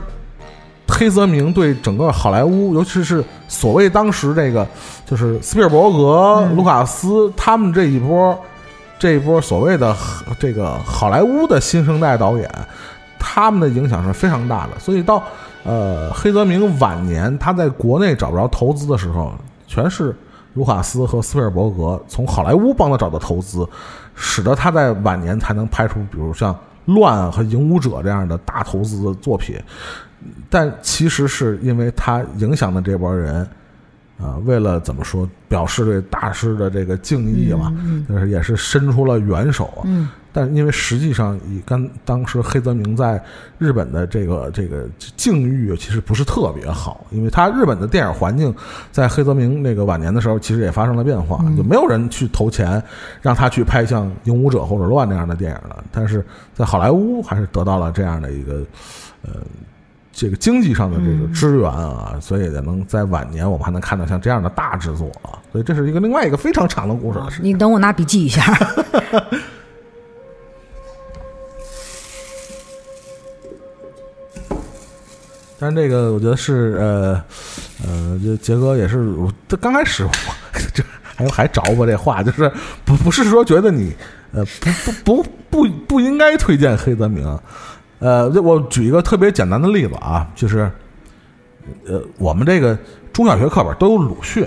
[0.90, 4.68] 黑泽明对整个好莱坞，尤其是所谓当时这个
[5.14, 8.36] 就是斯皮尔伯格、卢卡斯他们这一波
[8.98, 9.96] 这一波所谓的
[10.40, 12.50] 这个好莱坞的新生代导演，
[13.20, 14.80] 他们的影响是非常大的。
[14.80, 15.24] 所以到
[15.64, 19.32] 呃黑泽明晚年，他在国内找不着投资的时候，
[19.68, 20.16] 全是
[20.56, 23.68] 卢卡斯和斯皮尔伯格从好莱坞帮他找的投资，
[24.16, 26.52] 使得他在晚年才能拍出比如像
[26.86, 29.62] 《乱》和《影武者》这样的大投资的作品，
[30.50, 33.48] 但其实是因为他影响的这波人。
[34.22, 37.74] 啊，为了怎么说，表示对大师的这个敬意嘛，
[38.08, 39.84] 就是也是伸出了援手啊。
[39.86, 43.24] 嗯但因为实际上，以跟当时黑泽明在
[43.60, 48.52] 日本的这个这个境遇其实不是特别好，因为他日本的电影环境
[48.92, 52.82] 在黑泽明那个晚年的时候，其实也发生了变化，就没有人去投钱
[53.22, 55.84] 让他去拍像《影武者》或者《乱》那样的电影了。
[55.92, 58.64] 但是在好莱坞还是得到了这样的一个
[59.22, 59.34] 呃
[60.16, 65.42] 这个经济上的这个支援啊，所以也能在晚年我们还能看到像这样的大制作啊。
[65.52, 67.28] 所以这是一个另外一个非常长的故事了。
[67.42, 68.42] 你等我拿笔记一下。
[75.60, 77.24] 但是这个我觉得是呃
[77.88, 80.12] 呃，这杰哥也是，我这刚开始我
[80.74, 82.52] 这还有还找我这话，就是
[82.84, 83.96] 不不是说觉得你
[84.34, 87.24] 呃不不不不不应该推荐黑泽明，
[88.04, 90.70] 呃，我举一个特别简单的例子啊，就是
[91.88, 92.78] 呃我们这个
[93.14, 94.46] 中小学课本都有鲁迅，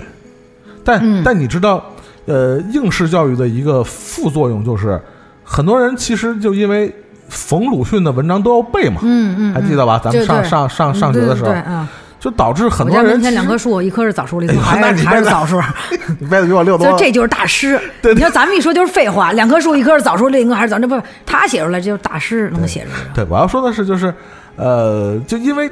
[0.83, 1.23] 但、嗯。
[1.25, 1.83] 但你知道
[2.25, 5.01] 呃应试教育的一个副作用就是
[5.43, 6.93] 很多人其实就因为
[7.29, 9.99] 逢鲁迅的文章都要背嘛，嗯嗯，还记得吧？
[10.03, 11.89] 咱们上上上上学的时候对，对啊，
[12.27, 15.57] 就导致很多人我家门前两棵树，一棵是枣树， 另一棵还是还是枣树。
[16.19, 16.91] 你背的比我溜多了。
[16.91, 17.79] 就这就是大师。
[18.03, 22.97] 对对你说咱们一说就是废话，两棵树，一棵是枣树，另一棵还是枣，这不他写出来，这就是大师能写出来。
[23.13, 24.13] 对，我要说的是，就是
[24.57, 25.71] 呃，就因为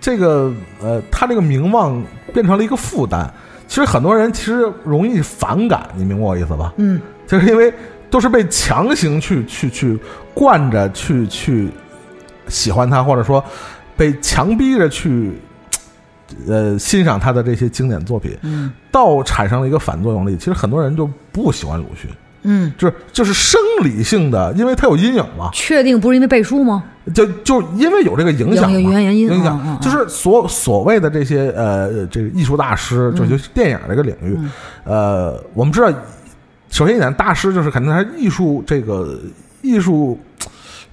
[0.00, 0.52] 这个
[0.82, 2.02] 呃，他这个名望
[2.34, 3.32] 变成了一个负担，
[3.68, 6.72] 其实很多人其实容易反感，你明白我意思吧？
[6.78, 7.72] 嗯，就是因为
[8.10, 9.96] 都是被强行去去去
[10.34, 11.68] 惯着去去
[12.48, 13.44] 喜欢他，或者说
[13.96, 15.32] 被强逼着去
[16.48, 20.36] 呃欣赏他的这些经典作品，嗯倒产生了一个反作用力。
[20.36, 22.10] 其实很多人就不喜欢鲁迅。
[22.48, 26.84] 嗯，就是就是生理性的，因为他有阴影嘛，确定不是因为背书吗？
[27.12, 34.50] 就就因为有这个影响嘛，有有原因影响、就是所所谓的这些呃这个艺术大师，就就是电影这个领域，嗯
[34.84, 35.92] 呃，我们知道，
[36.70, 39.18] 首先一点，大师就是肯定他艺术这个
[39.62, 40.16] 艺术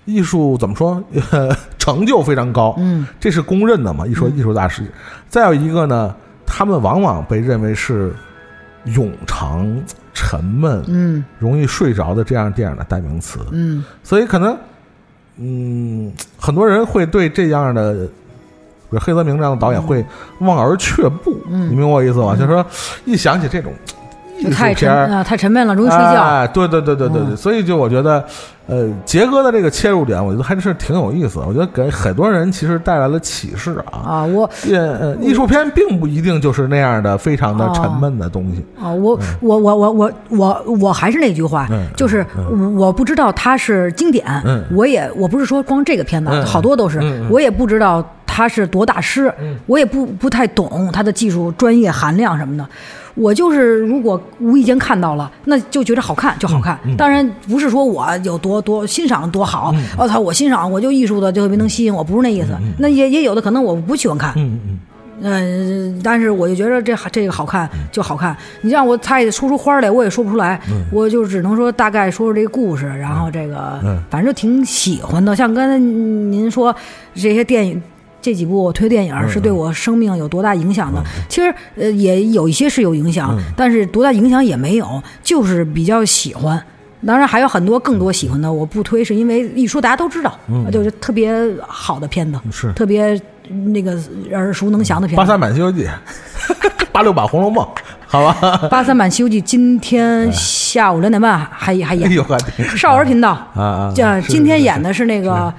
[0.06, 1.02] 艺术怎么说，
[1.32, 4.84] 呃 成就非常高，嗯这是公认的嘛，一说艺术大师。
[5.30, 6.14] 再有一个呢，
[6.46, 8.14] 他们往往被认为是
[8.86, 9.66] 冗长、
[10.14, 13.40] 沉闷、嗯容易睡着的这样电影的代名词。
[13.52, 14.58] 嗯所以可能，
[15.38, 18.10] 嗯，很多人会对这样的，比
[18.92, 20.06] 如黑泽明这样的导演会
[20.40, 21.38] 望而却步。
[21.50, 22.36] 嗯你明白我意思吗？
[22.36, 22.66] 就是说，
[23.06, 23.74] 一想起这种
[24.38, 26.22] 艺术就太沉片儿，啊，太沉闷了，容易睡觉。
[26.22, 28.24] 哎，对对对对对对，嗯所以就我觉得，
[28.66, 31.46] 呃，杰哥的这个切入点，我觉得还是挺有意思的。
[31.46, 34.00] 我觉得给很多人其实带来了启示啊。
[34.00, 34.50] 啊，我
[35.20, 38.66] 艺术片并不一定就是那样的非常的沉闷的东西。
[38.82, 42.26] 啊，我我我我我我我还是那句话嗯，就是
[42.78, 49.32] 我不知道它是经典嗯，我也我不是说光这个片子嗯，好多都是我也不知道他是多大师，
[49.66, 52.66] 我也不不太懂他的技术专业含量什么的。
[53.16, 56.80] 我就是如果无意间看到了，那就觉得好看就好看。
[56.98, 62.58] 当然不是说我有多多欣赏多好，我操，我欣赏我就艺术的就特别能吸引我，不是那意思。
[62.80, 64.80] 那也也有的可能我不喜欢看，嗯嗯
[65.22, 70.60] 嗯，但是我就觉得这这个好看就好看，你让我猜说出花来，我也说不出来，
[70.92, 75.36] 我就只能说大概说说这个故事，然后这个嗯反正就挺喜欢的。
[75.36, 76.76] 像刚才您说
[77.14, 77.82] 这些电影。
[78.24, 81.04] 这几部我推电影是对我生命有多大影响的？
[81.28, 86.64] 其实呃也有一些是有影响，但是多大影响也没有，就是比较喜欢。
[87.06, 90.40] 当然还有很多更多喜欢的，我不推是因为一说大家都知道，
[90.72, 91.36] 就是特别
[91.68, 93.22] 好的片子，是特别
[93.74, 94.00] 那个
[94.32, 95.18] 耳熟能详的片子。
[95.18, 95.86] 八三版《西游记》，
[96.94, 97.66] 八六版《红楼梦》，
[98.14, 98.68] 好吧？
[98.70, 102.24] 八三版《西游记》今天下午两点半还还哎演，呦！
[102.78, 105.52] 少儿频道啊啊这今天演的是那个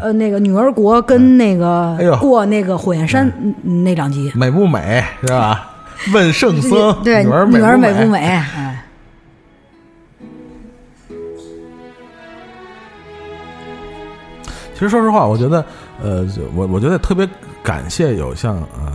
[0.00, 3.32] 呃那个女儿国跟那个过那个火焰山
[3.64, 5.68] 嗯那两集，美不美是吧？
[6.12, 8.18] 问圣僧，对女儿女儿美不不美？
[8.26, 8.84] 哎，
[14.74, 15.64] 其实说实话，我觉得，
[16.02, 16.26] 呃，
[16.56, 17.28] 我我觉得特别
[17.62, 18.92] 感谢有像呃，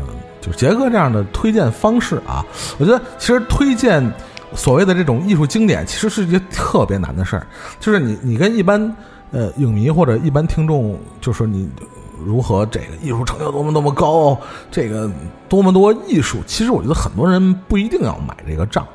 [0.48, 2.46] 就杰哥这样的推荐方式啊。
[2.80, 4.02] 我觉得其实推荐
[4.56, 7.46] 所谓的这种艺术经典，其实是一件特别难的事儿。
[7.80, 8.96] 就是你你跟一般
[9.32, 11.70] 呃影迷或者一般听众，就说你
[12.26, 14.40] 如何这个艺术成就多么多么高，
[14.72, 15.12] 这个
[15.50, 18.88] 多么多艺术，其实我觉得很多人不一定要买这个账。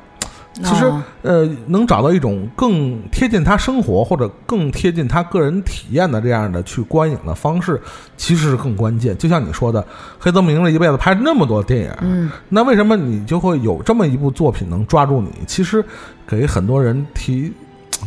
[0.53, 7.81] 其实哦，呃，能找到一种更贴近他生活或者更贴近他个人体验的这样的去观影的方式，
[8.17, 9.17] 其实是更关键。
[9.17, 9.83] 就像你说的，
[10.19, 15.29] 黑泽明这一辈子拍那么多电影，嗯，那为什么你就会有这么一部作品能抓住你？
[15.47, 15.83] 其实
[16.27, 17.51] 给很多人提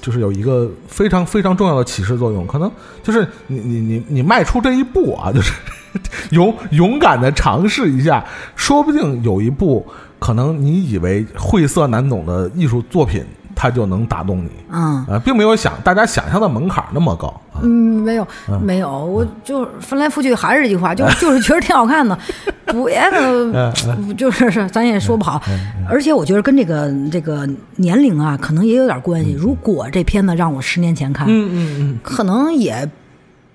[0.01, 2.71] 就是有一个非常非常重要的启示作用，可能
[3.03, 5.53] 就是你你你你迈出这一步啊，就是
[6.31, 8.25] 勇勇敢的尝试一下，
[8.55, 9.85] 说不定有一部
[10.19, 13.25] 可能你以为晦涩难懂的艺术作品，
[13.55, 14.51] 它就能打动你。
[14.71, 15.05] 嗯。
[15.07, 17.61] 啊，并没有想大家想象的门槛那么高啊。
[17.63, 18.27] 嗯，没有
[18.63, 22.19] 没有，我就翻来覆去还是这句话，就就是觉得挺好看的，
[22.85, 23.73] 别的
[24.07, 25.41] 不就是是咱也说不好，
[25.89, 29.33] 而且我觉得跟这个这个年龄啊，可能也有点关系。
[29.33, 32.89] 如果这片子让我十年前看，嗯嗯嗯，可能也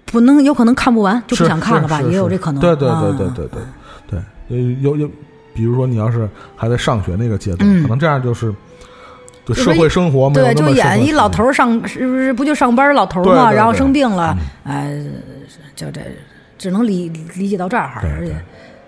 [0.05, 2.59] 不能，有可能看不完，就不想看了吧，也有这可能。
[2.59, 3.01] 对对啊。
[3.01, 3.61] 对对对对
[4.09, 4.19] 对，
[4.49, 5.09] 呃有有，
[5.53, 7.81] 比如说你要是还在上学那个阶段，嗯。
[7.83, 8.53] 可能这样就是
[9.43, 13.75] 对就社会生活没有对，就那么适合演一老头儿上，是不是不就上班老头儿嘛，然后对。
[13.75, 14.97] 对对生病了，哎，
[15.75, 16.01] 就这
[16.57, 18.33] 只能理理解到这儿，对而且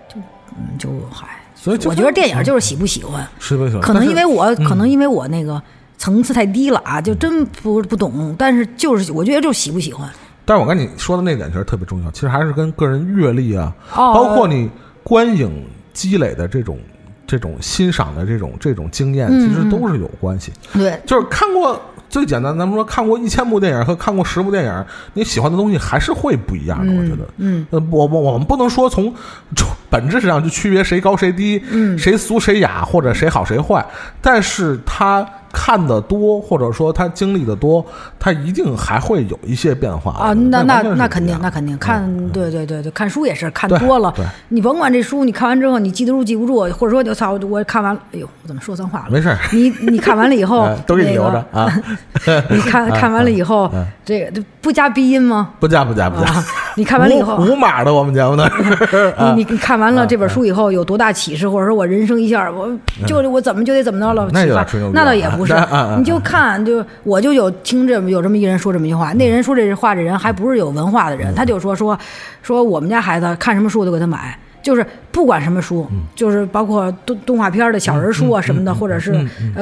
[0.08, 0.22] 就
[0.52, 3.82] 嗯就嗨，所以我觉得电影就是喜不喜欢，是不喜欢？
[3.82, 4.64] 可能因为我嗯。
[4.64, 5.62] 可能因为我那个
[5.98, 10.08] 层次太低了啊，就真不不懂，但是就是我觉得就是喜不喜欢，
[10.46, 14.14] 但是我跟你说的那点其实特别重要，其实还是跟个人阅历啊，哦。
[14.14, 14.70] 包括你
[15.04, 16.78] 观影积累的这种
[17.26, 20.52] 这种欣赏的这种这种经验，嗯其实都是有关系。
[20.74, 26.94] 对，就是看过最简单，咱们说看过一千部电影和看过十部电影，你喜欢的东西还是会不一样的。
[26.94, 29.14] 我觉得，嗯，呃，我我我们不能说从
[29.56, 33.84] 从 本质上就区别谁高谁低，嗯谁俗谁雅，或者谁好谁坏，
[34.22, 37.86] 但是他看的多，或者说他经历的多，
[38.20, 40.12] 他一定还会有一些变化。
[40.14, 49.06] 啊，那那那肯定，那肯定看，对对对对，看书也是看多了对，你甭管这书你看完之后你记得住记不住，或者说就操，我看完了，哎呦，我怎么说脏话了？
[49.12, 51.72] 没事儿你你看完了以后 呃，都给你那个留着啊，
[52.50, 55.52] 你看看完了以后嗯，这个这不加鼻音吗？
[55.60, 56.32] 不加不加不加。
[56.32, 56.44] 啊，
[56.76, 58.44] 你看完了以后，无无码的我们节目呢，
[59.16, 62.68] 啊你你看完了这本书以后有多大启示，或者说我人生一下，我
[63.06, 64.26] 就我怎么就得怎么着了？
[64.28, 64.46] 嗯那
[64.94, 71.20] 那倒也不是 啊啊啊，你就看就我就有听这么有这么一人说这么一句话，那人说这话这人还不是有文化的嗯。
[71.20, 71.98] 人，他就说说
[72.42, 74.38] 说我们家孩子看什么书都给他买。
[74.62, 76.04] 就是不管什么书，嗯。
[76.16, 79.14] 就是包括动动画片的小人书啊什么的，或者是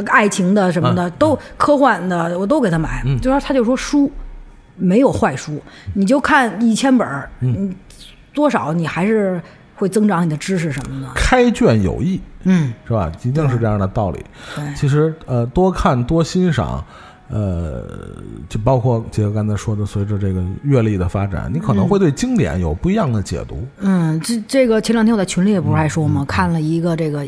[0.06, 3.02] 爱情的什么的，都科幻的我都给他买。
[3.06, 3.20] 嗯。
[3.20, 4.12] 就说他就说书
[4.76, 5.60] 没有坏书，
[5.95, 7.74] 你就看一千本儿，嗯，
[8.32, 9.41] 多少你还是
[9.82, 11.08] 会增长你的知识什么的。
[11.16, 13.12] 开卷有益，嗯，是吧？
[13.24, 14.24] 一定是这样的道理。
[14.56, 16.86] 对，其实呃，多看多欣赏，
[17.30, 17.84] 呃，
[18.48, 23.66] 就包括杰哥刚才说的，随着这个阅历的发展，你可能会对经典有不一样的解读。
[23.80, 26.26] 嗯，这这个前两天我在群里也不是还说嗯吗？
[26.28, 27.28] 看了一个这个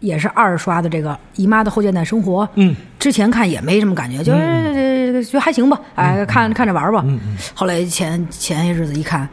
[0.00, 4.38] 也是二刷的这个《姨妈的后现代生活》，嗯，之前看也没什么感觉，就是
[4.74, 7.02] 这个觉得还行吧，哎，看看着玩吧。
[7.06, 9.28] 嗯嗯后来前前些日子一看，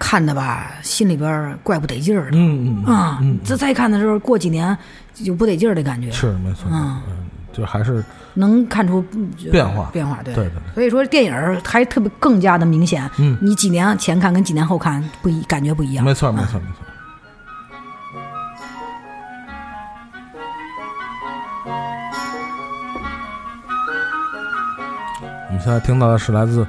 [0.00, 2.38] 看的吧，心里边儿怪不得劲儿的。
[2.38, 4.76] 嗯嗯，啊，这再看的时候，过几年
[5.14, 8.02] 就不得劲儿的感觉，是没错，嗯嗯，就还是
[8.34, 9.04] 能看出
[9.52, 13.08] 变化变化，对对对对所以说电影儿还特别更加的明显。
[13.18, 16.04] 嗯你几年前看跟几年后看不一，感觉不一样。
[16.04, 16.86] 没错没错没错。
[25.48, 26.64] 我们现在听到的是来自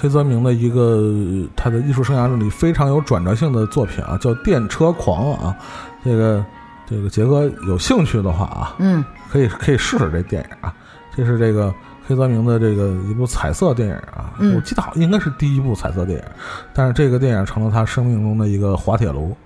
[0.00, 5.54] 黑泽明的一个呃他的艺术生涯里非常有转折性的作品啊，叫《电车狂》啊。
[6.02, 6.44] 这个
[6.86, 10.74] 这个杰哥有兴趣的话啊，嗯可以可以试试这电影啊。
[11.14, 11.74] 这是这个
[12.06, 16.24] 黑泽明的这个一部彩色电影啊，嗯我记得好像应该是第一部彩色电影，
[16.72, 19.36] 但是这个电影成了他生命中的一个滑铁卢。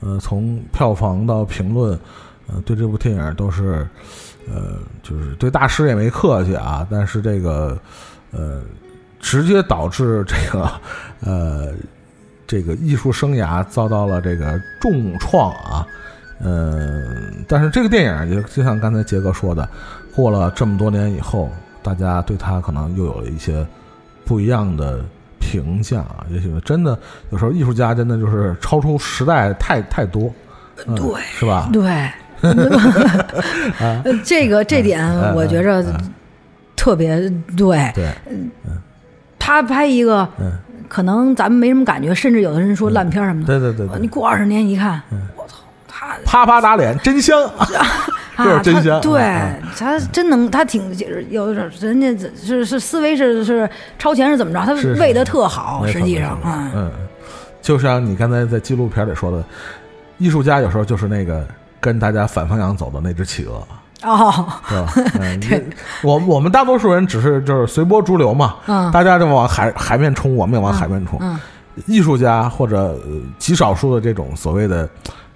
[0.00, 1.98] 呃，从票房到评论，
[2.48, 3.88] 呃，对这部电影都是，
[4.46, 6.86] 呃，就是对大师也没客气啊。
[6.90, 7.78] 但是这个，
[8.30, 8.60] 呃，
[9.26, 10.70] 直接导致这个，
[11.24, 11.72] 呃，
[12.46, 15.84] 这个艺术生涯遭到了这个重创啊。
[16.38, 17.02] 呃，
[17.48, 19.68] 但是这个电影也就像刚才杰哥说的，
[20.14, 21.50] 过了这么多年以后，
[21.82, 23.66] 大家对他可能又有了一些
[24.24, 25.04] 不一样的
[25.40, 26.24] 评价啊。
[26.30, 26.96] 也许真的
[27.30, 30.32] 有时候艺术家真的就是超出时代太太多，
[30.86, 31.68] 嗯、对是吧？
[31.72, 32.08] 对，
[33.80, 36.14] 呃这个这点嗯我觉着嗯
[36.76, 37.18] 特别
[37.56, 37.90] 对。
[37.92, 38.14] 对，
[39.46, 40.50] 他拍一个，嗯，
[40.88, 43.46] 可能咱们没什么感觉，甚至有的人说烂片什么的。
[43.60, 45.00] 对对对你过二十年一看，
[45.36, 47.44] 我操，他啪啪打脸，真香！
[47.54, 47.68] 啊，
[48.34, 53.70] 他 真香对啊他真能，他挺就是有的人家是是思维是是
[54.00, 54.60] 超前是怎么着？
[54.66, 56.90] 他是是喂的特好，实际上啊，嗯，
[57.62, 59.44] 就像你刚才在纪录片里说的，
[60.18, 61.46] 艺术家有时候就是那个
[61.80, 63.62] 跟大家反方向走的那只企鹅。
[64.02, 64.92] 哦，对吧？
[65.20, 65.62] 嗯，你
[66.02, 68.90] 我我们大多数人只是就是随波逐流嘛，嗯。
[68.92, 71.18] 大家就往海海面冲，我们也往海面冲。
[71.22, 71.38] 嗯
[71.86, 74.88] 艺术家或者、呃极少数的这种所谓的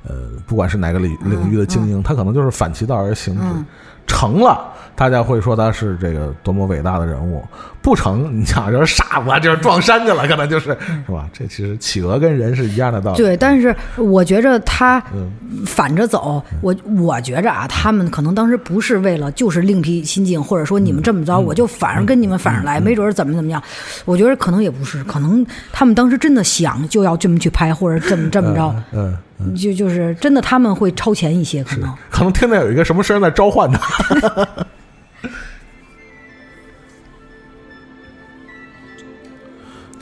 [0.09, 0.15] 呃，
[0.47, 3.67] 不管是哪个领领域的精英，他可能就是反其道而行之，嗯。
[4.07, 7.43] 成了大家会说他是这个多么伟大的人物。
[7.83, 10.77] 不成，你想就是傻子，就是撞山去了，可能就是
[11.07, 11.27] 是吧？
[11.33, 13.17] 这其实企鹅跟人是一样的道理。
[13.17, 15.33] 对，但是我觉着他嗯
[15.65, 23.63] 反着走，我我觉着啊，他们可能当时不是为了就是另辟蹊径，或者说你们这么嗯着，我就反而跟你们反着来，没准儿怎么怎么样。
[24.05, 31.91] 我觉得可能也不是，可能他们当时真的想就要这么去拍，或者这么 这么着，嗯，嗯就就是真的他们会超前一些，可能。
[32.11, 34.47] 可能听见有一个什么声在召唤他。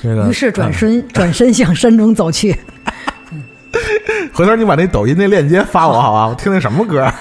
[0.01, 2.57] 这个，于是转嗯身 转身向山中走去。
[4.33, 6.27] 回头你把那抖音那链接发我好吧？
[6.29, 7.13] 我听听什么歌。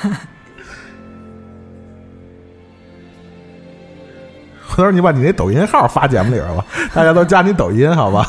[4.69, 6.63] 回头你把你那抖音号发节目里边吧，
[6.93, 8.27] 大家都加你抖音好吧？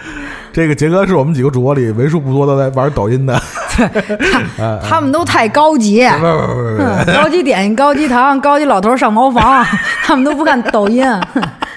[0.52, 3.40] 这个杰哥是我们几个主播里为数不多的在玩抖音的。
[4.82, 9.64] 他们都太高级，不不不不高级点心、高级糖、高级老头上茅房，
[10.02, 11.04] 他们都不看抖音，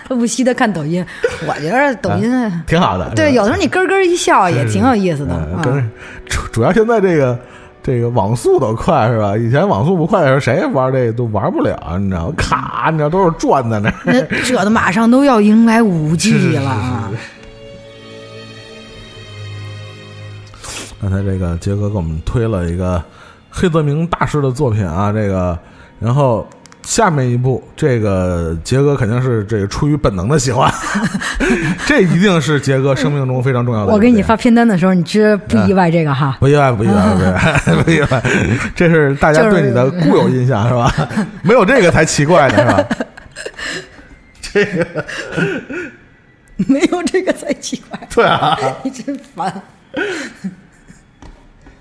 [0.09, 1.05] 不惜的看抖音。
[1.47, 3.09] 我觉得抖音，挺好的。
[3.15, 5.83] 对，有的时候你咯咯一笑也挺有意思的
[6.25, 7.37] 主主要现在这个
[7.81, 9.35] 这个网速都快是吧？
[9.39, 12.33] 以前网速不快的时候，谁玩这个都玩不了，你知道吗？
[12.37, 13.95] 卡，你知道都是转在那儿。
[14.05, 17.11] 那这的马上都要迎来五是 G 是了啊！
[21.01, 23.03] 刚才这个杰哥给我们推了一个
[23.49, 25.59] 黑泽明大师的作品啊，这个，
[25.99, 26.47] 然后
[26.83, 30.71] 下面一步，这个杰哥肯定是这个出于本能的喜欢，
[31.87, 33.93] 这一定是杰哥生命中非常重要的。
[33.93, 36.37] 我给你发片单的时候，你知不意外这个哈？
[36.39, 38.23] 不意外，不意外，不意外， 不意外，
[38.75, 40.93] 这是大家对你的固有印象是吧？
[41.41, 42.87] 没有这个才奇怪呢是吧？
[44.41, 45.05] 这个
[46.57, 49.61] 没有这个才奇怪，对啊，你真烦。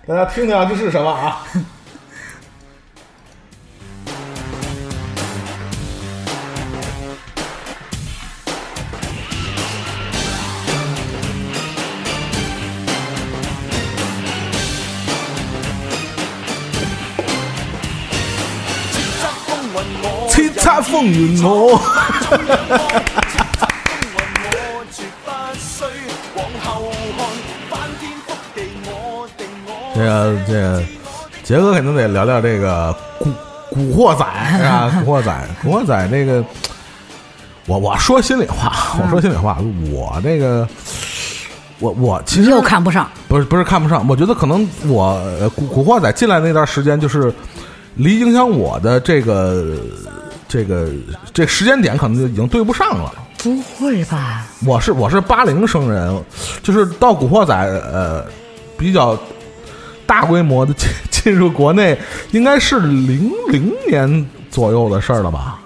[0.07, 1.45] 大家听听啊，这是什么啊？
[20.63, 21.77] 叱咤風雲我，我
[24.93, 25.29] 絕不
[25.59, 25.83] 需
[26.37, 26.87] 往後
[27.19, 27.19] 看，
[27.69, 28.57] 翻天覆地
[28.87, 28.91] 我
[29.37, 29.69] 定我。
[29.93, 30.09] 这个
[30.47, 30.81] 这个，
[31.43, 33.29] 杰哥肯定得聊聊这个古
[33.71, 34.25] 古惑仔
[34.57, 34.89] 是吧？
[35.05, 36.45] 古惑仔，古惑仔这个，
[37.67, 38.73] 我我说心里话，
[39.03, 39.59] 我说心里话，
[39.91, 40.69] 我这个，
[41.81, 45.07] 我我其实又看不上，不是不是看不上，我觉得可能我
[45.41, 47.35] 呃古古惑仔进来那段时间，就是
[47.97, 49.65] 离影响我的这个
[50.53, 50.87] 这个
[51.33, 53.11] 这时间点，可能就已经对不上了。
[53.39, 54.45] 不会吧？
[54.67, 56.23] 我是我是八零生人，
[56.63, 58.23] 就是到古惑仔呃
[58.77, 59.19] 比较
[60.07, 61.99] 大规模的进 进入国内，
[62.33, 65.59] 应该是零零年左右的事儿了吧？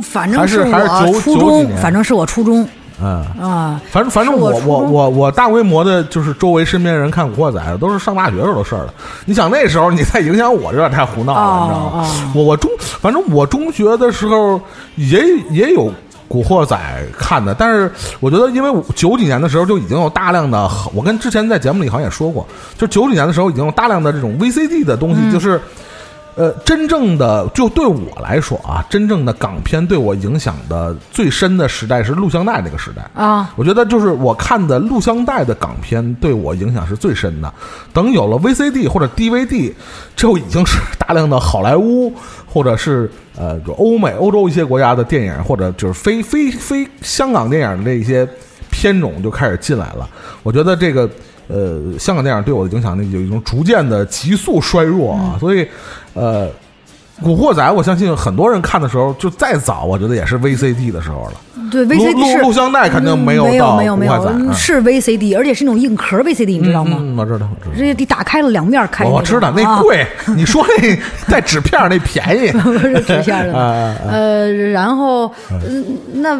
[0.00, 2.66] 反正还是还是我初中，年反正是我初中
[3.02, 3.24] 嗯。
[3.40, 3.80] 啊。
[3.90, 8.94] 反正反正我我我我我大规模的，就是周围身边人看《古惑仔》都是上大学时候的事儿了。
[9.24, 11.90] 你想那时候你再影响我，有点太胡闹了，哦你知道吗？
[11.92, 14.60] 哦我我中反正我中学的时候
[14.96, 15.86] 也也有
[16.28, 16.76] 《古惑仔》
[17.18, 22.46] 看的，但是我觉得因为我九几年的时候就已经有大量的，我跟之前在节目里好像也说过，
[22.76, 25.60] 就九几年的时候已经有大量的这种 VCD 的东西，嗯就是。
[26.38, 33.02] 呃，真正的就对我来说啊，真正的港片对我影响的最深的时代是录像带那个时代。
[33.12, 37.52] 啊，我觉得就是我看的录像带的港片对我影响是最深的。
[37.92, 39.74] 等有了 VCD 或者 DVD，
[40.14, 42.14] 就已经是大量的好莱坞
[42.46, 48.24] 或者是呃就欧美、欧洲一些国家的电影，或者就是非非非香港电影的这些
[48.70, 50.08] 片种就开始进来了。
[50.44, 51.10] 我觉得这个
[51.48, 55.66] 呃香港电影对我的影响力有一种逐渐的急速衰弱啊，所以
[56.14, 56.48] 呃。
[57.20, 61.32] 古惑仔，我相信很多人看的时候，就再早，我觉得也是 VCD 的时候了。
[61.70, 66.98] 对 VCD 是录录像带肯定嗯没有没有没有没有古惑仔嗯是 VCD，而且是那种硬壳 VCD，你知道吗？
[67.00, 67.76] 嗯，我知道，我知道。
[67.76, 70.96] 直接你打开了两面开，我我知道那啊贵， 你说那
[71.30, 75.58] 带纸片那便宜，不是纸片的， 啊呃，然后呃
[76.14, 76.34] 那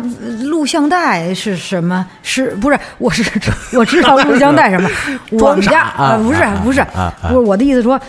[0.44, 2.04] 录像带是什么？
[2.22, 2.78] 是不是？
[2.98, 3.22] 我是
[3.76, 4.88] 我知道录像带什么？
[5.32, 6.84] 我们家啊呃不是啊不是
[7.22, 8.00] 不是我的意思说。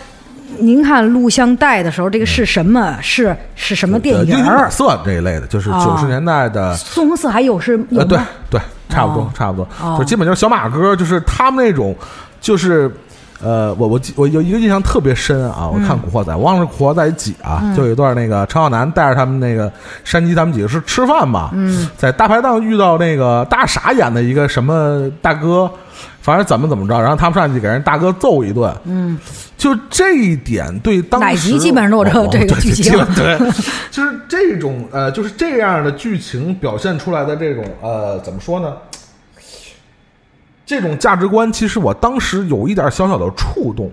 [0.60, 2.96] 您看录像带的时候，这个是什么？
[3.00, 4.70] 是是什么电影儿语本？
[4.70, 8.18] 色这一类的，就是啊九十年代的，宋红色还有是有呃，对？
[8.50, 11.94] 对，差不多哦差不多，哦就基本就是小马哥，就是他们那种，
[12.40, 12.90] 就是
[13.42, 19.72] 呃，我我记我有一个印象特别深啊，我看《古惑仔》，我忘了《古惑仔》几啊，就有一段那个陈浩南带着他们那个
[20.04, 25.70] 山鸡他们几个是吃饭吧，嗯，在大排档遇到那个大傻演的一个什么大哥，
[26.20, 29.18] 反正怎么怎么着，然后他们上去给人大哥揍一顿，嗯，
[29.56, 33.38] 就这一点对当时哪集基本上都有这哦这个剧情对，
[33.90, 38.74] 就是这种呃，就是这样的剧情表现出来的这种呃，怎么说呢？
[40.70, 43.90] 这种价值观，其实我当时有一点小小的触动。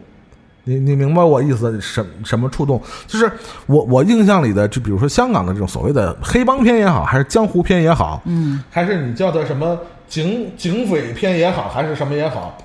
[0.64, 1.82] 你你明白我意思？
[1.82, 2.80] 什什么触动？
[3.08, 3.32] 就是
[3.66, 9.76] 我我印象里的，就比如说香港的这种所谓的黑帮片也好，还是江湖片也好，嗯，还是你叫它什么
[10.08, 12.56] 警警匪片也好，还是什么也好，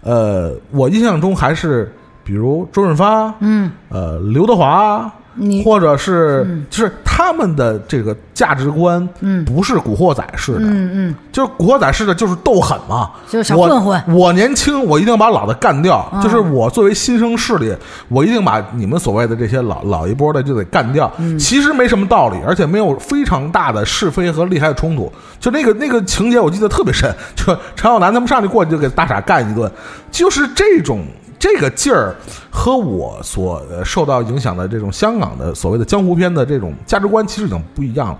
[0.00, 1.94] 呃，我印象中还是
[2.24, 5.23] 比如周润发，嗯，呃，刘德华，你
[5.64, 16.08] 或者是、就是他们的这个价值观，嗯不是古惑仔式的，嗯嗯，就是古惑仔式的，就是斗狠嘛，就是小我混混我年轻，我一定把老的干掉。
[16.12, 17.74] 嗯就是我作为新生势力，
[18.08, 21.10] 我一定把你们所谓的这些老老一波的就得干掉。
[21.18, 25.12] 嗯其实没什么道理，而且没有非常大的是非和利害的冲突。
[25.38, 27.12] 就那个那个情节，我记得特别深。
[27.34, 27.46] 就
[27.76, 29.70] 陈浩南他们上去过去就给大傻干一顿，
[30.10, 31.04] 就是这种。
[31.38, 32.14] 这个劲儿
[32.50, 38.18] 和我所呃受到影响的这种香港的所谓的江湖片的这种价值观，其实已经不一样了。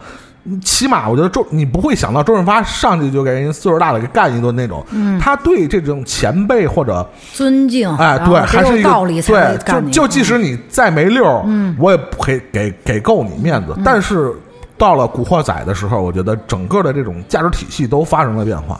[0.62, 4.85] 起码我觉得周，你不会想到周润发上去就给人岁数大的给干一顿那种。
[4.91, 13.81] 嗯，他对这种前辈或者尊敬，哎，对，还是一个道理对，就就即使你再没溜儿，嗯，我也不给给给够你面嗯子。
[13.82, 14.35] 但是
[14.77, 18.78] 到了《古惑仔》的时候，我觉得整个的这种价值体系都发生了变化，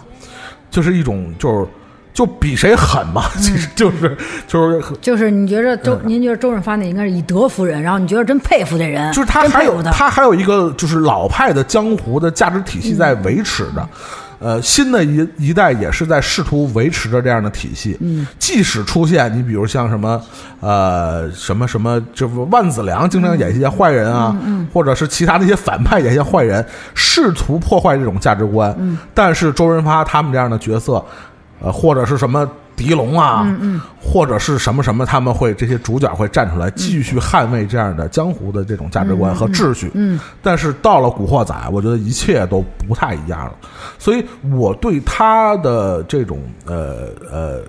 [0.71, 1.67] 就是一种就是
[2.15, 4.17] 就比谁狠嘛，嗯其实就是
[4.47, 13.87] 就是就是你觉着嗯周，您觉得周润发那应该是以德服人，然后你觉得真佩服这人，就是他还有他，还有一个就是老派的江湖的价值体系在维持着。
[14.41, 17.97] 呃，新的一一代也是在试图维持着这样的体系。
[18.01, 20.21] 嗯，即使出现你比如像什么
[20.61, 26.63] 呃什么什么，就是万梓良经常演一些坏人啊，嗯或者是其他的一些反派演一些坏人，
[26.95, 28.75] 试图破坏这种价值观。
[28.79, 31.03] 嗯，但是周润发他们这样的角色，
[31.61, 39.91] 呃，或者是什么狄龙啊，嗯嗯，或者是什么什么，他们会这些主角会站出来继续捍卫这样的江湖的这种价值观和秩序。
[39.95, 43.53] 嗯，但是到了《古惑仔》，我觉得一切都不太一样了，
[43.99, 47.61] 所以我对他的这种呃呃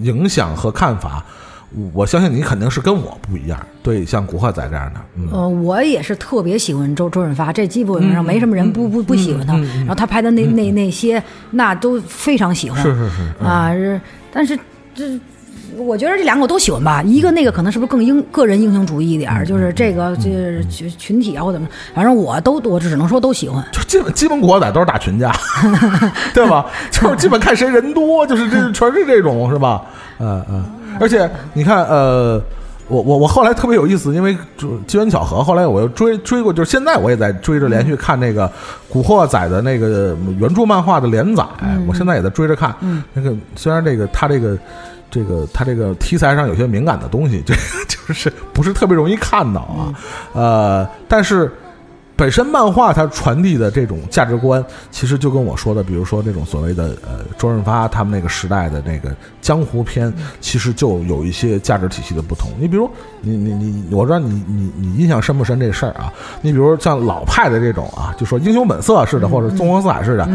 [0.00, 1.24] 影响和看法。
[1.92, 9.54] 我相信你肯定是跟我不一样，对，像《古惑仔》这样的，嗯，呃，我也是特别喜欢周周润发，这基本上没什么人不不不喜欢他。
[9.78, 12.82] 然后他拍的那那那些，那都非常喜欢。
[12.82, 14.00] 是是是，嗯啊，是，
[14.32, 14.58] 但是
[14.94, 15.18] 这。
[15.76, 23.64] 我觉得这两个我都喜欢吧，一个那个可能是不是更英个人英雄主义一点儿，就是这个就是群群体啊或怎么，反正我都我只能说都喜欢。
[23.72, 25.32] 就基本基本古惑仔都是打群架，
[26.32, 26.66] 对吧？
[26.92, 29.82] 就是基本看谁人多，就是这全是这种，是吧？
[30.20, 30.64] 嗯嗯，
[31.00, 32.40] 而且你看，呃，
[32.88, 34.36] 我我我后来特别有意思，因为
[34.86, 38.48] 机缘巧合，后来我又追追过，就是现在我也在追着连续看那个
[38.88, 41.44] 《古惑仔》的那个原著漫画的连载，
[41.86, 42.74] 我现在也在追着看。
[43.12, 44.58] 那个虽然这个他这个。
[45.10, 49.94] 这个他这个题材上有些敏感的东西，这 个就是不是特别容易看到啊，
[50.32, 51.48] 呃，但是
[52.16, 62.50] 本身漫画它传递的这种价值观，其实就跟我说的，比如说那种所谓的呃周润发他们那个时代的那个江湖片，其实就有一些价值体系的不同。
[62.58, 62.88] 你比如
[63.20, 66.12] 你你你，我知道你你你印象深不深这事儿啊？
[66.40, 70.28] 你比如像老派的这种啊，就说英雄本色似的，或者纵横四海似的，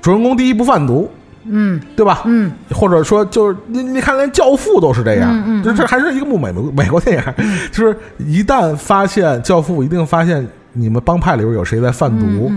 [0.00, 1.10] 主人公第一不贩毒。
[1.44, 2.22] 嗯，对吧？
[2.24, 7.34] 嗯，或者说就是你你看，连《教父》都是这样，嗯嗯，就这还是一个部美美国电影，
[7.72, 12.50] 就是一旦发现《教父》，一定发现你们帮派里边有谁在贩毒，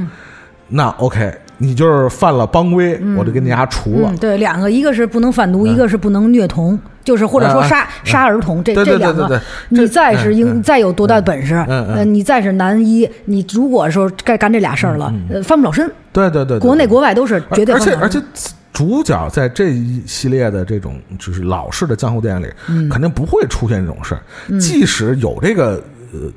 [0.69, 4.09] 那 OK，你就是犯了帮规，我就给你丫除了。
[4.11, 9.39] 嗯，对，两个，一个是不能贩毒，一个是不能虐童，就是或者说杀杀儿童，这这两个
[9.69, 18.19] 你再是嗯英，再有多大本事，呃，你再是男一，你如果说该干这俩事儿了，呃，翻不了身，对对对，国内国外都是绝对而且而且
[18.73, 22.89] 主角在这一系列的这种就是老式的江湖电影里，嗯。
[22.89, 24.59] 肯定不会出现这种事儿。
[24.59, 25.81] 即使有这个呃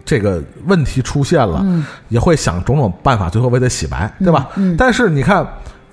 [0.04, 4.48] 这个问题出现了，嗯也会想种种办法，最后为他洗白，对吧？
[4.76, 5.46] 但是你看，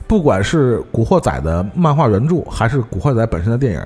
[0.07, 3.81] 不管是《古惑仔》的漫画原著，还是《古惑仔》本身的电影。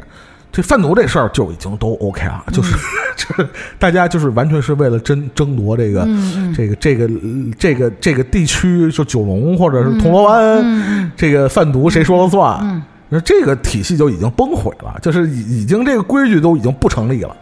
[0.51, 2.75] 这贩毒这事儿就已经都 OK 了，就是
[3.15, 3.47] 就是
[3.77, 6.07] 大家就是完全是为了争争夺这个
[6.55, 12.83] 这个这个呃这个这个地区，就九龙或者是铜锣湾，这个贩毒谁说了算？
[13.09, 17.35] 那这个体系就已经崩毁了，就是已已经这个规矩都已经不成立了。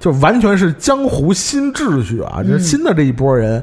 [0.00, 2.42] 就完全是江湖新秩序啊！
[2.42, 3.62] 就是新的这一波人，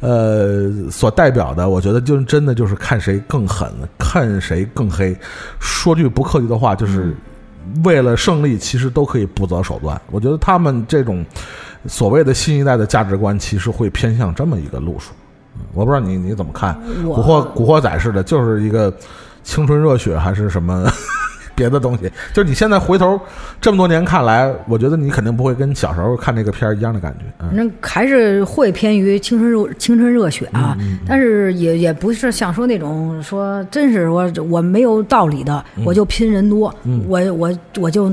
[0.00, 5.16] 呃，所代表的，我觉得就真的就是看谁更狠，看谁更黑。
[5.60, 7.14] 说句不客气的话，就是
[7.84, 10.00] 为了胜利，其实都可以不择手段。
[10.10, 11.24] 我觉得他们这种
[11.86, 15.12] 所谓的新一代的价值观，其实会偏向这么一个路数。
[15.58, 16.78] 嗯我不知道你你怎么看？
[17.04, 18.94] 古惑古惑仔似的，就是一个
[19.42, 20.86] 青春热血，还是什么
[21.56, 22.08] 别的东西？
[22.32, 23.18] 就是你现在回头
[23.60, 27.24] 这么多年看来，我觉得你肯定不会跟小时候看这个片儿一样的感觉。
[27.40, 36.72] 嗯反正还是会偏于青春热青春热血啊，嗯但是也也不是像说那种说真是我我没有道理的，嗯我就拼人多，
[37.08, 38.12] 我我我就。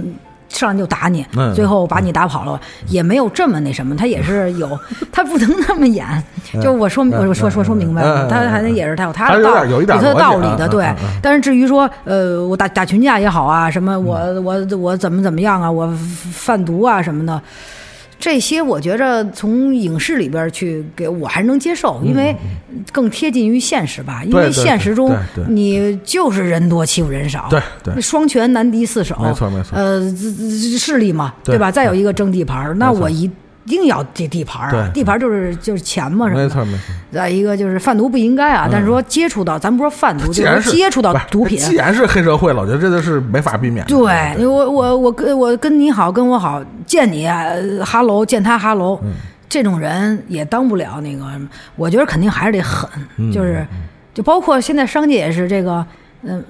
[0.53, 1.53] 上来就打你，嗯。
[1.53, 4.79] 最后把你打跑了，也没有这么那什么，他也是 有，
[5.11, 6.05] 他不能那么演。
[6.61, 10.87] 就我说，我说说说明白了，他还能也是他有他的道点有他的道理的，对。
[11.21, 14.43] 但是至于说，呃，我打打群架也好啊，什么我嗯。
[14.43, 15.91] 我我怎么怎么样啊，我
[16.31, 17.41] 贩毒啊什么的，
[18.23, 22.33] 这些我觉着从影视里边去给我还能接受，因为
[22.89, 24.23] 更贴近于现实吧。
[24.23, 25.13] 因为现实中
[25.49, 29.99] 你就是人多欺负人少，对对双拳难敌四手，没错没错呃，
[30.79, 31.69] 势力嘛，对对吧？
[31.69, 33.29] 再有一个争地盘儿，那我一
[33.65, 36.43] 定要这地盘儿啊，对地盘儿就是就是钱嘛什么的。
[36.43, 36.93] 没错没错。
[37.11, 43.89] 再一个就是贩毒不应该啊，但是说接触到，咱不说贩毒，就是是接触到毒品，既然是黑社会了，我觉得这个是没法避免的。
[43.89, 49.13] 对我我我跟我跟你好，跟我好，见你呃哈喽，见他哈喽，嗯
[49.47, 51.47] 这种人也当不了那个什么。
[51.75, 53.65] 我觉得肯定还是得狠，嗯就是
[54.13, 55.85] 就包括现在商界也是这个，
[56.23, 56.43] 嗯。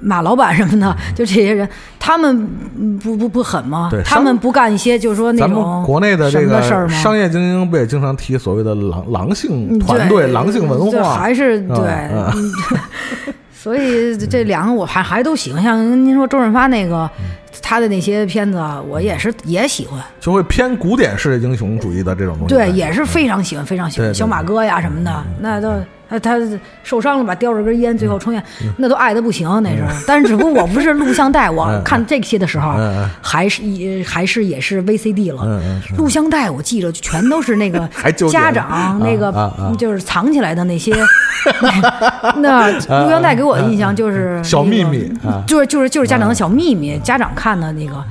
[0.00, 1.68] 马老板什么的，就这些人，
[1.98, 2.48] 他们
[2.78, 3.90] 嗯不不不狠吗？
[4.04, 6.94] 他们不干一些就是说那种国内的这个事儿吗？
[6.94, 11.16] 商业精英不也经常提所谓的狼狼性嗯团队、狼性文这化？
[11.16, 15.62] 还是嗯对，嗯嗯 所以这两个我还还都喜欢。
[15.62, 17.26] 像您说周润发那个，嗯
[17.62, 20.00] 他的那些片子，我也是也喜欢。
[20.18, 22.54] 就会偏古典式英雄主义的这种东西。
[22.54, 25.70] 对，也是非常喜欢，非常喜欢小马哥呀什么的，那都
[26.10, 26.36] 他他
[26.82, 28.42] 受伤了吧，叼着根烟，最后抽烟，
[28.76, 29.88] 那都爱的不行那时候。
[30.06, 31.82] 但是只不过我不是录像带，我嗯。
[31.84, 32.74] 看这些的时候
[33.22, 35.60] 还是也还是也是 VCD 了。
[35.96, 37.88] 录像带我记着全都是那个
[38.30, 39.32] 家长那个
[39.78, 40.92] 就是藏起来的那些，
[42.36, 45.42] 那录像带给我的印象就是小秘密啊。
[45.46, 48.02] 就是就是就是家长的小秘密，家长看的那个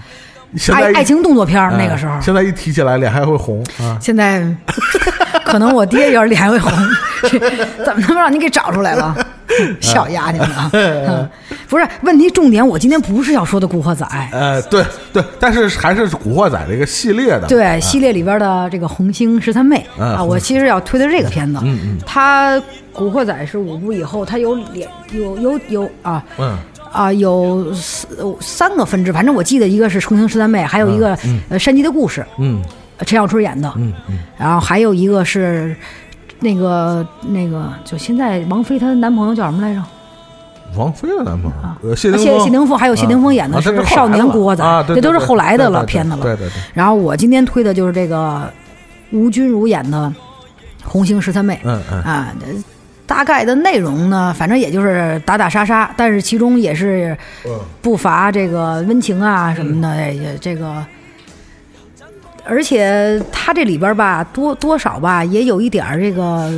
[0.57, 2.21] 现在爱爱情动作片儿那个时候哎。
[2.21, 3.97] 现在一提起来脸还会红啊。
[4.01, 4.43] 现在
[5.43, 6.71] 可能我爹有点脸还会红，
[7.85, 9.15] 怎么他妈让你给找出来了？
[9.81, 10.69] 小丫头呢？
[10.73, 11.30] 嗯
[11.67, 17.47] 不是问题，重点我今天不是要说的《古惑仔》，呃，对对，但是还是古惑仔这个系列的。
[17.47, 21.59] 对系列里边的这个红星十三妹啊，我其实要推的是这个片子。
[21.63, 22.55] 嗯嗯它
[22.91, 26.23] 《古惑仔》是五部以后，他有两有有有啊。
[26.39, 26.57] 嗯
[26.91, 28.07] 啊，有四
[28.39, 31.09] 三个分支，反正我记得一个是《红星十三妹》，还有一个、
[31.49, 32.61] 呃《山鸡的故事》，嗯
[32.97, 35.75] 呃陈小春演的，嗯嗯，然后还有一个是
[36.39, 39.81] 那个那个，就现在王菲她的男朋友叫什么来着？
[40.77, 44.63] 王菲的男朋啊友，呃，谢谢谢霆锋，还有谢霆锋演的是少年了古惑仔
[44.93, 46.21] 这都是后来的了片子了。
[46.21, 48.51] 对对对，然后我今天推的就是这个
[49.11, 50.13] 吴君如演的
[50.87, 52.33] 《红星十三妹》嗯嗯啊。
[53.10, 57.60] 大概的内容呢，反正也就是打打杀杀，但是其中也是嗯。
[57.81, 60.86] 不乏这个温情啊什么的，哎也这个，
[62.45, 66.52] 而且他这里边吧，多多少吧，也有一点儿这个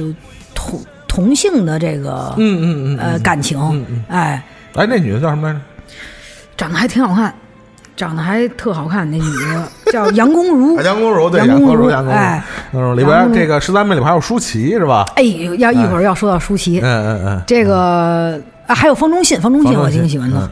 [0.54, 4.04] 同同性的这个、嗯嗯嗯，呃感情，嗯嗯。
[4.10, 4.44] 哎，
[4.76, 5.62] 哎，那女的叫什么来着？
[6.58, 7.34] 长得还挺好看，
[7.96, 12.44] 长得还特好看，那女的叫杨恭如 啊，杨恭如，对，杨恭如杨恭如，哎，
[12.96, 15.06] 里边这个十三妹里边还有舒淇是吧？
[15.16, 15.24] 哎，
[15.58, 20.50] 要一会儿要说到舒淇，嗯嗯嗯，这个啊还有方中信，方中信我挺喜欢的。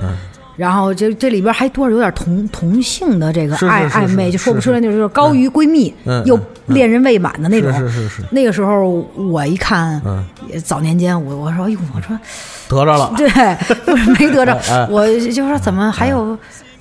[0.56, 5.94] 然后这这里边还多少有点同同性的这个暧暧昧，就说不出来，就是高于闺蜜
[6.26, 7.72] 又恋人未满的那种。
[7.72, 10.02] 是是是是，那个时候我一看
[10.66, 12.20] 早年间我我说哎呦我说
[12.68, 13.30] 得着了， 对，
[14.20, 16.38] 没得着 哎，我就说怎么还有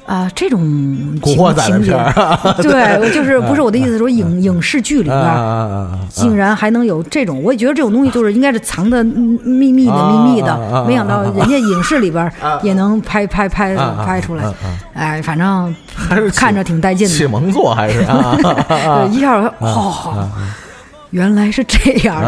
[0.08, 1.92] 啊这种情古惑仔的情节
[2.62, 6.08] 对，就是不是我的意思，说影影视剧里啊边。
[6.08, 14.44] 竟然还能有这种，我也觉得这种东西就是应该是藏的秘密的、啊秘密的没想到人家影视里边啊也能拍拍拍拍出来
[14.94, 17.28] 哎，反正还是看着挺带劲启的。
[17.28, 18.00] 蒙作还是
[19.12, 20.28] 一下我哦，
[21.10, 22.22] 原来是这样。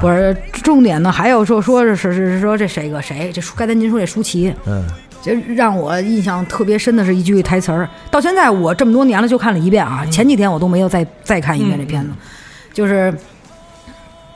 [0.00, 4.82] 不是重点呢，还有说说是是是说这谁个谁，这舒刚才您说这舒淇，嗯
[5.26, 12.10] 这让我印象特别深的是一句台词儿，到现在我这么多年了就看了一遍啊，嗯前几天我都没有再再看一遍这片子，
[12.72, 13.12] 就是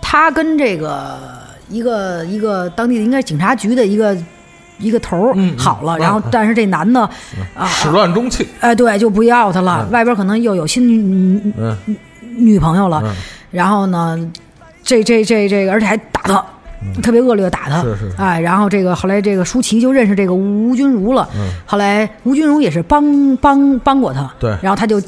[0.02, 1.16] 他跟这个
[1.68, 4.16] 一个一个当地的应该是警察局的一个
[4.78, 7.00] 一个头好了，嗯然后但是这男的
[7.54, 11.76] 啊，始乱终弃，哎对，就不要他了，外边可能又有新女嗯
[12.36, 13.14] 女朋友了，嗯。
[13.50, 14.18] 然后呢，
[14.82, 16.44] 这这这这个，而且还打他，
[17.02, 21.51] 特别恶劣的打他，是是哎，然后这个后来这个舒淇就认识这个吴君如了，嗯。
[21.66, 24.51] 后来吴君如也是帮帮帮过他，对。
[24.52, 25.01] 嗯然后他就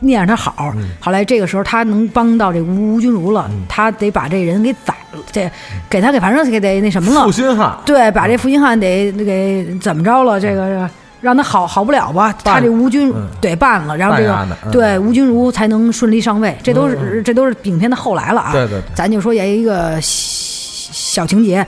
[0.00, 5.48] 念着他好，后来这个时候他能帮到这吴吴君如了，他得把这人给宰了，这
[5.88, 7.22] 给他给反正给得那什么了。
[7.22, 10.40] 负，心汉，对，把这负心汉得给怎么着了？
[10.40, 10.90] 这个
[11.20, 12.34] 让他好好不了吧？
[12.42, 13.28] 他这吴君嗯。
[13.40, 18.50] 得办了，然后这个对吴君如才能顺利上位，这都是这都是影片的后来了啊。
[18.50, 18.82] 对对对。
[18.96, 20.00] 咱就说也一个
[21.12, 21.66] 小小情节，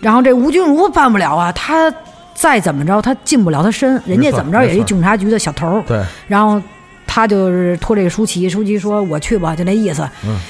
[0.00, 1.92] 然后这吴君如办不了啊，他
[2.34, 6.60] 再怎么着他进不了他身，人家怎么着也是警察局的小头儿，对，然后
[7.06, 10.08] 他就是托这个舒淇，舒淇说我去吧，就那意思。
[10.24, 10.40] 嗯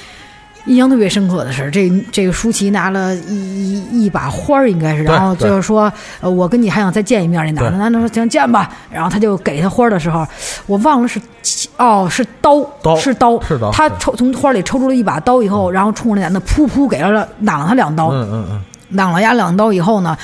[0.67, 7.45] 印象特别深刻的是，这这个舒淇拿了一一一把花儿，应该是，然后对就是说，呃，我跟你还想再见一面。
[7.55, 10.27] 那男的，男的说行见吧，然后他就给他花儿的时候，
[10.67, 11.21] 我忘了是
[11.77, 20.17] 哦是刀，刀是刀，是刀他抽从花里抽出了一把刀以后，然后冲着那男的噗噗给了攮了他两刀，嗯嗯嗯挡了丫两刀以后呢，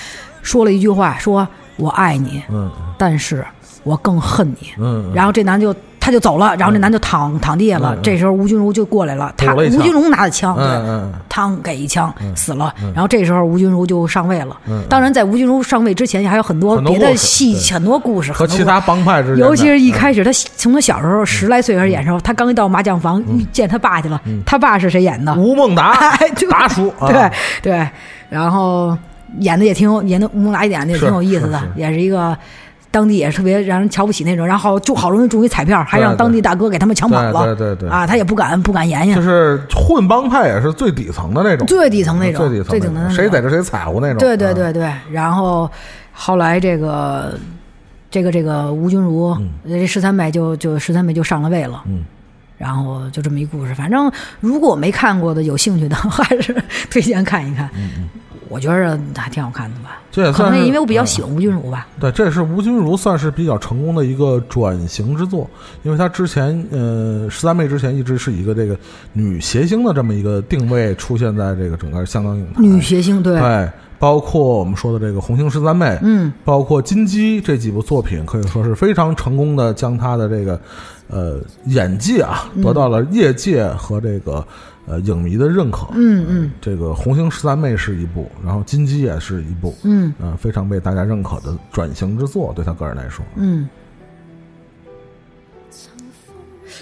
[0.42, 1.46] 说了一句话，说
[1.76, 2.70] 我爱你，嗯。
[2.98, 3.44] 但是
[3.82, 4.68] 我更恨你。
[4.78, 5.74] 嗯嗯，然后这男就
[6.04, 7.96] 他就走了，然后这男就躺躺地下了。
[8.02, 10.84] 这时候吴君如就过来了，他吴君如拿的枪，对，嗯。
[10.88, 12.74] 嗯汤给一枪死了。
[12.92, 14.54] 然后这时候吴君如就上位了。
[14.86, 24.20] 当然，在吴君如上位之前，还有很多别的戏，很多故事和其他帮派之间，尤其是一嗯开始，他从他小时候十来岁开始演的时候，他刚一到麻将房，遇见他爸去了。
[24.44, 25.34] 他爸是谁演的？
[25.36, 26.18] 吴孟达
[26.50, 27.08] 达叔， 啊。
[27.08, 27.30] 对
[27.62, 27.88] 对，
[28.28, 28.94] 然后
[29.38, 31.80] 演的也挺有，演的吴孟达演的也挺有意思的是是，是。
[31.80, 32.36] 也是一个
[32.92, 37.88] 当地也是特别让人瞧不起那种，然后就好容易中一彩票，还让当地大哥给他们抢跑了，对对对对。
[37.88, 45.68] 啊，他也不敢不敢言就，是混帮派也是最底层的那种，最底层那种，最底最底层谁逮着谁踩乎那种，对对啊，对对，然后
[46.12, 47.32] 后来这个
[48.10, 49.36] 这个这个吴君如，
[49.66, 52.04] 这十三妹就就十三妹就上了位了，嗯。
[52.58, 54.08] 然后就这么一故事，反正
[54.38, 56.54] 如果没看过的，有兴趣的 还是
[56.88, 57.68] 推荐看一看。
[58.52, 61.86] 我觉着还挺好看的吧，这也算是能因为我比较嗯喜欢吴君如吧。
[61.98, 65.48] 对，这是吴君如算是比较成功的一个转型之作，
[65.82, 68.76] 因为她之前呃十三妹之前一直是一个这个
[69.14, 80.60] 女谐星的这么一个定位出现在这个整个香港影坛，女谐星对，对，包括我们说的这个《红星十三妹》，嗯，包括《金鸡》这几部作品，可以说是非常成功的将她的这个
[81.08, 84.44] 呃演技啊嗯得到了业界和这个
[84.86, 85.86] 呃影迷的认可。
[85.94, 86.52] 嗯嗯。
[86.60, 90.12] 这个《红星十三妹》是一部，然后《金鸡》也是一部，嗯。
[90.20, 93.68] 呃，非常被大家认可的转型之作，对他个人来说，嗯。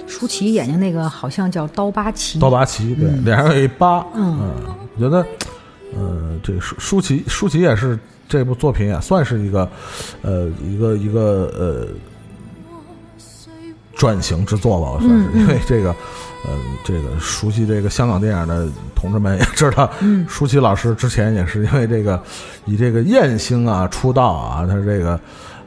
[0.07, 3.25] 舒淇眼睛那个好像叫刀疤旗，刀疤旗，对，嗯。
[3.25, 4.39] 脸上有一疤，嗯。
[4.97, 5.27] 我觉得，
[5.95, 7.99] 呃，这舒舒淇，舒淇也是
[8.29, 9.69] 这部作品也算是一个，
[10.23, 11.89] 呃，一个一个呃
[13.95, 15.41] 转型之作吧，我算是，嗯嗯。
[15.41, 15.95] 因为这个，
[16.45, 16.53] 呃，
[16.85, 22.21] 这个熟悉这个香港电影的同志们也知道，嗯舒淇老师之前也是因为这个
[22.65, 25.19] 以这个艳星啊出道啊，他这个。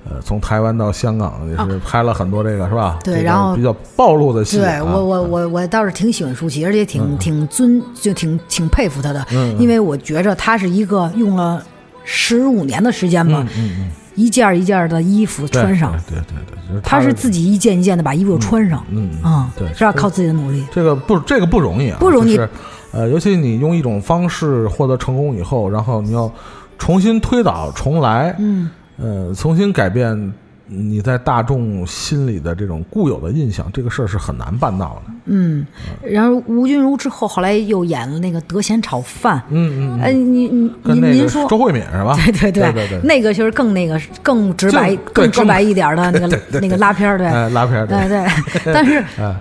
[0.06, 3.00] 呃，从台湾到香港也是拍了很多这个、是吧？
[3.06, 4.62] 对然后比较暴露的戏、啊。
[4.62, 11.64] 对我我我我倒是挺喜欢舒淇，而且挺、挺尊就挺挺佩服她的，嗯嗯因为我觉着她是一个用了
[12.04, 22.50] 十五年的时间吧，嗯嗯嗯，一件一件的衣服穿上，对对对对，就是她是自己一件一件的把衣服穿上，嗯嗯，对，是要靠自己的努力，这个不这个不容易啊，不容易就是
[22.92, 26.32] 呃，尤其你用一种方式获得成功以后，然后你要
[26.78, 28.70] 重新推倒重来，嗯。
[28.96, 30.32] 呃，重新改变
[30.66, 35.14] 你在大众心里的这种固有的印象，这个事儿是很难办到的。
[35.26, 35.66] 嗯，
[36.02, 42.16] 然后吴君如之后后来又演了那个德贤炒饭，嗯嗯哎，你你跟那个您您说周慧敏是吧？
[42.26, 48.26] 对对对对对那个就是更那个更直白、更更直白一点的那个 那个拉片儿，对，哎，拉片儿对对。
[48.74, 49.36] 但是哎，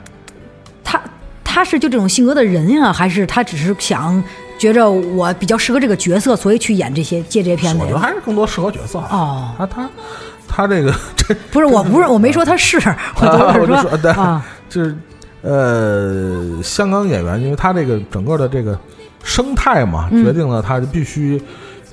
[0.82, 1.00] 他
[1.44, 4.22] 他是就这种性格的人呀，还是他只是想
[4.58, 7.98] 觉着我比较适合这个角色，所以去演这些接这些片子我觉得？
[7.98, 8.98] 还是更多适合角色。
[8.98, 9.90] 哦，他他
[10.54, 12.78] 他这个 这不是，我不是，我没说他是，
[13.20, 14.94] 我啊就我就是说对啊， 就是
[15.42, 18.78] 呃，香港演员，因为他这个整个的这个
[19.24, 21.40] 生态嘛，嗯决定了他必须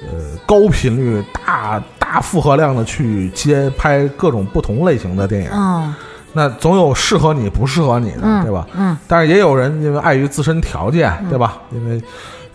[0.01, 0.07] 呃
[0.45, 5.49] 高频率、大大负荷量的去接拍各种不同类型的电影。
[5.53, 5.93] 嗯
[6.31, 8.67] 那总有适合你不适合你的，嗯对吧？
[8.77, 11.57] 嗯但是也有人因为碍于自身条件，对吧？
[11.71, 11.99] 因为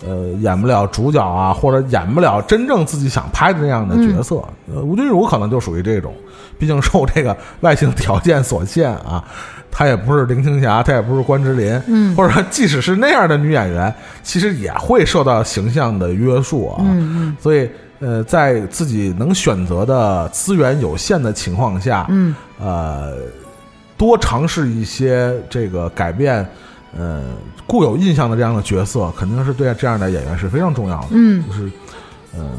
[0.06, 4.36] 呃演不了主角啊，或者演不了真正自己想拍的那样的角色。
[4.72, 6.14] 呃，吴君如可能就属于这种，
[6.59, 9.24] 毕竟受这个外形条件所限啊。
[9.76, 16.76] 她也不是林青霞，她也不是关之琳，嗯或者说即使是那样的女演员，其实也会受到形象的约束啊。
[16.85, 17.68] 嗯所以，
[17.98, 23.16] 呃，在自己能选择的资源有限的情况下，嗯呃，
[23.97, 26.47] 多尝试一些这个改变，
[26.97, 27.23] 呃，
[27.66, 31.09] 固有印象的这样的角色，肯定是对这样的演员是非常重要的。
[31.11, 31.71] 嗯就是
[32.37, 32.51] 嗯、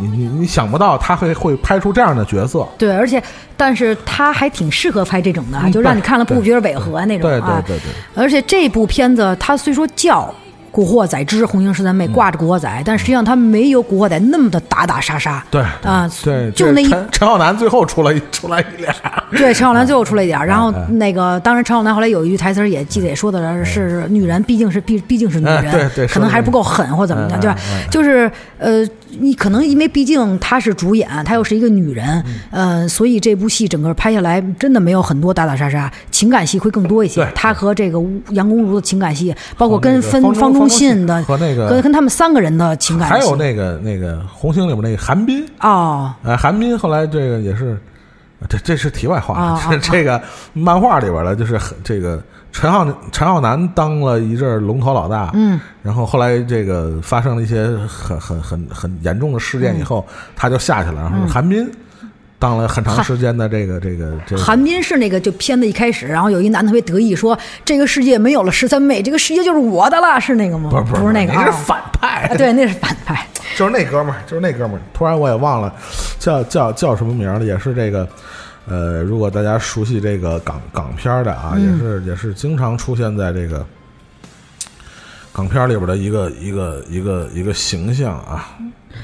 [0.00, 3.22] 你你你想不到他会会拍出这样的角色，对，而且
[3.56, 7.62] 但是他还挺适合拍这种的，嗯就让你看了不对觉得违和那种对啊。
[7.66, 10.22] 对对对，而且这部片子它虽说叫
[10.74, 15.40] 《古惑仔之红星十三妹》，挂着古惑仔，但实际上他没有古惑仔那么的打打杀杀。
[15.48, 18.92] 对啊，对，就那一陈陈浩南最后出来一 出来一点，
[19.30, 27.56] 对，陈浩南最后出来一点儿，然后哎那个，当然陈浩南后来有一句台词也记得也说的是，女人毕竟是毕毕竟是女哎人，对对可能还不够狠或怎么的，对吧？
[27.88, 28.28] 就是
[28.58, 28.84] 呃，
[29.20, 32.06] 你可能因为毕竟她是主演，她又是一个女人，
[32.52, 37.32] 嗯呃，所以这部戏整个拍下来真的没有很多打打杀杀，情感戏会更多一些对。
[37.34, 37.98] 她和这个
[38.30, 47.78] 杨恭如的情感戏，包括跟分个方中方中信信的和那个跟跟他们三个人的情感戏，还有那个那个红星里面那个韩冰，哦，哎，韩冰后来这个也是，
[48.48, 50.20] 这这是题外话，啊啊这这个
[50.52, 52.22] 漫画里边的，就是很这个
[52.54, 60.06] 陈浩陈浩南当了一阵儿龙头老大，嗯，然后后来这个发生了一些很很很很严重的事件以后，
[60.36, 61.68] 他就下去了，然后韩冰
[62.38, 70.70] 当了很长时间的这个这个这个韩冰是那个就片子一开始，然后有一男特别得意说：“这个世界没有了十三妹，这个世界就是我的了。”是那个吗？
[70.70, 73.26] 不是不是不那个啊那是反派啊，对，那是反派。
[73.56, 74.80] 就是那哥们儿，就是那哥们儿。
[74.92, 75.72] 突然我也忘了
[76.18, 78.08] 叫叫叫什么名儿了，也是这个，
[78.66, 83.64] 呃，如果大家熟悉这个港港片的啊，也是也是经常出现在这个
[85.32, 88.48] 港片里边的一个一个一个一个形象啊。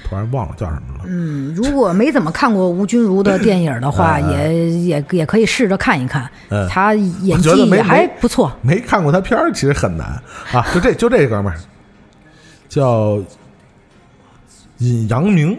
[0.08, 1.04] 突然忘了叫什么了。
[1.04, 8.52] 嗯，如果没怎么看过吴君如的电影的话，也也也可以试着看一看嗯，她演技也还不错。
[8.62, 10.06] 没看过他片儿其实很难
[10.52, 10.64] 啊。
[10.72, 11.58] 就这就这哥们儿
[12.68, 13.18] 叫
[14.78, 15.58] 尹阳明，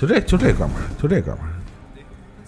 [0.00, 1.50] 就这就这哥们儿，就这哥们儿，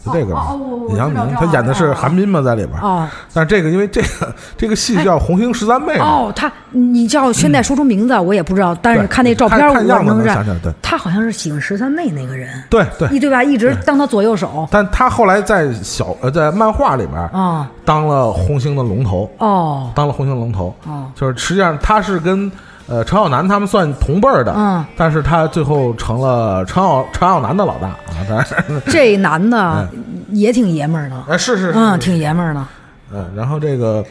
[0.06, 2.86] 就这哥们哦哦我儿，尹阳明他演的是韩冰嘛，在里边儿。
[2.86, 3.08] 哦。
[3.32, 10.72] 但是这个因为这个这个戏叫《红星十三妹》嘛，哦，他你叫现在说出名字我也不知道，但是看那照片我看看样子能想起来对。
[10.80, 13.08] 他好像是喜欢十三妹那个人，对对。
[13.08, 13.42] 一对吧？
[13.42, 14.66] 一直当他左右手。
[14.70, 17.66] 但他后来在小呃在漫画里边儿哦。
[17.84, 19.90] 当了红星的龙头，哦。
[19.94, 21.06] 当了红星龙头，哦。
[21.14, 22.50] 就是实际上他是跟
[22.88, 27.98] 呃陈浩南他们算同辈儿的，嗯但是他最后成了陈浩陈浩南的老大啊，
[28.28, 28.46] 当然，
[28.86, 29.88] 这男的
[30.30, 32.64] 也挺爷们儿的，哎是是是嗯，挺爷们儿的。
[33.12, 34.04] 嗯，然后这个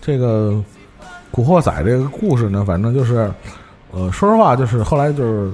[0.00, 0.50] 这个
[1.30, 3.30] 《古惑仔》这个故事呢，反正就是，
[3.92, 5.52] 呃，说实话，就是后来就是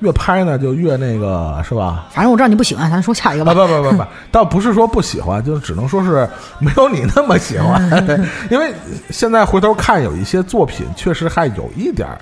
[0.00, 2.06] 越拍呢，就越那个是吧？
[2.10, 3.54] 反正我知道你不喜欢，咱说下一个啊，吧。
[3.54, 6.28] 不不不不，倒不是说不喜欢，就只能说是
[6.60, 7.82] 没有你那么喜欢。
[8.50, 8.72] 因为
[9.10, 12.18] 现在回头看，有一些作品确实还有一点儿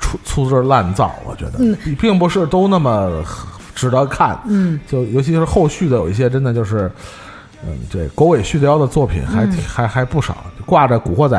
[0.00, 3.24] 粗粗制滥造，我觉得，嗯并并不是都那么
[3.74, 4.38] 值得看。
[4.46, 6.90] 嗯，就尤其是后续的有一些真的就是，
[7.66, 11.36] 嗯，这狗尾续貂的作品还、挺还还不少，挂着《古惑仔》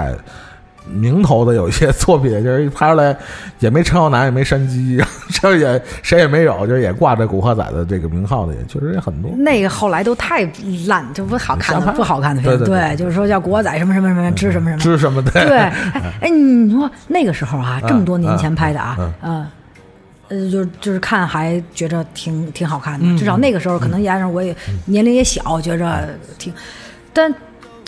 [0.88, 3.16] 名头的有一些作品，就是一拍出来
[3.60, 5.04] 也没陈浩南，也没山鸡，
[5.42, 9.32] 这也谁也没有，就是也挂着《古惑仔》的这个名号的，也确实也很多。
[9.38, 10.48] 那个后来都太
[10.88, 12.66] 烂，就不好看的，不好看的片子。
[12.66, 14.82] 对对对就是说叫古惑仔什么什么什么知什么什么。
[14.82, 15.32] 知什么的？
[15.32, 24.56] 对，哎哎，你说那个时候啊，这么多年前拍的啊嗯，呃，呃，就是就是看还觉着挺挺好看的，嗯至少那个时候可能加上我也
[24.86, 26.08] 年龄也小，觉着
[26.38, 26.54] 挺，
[27.14, 27.34] 但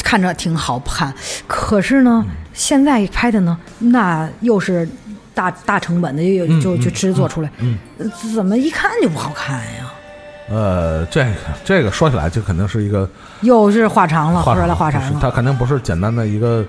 [0.08, 1.14] 看着挺好看。
[1.48, 4.88] 可是呢，嗯现在拍的呢，那又是
[5.34, 7.78] 大大成本的，又又就就制作出来，嗯
[8.34, 9.92] 怎么一看就不好看呀？
[10.50, 11.32] 呃，这个
[11.66, 13.08] 这个说起来，就肯定是一个
[13.42, 15.20] 又是话长了，话说来话长了。
[15.22, 16.66] 它肯定不是简单的一个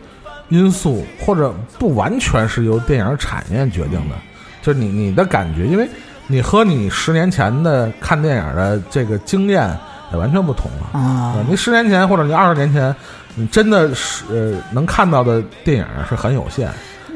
[0.49, 4.17] 因素，或者不完全是由电影产业决定的，
[4.61, 5.89] 就是你你的感觉，因为
[6.27, 9.75] 你和你十年前的看电影的这个经验
[10.13, 10.99] 也完全不同了。
[10.99, 12.95] 啊呃你十年前或者你二十年前，
[13.39, 16.69] 你真的是呃能看到的电影是很有限。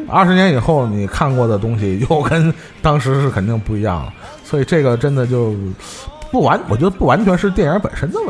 [0.09, 4.13] 二十年以后，你看过的东西又跟当时是肯定不一样了，
[4.45, 5.55] 所以这个真的就
[6.31, 8.29] 不完，我觉得不完全是电影本身的问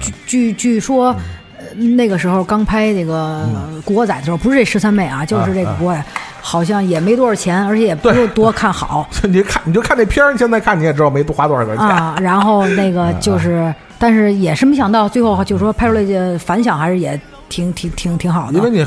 [0.00, 0.12] 题。
[0.26, 1.14] 据据说，
[1.56, 3.48] 呃那个时候刚拍这个
[3.82, 6.04] 《古惑仔》的时候，不是这十三妹啊，就是这个啊古惑仔，
[6.40, 11.86] 好像也没多少钱，而且也不多看好 你看，你就看这片儿，现在看你也知道没花多少个钱。
[11.86, 12.16] 啊。
[12.20, 18.58] 然后那个就是， 但是也是没想到，最后就说拍出来的反响还是也挺挺挺挺好的。
[18.58, 18.84] 因为你，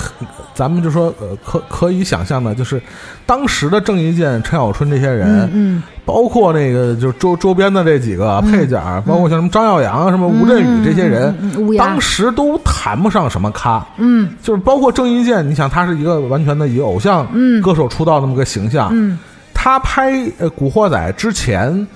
[0.53, 2.81] 咱们就说，呃，可可以想象的，就是
[3.25, 13.85] 当时的郑伊健、陈小春这些人，嗯包括那个就周周边的这几个配角，包括像什么张耀扬、什么吴镇宇这些人，嗯当时都谈不上什么咖。
[13.97, 14.29] 嗯。
[14.41, 17.27] 就是包括郑伊健，你想他是一个完全的以偶像
[17.61, 19.17] 歌手出道那么个形象，嗯。
[19.53, 21.87] 他拍呃《古惑仔》之前，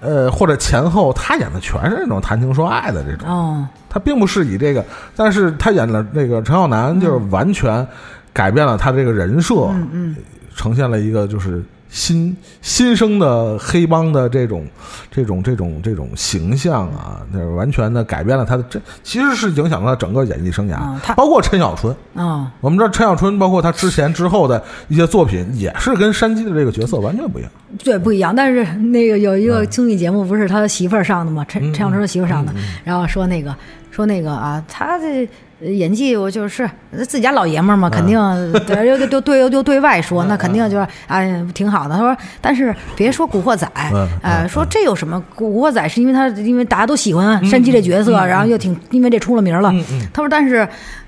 [0.00, 3.28] 呃或者前后，他演的全是那种谈情说爱的这种。
[3.28, 4.84] 哦他并不是以这个，
[5.16, 7.86] 但是他演了那个陈浩南，就是完全
[8.34, 10.16] 改变了他这个人设，嗯嗯
[10.54, 14.66] 呈现了一个就是新新生的黑帮的这种
[15.10, 21.94] 这种这种这种形象啊，那完全的改变了他的这其实是影响了他整个演艺生涯，包括陈小春。
[22.14, 27.50] 啊，我们知道陈小春，包括他之前之后的一些作品，也是跟山鸡的这个角色完全不一样。
[27.82, 28.34] 对，不一样。
[28.36, 31.44] 但是那个有一嗯个综艺节目，不是他媳妇儿上的吗？
[31.48, 33.54] 陈陈小春的媳妇儿上的，嗯然后说那个
[33.90, 35.28] 说那个啊，他这。
[35.60, 41.94] 呃演技我就是自己家老爷们儿嘛，肯定嗯对又又对又又对外说， 那肯定就是哎挺好的。
[41.96, 45.16] 他说，但是别说《古惑仔嗯》，呃，说这有什么？
[45.34, 49.72] 《古惑仔》是因为他因为大家都喜欢山鸡这角色，然后又挺因为这出了名了。
[50.12, 50.66] 他说，但是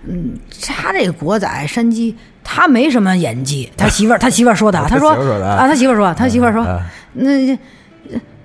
[0.08, 0.34] 嗯，
[0.66, 2.16] 他这个国仔山鸡。
[2.42, 6.80] 他没什么演技，他媳妇儿，他媳妇儿说的， 他说啊啊，他媳妇儿说，他媳妇儿说啊，
[7.12, 7.56] 那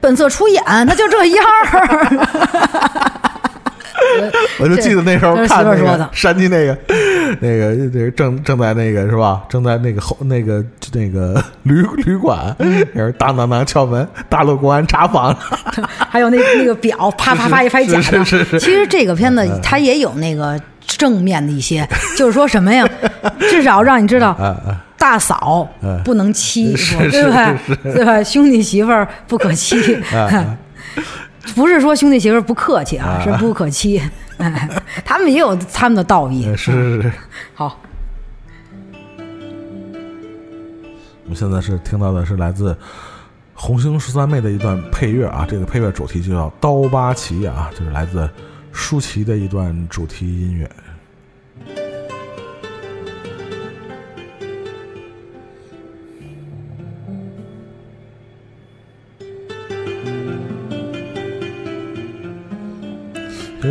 [0.02, 3.32] 本色出演，他就这样儿。
[4.60, 6.78] 我就记得那时候看那个山鸡那个
[7.40, 9.44] 那个那个正正在那个是吧？
[9.50, 10.64] 正在那个后那个
[10.94, 15.36] 那个 旅旅馆，也是当当当敲门，大陆公安查房。
[16.10, 18.24] 还有那那个表，啪啪啪一拍假的。
[18.60, 21.88] 其实这个片子它也有那个正面的一些，
[22.18, 22.88] 就是说什么呀？
[23.40, 24.36] 至少让你知道。
[24.98, 26.74] 大嫂嗯不能欺
[27.12, 27.54] 对吧？
[27.84, 28.24] 对吧？
[28.24, 30.58] 兄弟媳妇儿不可欺，啊
[31.54, 34.02] 不是说兄弟媳妇不客气啊，啊是不可欺。
[34.38, 34.70] 哎，
[35.06, 36.44] 他们也有他们的道义。
[36.56, 37.12] 是是是。
[37.54, 37.80] 好，
[41.24, 42.74] 我们现在是听到的是来自
[43.54, 48.30] 《红星十三妹》的一段配乐啊，这个配乐主题就叫《刀疤旗》啊，就是来自
[48.74, 50.70] 舒淇的一段主题音乐。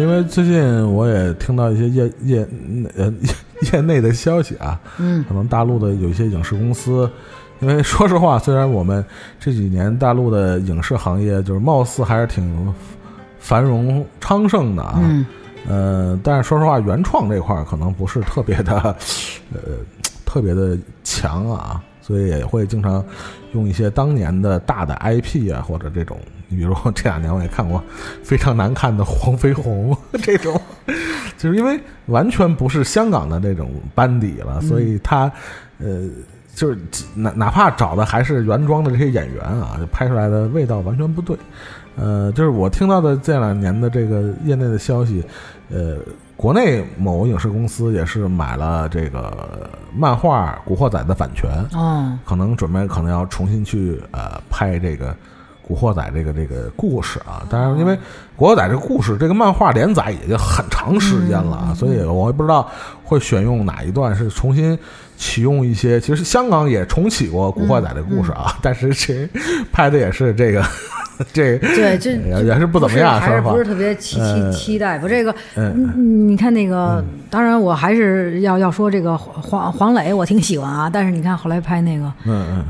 [0.00, 2.48] 因为最近我也听到一些业业
[2.96, 7.10] 呃业业内的消息啊，嗯，可能大陆的有一些影视公司，
[7.60, 9.04] 因为说实话，虽然我们
[9.38, 12.74] 这几年大陆的影视行业就是貌似还是挺
[13.38, 15.26] 繁荣昌盛的啊，嗯，
[15.68, 18.74] 呃，但是说实话，原创这块儿可能不是特别的，
[19.52, 19.60] 呃，
[20.24, 23.04] 特别的强啊，所以也会经常
[23.52, 26.18] 用一些当年的大的 IP 啊，或者这种，
[26.48, 27.82] 你比如说这两年我也看过
[28.22, 30.60] 非常难看的《黄飞鸿》 这种，
[31.38, 35.30] 就是因为完全不是香港的这种班底了，所以他
[35.78, 36.08] 呃。
[36.54, 36.78] 就是
[37.16, 41.36] 哪哪怕找的还是原装的这些演员啊，就拍出来的味道完全不对。
[41.96, 45.20] 呃，就是我听到的这两年的这个业内的消息，
[45.68, 45.96] 呃，
[46.36, 55.10] 国内某影视公司也是买了这个漫画《古惑仔》的版权，哦，可能准备可能要重新去呃拍这个
[55.66, 57.42] 《古惑仔》这个这个故事啊。
[57.48, 57.94] 当然，因为
[58.36, 62.68] 《古惑仔》这个故事，这个漫画连载已经很长时间了啊，所以我也不知道
[63.02, 64.78] 会选用哪一段是重新
[65.16, 65.98] 启用一些。
[66.02, 69.28] 其实香港也重启过《古惑仔》的故事啊，但是这
[69.72, 70.62] 拍的也是这个
[71.32, 75.08] 这个对，这也也是不怎么样，还是不是特别期呃期期待吧？
[75.08, 80.90] 这个，嗯嗯，你看那个，当然我还是要要说这个黄黄磊，我挺喜欢啊。
[80.92, 82.64] 但是你看后来拍那个嗯嗯。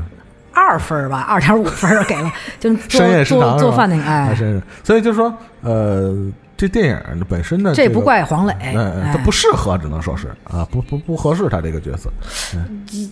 [0.55, 6.15] 二分儿吧，二点五分儿给了， 就是做深夜食堂做做饭那个，哎，真是所以就说，呃，
[6.57, 12.09] 这电影本身呢这不怪黄磊，嗯，嗯他哎不适合，只能说是啊，不不不合适他这个角色，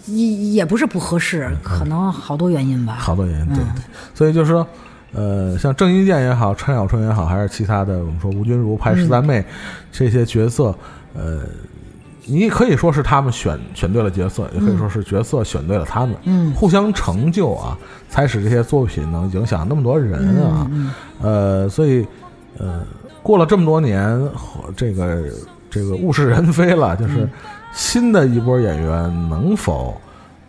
[0.08, 2.96] 也也不是不合适，可能好多原因吧。
[2.98, 3.64] 好多原因，对。
[4.14, 4.66] 所以就是说，
[5.12, 9.44] 呃，像郑伊健也好，陈小春也好，还是其他的，我们说吴君如拍十三妹、
[9.92, 10.74] 这些角色，
[11.14, 11.42] 呃，
[12.26, 16.54] 你可以说是他们选选对了角色，也可以说是角色选对了他们，嗯。
[16.54, 17.78] 互相成就啊，
[18.10, 22.06] 才使这些作品能影响那么多人啊，嗯呃，所以
[22.58, 22.82] 呃，
[23.22, 24.30] 过了这么多年，
[24.76, 25.24] 这个
[25.70, 27.28] 这个物是人非了，就是
[27.74, 30.00] 新的一波演员能否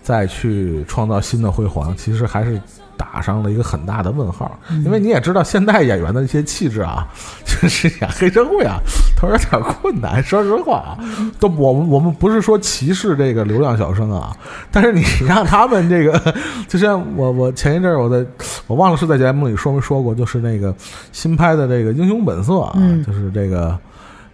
[0.02, 2.60] 再去创造新的辉煌，其实还是
[2.96, 4.58] 打上了一个很大的问号。
[4.84, 7.06] 因为你也知道，现代演员的一些气质啊，
[7.44, 8.78] 就是演黑社会啊，
[9.20, 10.22] 都有点困难。
[10.22, 10.98] 说实话啊，
[11.38, 14.36] 都我们我们不是说歧视这个流量小生啊，
[14.70, 16.34] 但是你让他们这个，
[16.68, 18.26] 就像我我前一阵儿我在
[18.66, 20.74] 我忘了是在节目里说没说过，就是那个
[21.12, 23.78] 新拍的这个《英雄本色》啊，嗯就是这个。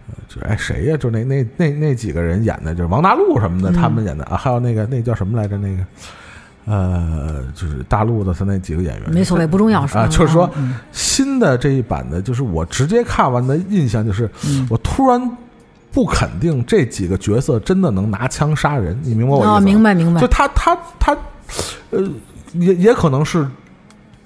[0.07, 0.97] 呃就是哎谁呀？
[0.97, 5.57] 就那那那那几个人演的，就是王大陆什么的，他们演的啊，还有那个那叫什么来着？
[5.57, 5.83] 那个
[6.65, 10.01] 呃，就是大陆的他那几个演员，没所谓，不重要是吧？
[10.01, 15.37] 啊，就是说嗯新的这一版的，就是我直接看完的印象就是，嗯我突然
[15.91, 19.53] 不肯定这几个角色真的能拿枪杀人，你明白我意思吗？
[19.55, 21.17] 啊，明白明白就，他他他，
[21.89, 22.01] 呃，
[22.53, 23.45] 也也可能是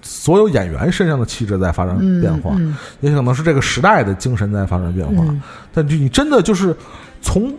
[0.01, 5.23] 所有演员身上的气质在发生嗯变化，嗯也可能是这个时代的精神在发生变化。
[5.27, 5.41] 嗯
[5.73, 6.75] 但就你真的就是
[7.21, 7.53] 从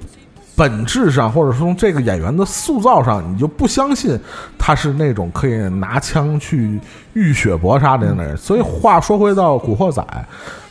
[0.57, 4.19] 本质上，或者说从这个演员的塑造上，你就不相信
[4.59, 6.81] 他是那种可以拿枪去
[7.12, 8.37] 浴血搏杀的那样的人。
[8.37, 10.03] 所以话说回到《古惑仔》，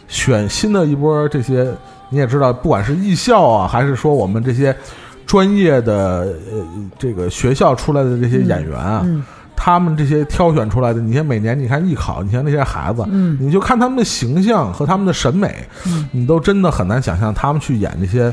[0.08, 1.72] 选新的一波这些，
[2.10, 4.76] 你也知道，不管是艺校啊，还是说我们这些
[5.26, 6.66] 专业的呃
[6.98, 9.06] 这个学校出来的这些演员啊。
[9.58, 15.66] 他们这些挑选出来的，你像每年你看艺考，你像那些孩子，嗯你就看他们的形象和他们的审美，
[16.12, 18.32] 你都真的很难想象他们去演这些，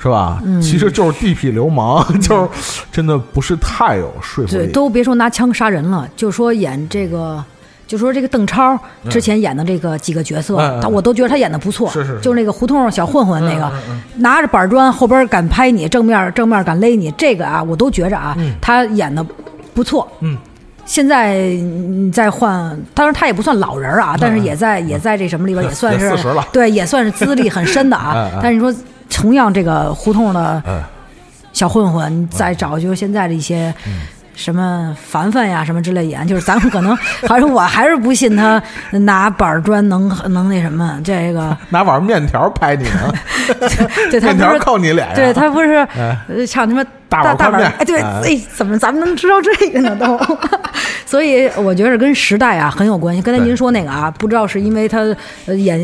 [0.00, 0.40] 是吧？
[0.44, 0.60] 嗯。
[0.60, 4.58] 其实就是地痞流氓， 就是真的不是太有说服力。
[4.64, 7.44] 对，都别说拿枪杀人了，就说演这个。
[7.86, 8.78] 就说这个邓超
[9.08, 12.20] 之前演的这个几个角色，他我都觉得他演的不错，是是是。
[12.20, 19.26] 就是那个胡同小混混那个，嗯拿着板砖后边敢拍你，正面正面敢勒你，这个啊，我都觉着啊，他演的
[19.74, 20.06] 不错。
[20.20, 20.38] 嗯，
[20.86, 26.46] 现在你再换，当然他也不算老人啊，但是也在也在这什么里边 也算是嗯也40了。
[26.52, 28.30] 对，也算是资历很深的啊。
[28.40, 28.72] 但是你说
[29.10, 30.82] 同样这个胡同的嗯。
[31.52, 33.74] 小混混，你再找就是现在的一些。
[34.32, 36.96] 什么凡凡呀，什么之类演，就是咱们可能
[37.28, 43.12] 反正我还是不信他拿板砖能能那什么这个， 拿碗面条拍你呢，
[44.10, 49.94] 对他面条不是靠你脸上，对他不是哎呃唱什么大碗宽面大碗哎，对，哎哎，怎么咱们能知道这个呢？
[50.00, 50.18] 都，
[51.04, 53.20] 所以我觉得跟时代啊很有关系。
[53.20, 55.00] 刚才您说那个啊，不知道是因为他
[55.46, 55.78] 呃演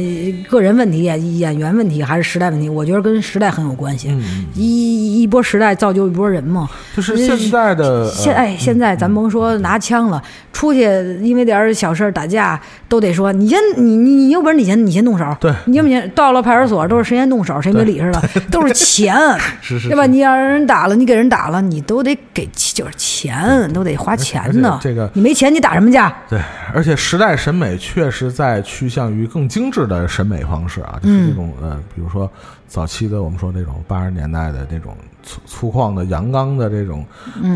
[0.49, 2.69] 个人问题、演演员问题，还是时代问题？
[2.69, 4.17] 我觉得跟时代很有关系。
[4.55, 6.69] 一一波时代造就一波人嘛。
[6.71, 10.23] 嗯就是现在的呃现哎，现在咱甭说拿枪了，
[10.53, 10.81] 出去
[11.21, 12.59] 因为点儿小事儿打架，
[12.89, 19.15] 都得说你先你你你有本事你先你先动手，对你有本事到了派出所都是谁先动手谁没理似的，都是钱，
[19.61, 20.07] 是是对吧？
[20.07, 24.79] 你要让人打了，你给人打了，你都得给就是钱，都得花钱呢。
[24.83, 26.15] 这个你没钱你打什么架？
[26.29, 26.41] 对，
[26.75, 32.31] 而且时代审美确实在趋向于更精致的审美方式啊，就是那种、呃，比如说
[32.69, 37.05] 早期的我们说那种八十年代的那种粗粗犷的阳刚的这种，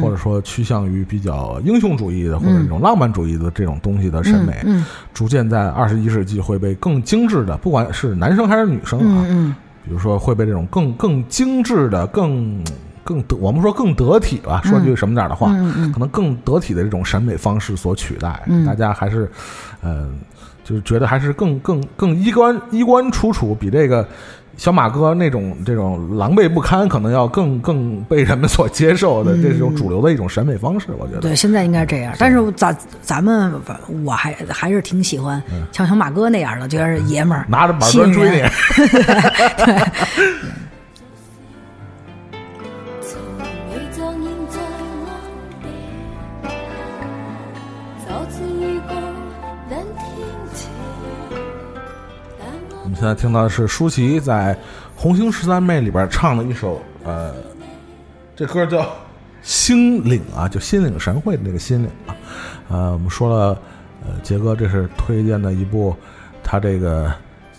[0.02, 9.54] 或者说趋向于比较英雄主义的或者那种浪漫主义的这种东西的审美，嗯逐渐在二十一世纪会被更精致的，不管是男生还是女生啊，嗯。
[9.82, 12.62] 比如说会被这种更更精致的、更
[13.10, 18.40] 更得我们说更得体吧，说句什么点儿的话，嗯嗯可能更得体的这种审美方式所取代。
[18.46, 19.28] 嗯大家还是，
[19.82, 20.08] 呃，
[20.62, 24.06] 就是觉得还是更更更衣冠衣冠楚楚，比这个
[24.56, 30.86] 小马哥那种这种狼狈不堪，可能要更更被人们所接受的这种主流的一种审美方式。
[30.96, 32.14] 我觉得，对，现在应该是这样。
[32.16, 33.52] 但是咱咱们
[34.04, 35.42] 我还还是挺喜欢
[35.72, 38.42] 像小马哥那样的，觉得是爷们儿，拿着板砖追你
[53.00, 54.54] 现在听到的是舒淇在
[54.94, 57.32] 《红星十三妹》里边唱的一首，呃，
[58.36, 58.82] 这歌叫
[59.40, 62.14] 《心领》啊，就心领神会的那个心领啊。
[62.68, 63.58] 呃，我们说了，
[64.02, 65.96] 呃，杰哥这是推荐的一部
[66.44, 67.10] 他这个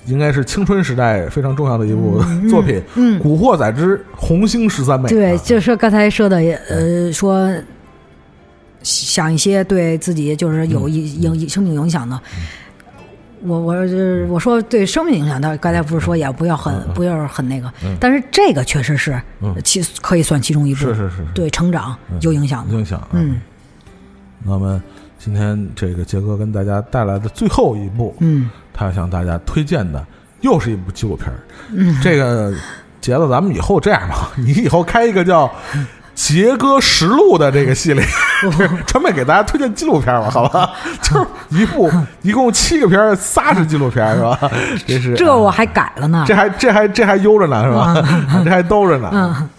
[0.05, 5.09] 应该是青春时代非常重要的一部作品，嗯古惑仔之红星十三妹》啊。
[5.09, 6.37] 对，就是刚才说的，
[6.69, 7.51] 呃，说
[8.83, 12.21] 想一些对自己就是有嗯影影生命影响的。
[13.43, 22.73] 我我就是我说对生命影响到，刚才不是说也不要很不要很那个，但是这个确实是嗯其可以算其中一部，是是是是对成长有影响的。
[22.73, 22.99] 影响。
[22.99, 23.41] 啊嗯
[24.43, 24.81] 那么
[25.19, 30.03] 今天这个杰哥跟大家带来的最后一部，嗯他要向大家推荐的
[30.39, 31.39] 又是一部纪录片儿。
[31.71, 32.51] 嗯，这个
[32.99, 35.45] 杰子，咱们以后这样吧， 你以后开一个叫
[36.23, 38.05] 《杰哥实录》的这个系列，
[38.85, 40.69] 专门给大家推荐纪录片吧，好吧？
[41.01, 41.89] 就是一部
[42.21, 44.37] 一共七个片儿，仨是纪录片，是吧？
[44.85, 46.35] 这是这我还改了呢这。
[46.35, 48.41] 还这还这还悠着呢，是吧？
[48.45, 49.09] 这还兜着呢。
[49.11, 49.49] 嗯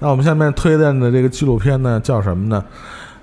[0.00, 2.62] 那我们下面推荐的这个纪录片呢，叫什么呢？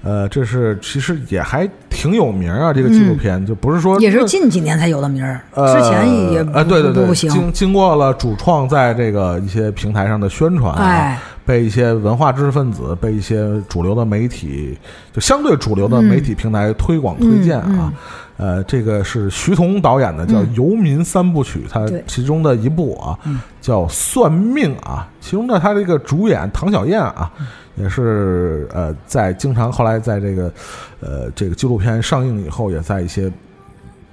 [0.03, 7.29] 呃，这是其实也还挺有名啊，这个纪录片、就不是说嗯也是近几年才有的名儿，呃之前也啊呃，对对对，不不行。
[7.29, 11.19] 经经过了主创在这个一些平台上的宣传、啊，哎，
[11.51, 14.77] 被一些文化知识分子，被一些主流的媒体，
[15.11, 17.93] 就相对主流的媒体平台推广推荐嗯啊。
[18.37, 23.19] 呃，这个是徐桐导演的，叫《游民三部曲》，它其中的一部啊，
[23.59, 25.05] 叫《算命》啊。
[25.19, 27.29] 其中的他这个主演唐小燕啊，
[27.75, 30.53] 也是呃，在经常后来在这个
[31.01, 33.29] 呃这个纪录片上映以后，也在一些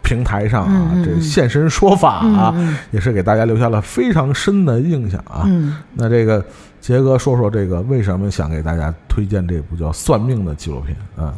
[0.02, 2.52] 平台上啊，这现身说法啊，
[2.90, 5.44] 也是给大家留下了非常深的印象啊。
[5.46, 6.44] 嗯，那这个
[6.80, 11.34] 杰哥说说这个为什么想给大家推荐这部叫《算命》的纪录片啊？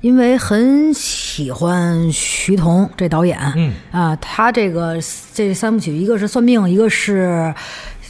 [0.00, 4.98] 因为很喜欢徐桐这导演，嗯啊，他这个
[5.32, 7.54] 这三部曲，一个是算命，一个是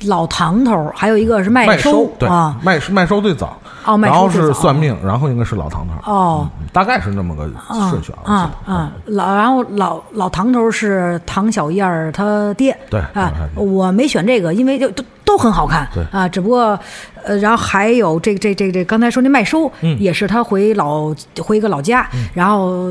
[0.06, 2.58] 老唐头，还有一个是麦麦收对啊。
[2.64, 7.50] 麦麦收最早，哦麦收然后是算命，然后应该是老唐头，哦嗯，大概是那么个
[7.90, 8.32] 顺序啊。
[8.32, 16.78] 啊啊，老然后老老唐头是唐小燕儿他爹，对啊我没选这个，因为就都都很好看，对啊，只不过
[17.24, 22.90] 呃，然后还有这这这这刚才说那麦收，嗯也是他回老回一个老家，然后。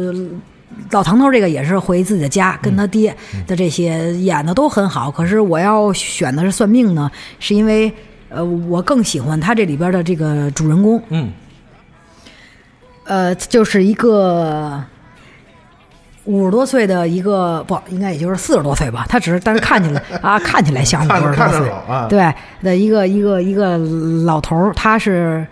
[0.89, 3.15] 老唐头这个也是回自己的家，跟他爹
[3.45, 5.11] 的这些演的都很好。
[5.11, 7.09] 可是我要选的是算命呢，
[7.39, 7.93] 是因为
[8.33, 11.31] 呃，我更喜欢他这里边的这个主人公，嗯
[13.05, 14.81] 呃，就是一个
[16.25, 19.05] 五十多岁的一个不，应该也就是四十多岁吧。
[19.07, 23.77] 他只是，但是看起来 啊，看起来像五十多岁啊，对的一个一个一个
[24.25, 25.45] 老头儿，他是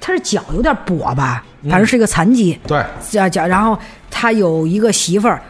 [0.00, 3.76] 他是脚有点跛吧，反正是一个残疾，对，脚脚，然后
[4.10, 5.42] 他有一个媳妇儿。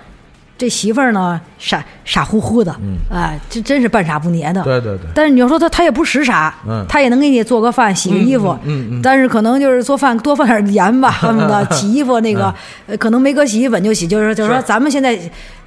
[0.59, 2.75] 这媳妇儿呢，傻傻乎乎的，
[3.09, 4.61] 哎，这真是半傻不捏的。
[4.63, 5.07] 嗯对对对。
[5.15, 6.85] 但是你要说他，他也不识傻，嗯。
[6.89, 12.53] 他也能给你做个饭、洗个衣服，嗯嗯但是可能就是做饭多放点盐吧，什么的，洗衣服那个、
[12.87, 15.17] 呃可能没搁洗衣粉就洗，就是就是说咱们现在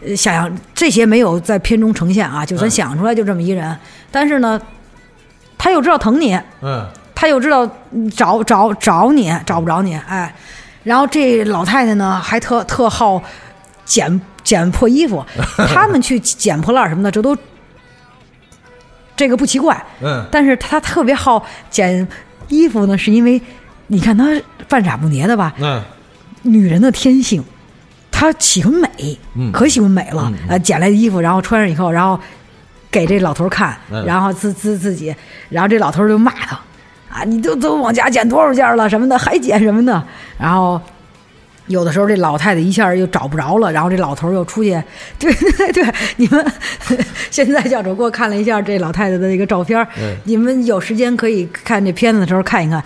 [0.05, 2.69] 呃想想这些没有在片中呈现啊，就咱嗯。
[2.69, 3.73] 想出来就这么一人，
[4.11, 4.61] 但是呢，
[5.57, 6.85] 他又知道疼你，嗯。
[7.15, 7.65] 他又知道
[8.13, 10.33] 找找找你找不着你，哎，
[10.83, 13.21] 然后这老太太呢还特特好
[13.85, 14.19] 捡
[14.51, 15.25] 捡破衣服，
[15.73, 17.37] 他们去捡破烂什么的，这都
[19.15, 22.05] 这个不奇怪，嗯但是他特别好捡
[22.49, 23.41] 衣服呢，是因为
[23.87, 24.25] 你看他
[24.67, 25.81] 犯傻不捏的吧，嗯
[26.41, 27.41] 女人的天性，
[28.11, 30.29] 她喜欢美，嗯可喜欢美了。
[30.49, 32.19] 呃，捡来的衣服，然后穿上以后，然后
[32.91, 35.15] 给这老头看，嗯然后自自自己，
[35.47, 36.59] 然后这老头就骂他
[37.09, 40.03] 啊，你都都往家捡多少件了什么的，还捡什么呢？
[40.37, 40.81] 然后。
[41.71, 44.71] 有的时候这老太太一下又找不着了，然后这老头儿又出去，
[45.17, 46.45] 对对对，你们
[47.31, 49.87] 现在教主给我看了一下这老太太的那个照片
[50.25, 52.83] 你们有时间可以看这片子的时候看一看，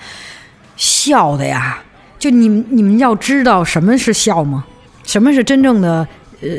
[0.78, 1.82] 笑的呀，
[2.18, 4.64] 就你们你们要知道什么是笑吗？
[5.04, 6.08] 什么是真正的
[6.42, 6.50] 呃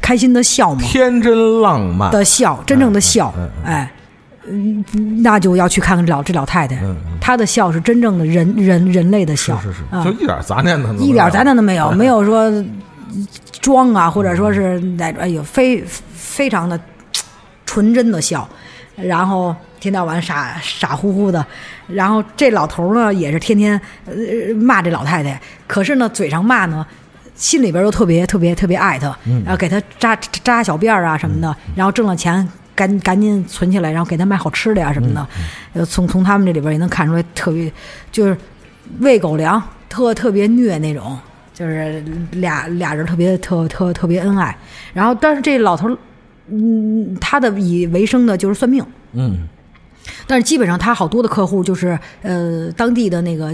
[0.00, 0.80] 开心的笑吗？
[0.82, 2.10] 天真浪漫。
[2.10, 3.64] 的笑，真正的笑，嗯嗯。
[3.64, 3.92] 哎，
[4.48, 4.84] 嗯，
[5.22, 10.02] 那就要去看看这老这老太太，嗯她的笑是真正的人人人类的笑，是是是，啊。
[10.02, 11.04] 就一点杂念都没有。
[11.04, 12.50] 一点杂念都没有， 没有说
[13.60, 16.78] 装啊，或者说是那哎呦，非非常的
[17.66, 18.48] 纯真的笑，
[18.96, 21.44] 然后天到晚傻傻乎乎的，
[21.86, 24.14] 然后这老头呢也是天天呃
[24.54, 26.86] 骂这老太太，可是呢嘴上骂呢。
[27.36, 32.46] 心里边又特别特别特别爱她，然后给她扎扎扎小辫儿啊什么的，然后挣了钱
[32.80, 35.26] 赶赶紧存起来，然后给他买好吃的呀什么的。
[35.74, 37.70] 呃，从从他们这里边也能看出来，特别
[38.10, 38.34] 就是
[39.00, 41.18] 喂狗粮，特特别虐那种，
[41.52, 42.02] 就是
[42.32, 44.56] 俩俩人特别特特特别恩爱。
[44.94, 45.98] 然后，但是这老头儿，
[46.48, 48.82] 嗯，他的以为生的就是算命，
[49.12, 49.46] 嗯
[50.26, 53.52] 但是基本上他好多的客户就是呃当地的那个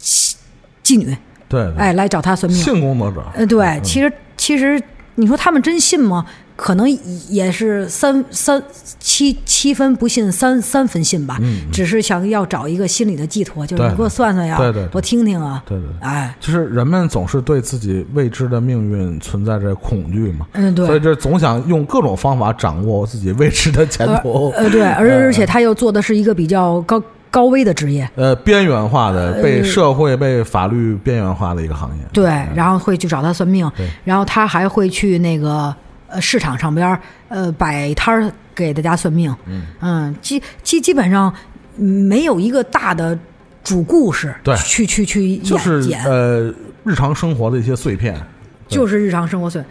[0.00, 0.34] 妓
[0.82, 1.16] 妓女，
[1.48, 2.60] 对，对哎，来找他算命。
[2.60, 4.82] 性工作者，呃，对，其实其实
[5.14, 6.26] 你说他们真信吗？
[6.58, 6.90] 可能
[7.28, 8.60] 也是三三
[8.98, 11.38] 七七分不信，三三分信吧。
[11.72, 15.62] 只是想要找一个心理的寄托，就是你给我算算呀，对对对我听听啊。
[15.64, 15.94] 对对对。
[16.00, 20.84] 哎，就是人们总是对自己未知的命运存在着恐惧嘛，嗯，对。
[20.84, 32.04] 所以这总想用各种方法掌握自己未知的前途，呃，对，而而且他又做的是一个比较高高危的职业，呃，边缘化的、被社会、被法律边缘化的一个行业。
[32.12, 33.70] 对，然后会去找他算命，
[34.02, 35.72] 然后他还会去那个
[36.08, 39.34] 呃市场上边儿呃摆摊儿给大家算命，
[39.80, 40.14] 嗯。
[40.20, 41.32] 基基基本上
[41.76, 43.18] 嗯没有一个大的
[43.62, 44.56] 主故事，对。
[44.56, 46.52] 去去去演就是演，呃
[46.84, 48.18] 日常生活的一些碎片。
[48.66, 49.64] 就是日常生活碎，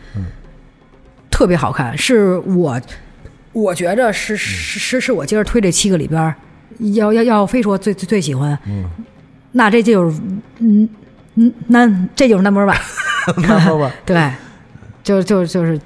[1.29, 2.81] 特别好看，是我
[3.53, 6.33] 我觉着是是是是我今儿推这七个里边儿，
[6.95, 8.89] 要要要非说最最最喜欢，嗯。
[9.51, 10.19] 那这就是
[10.57, 10.89] 嗯
[11.35, 12.75] 嗯那这就是 number one，
[13.37, 14.31] 那说吧， 对，
[15.03, 15.79] 就就就是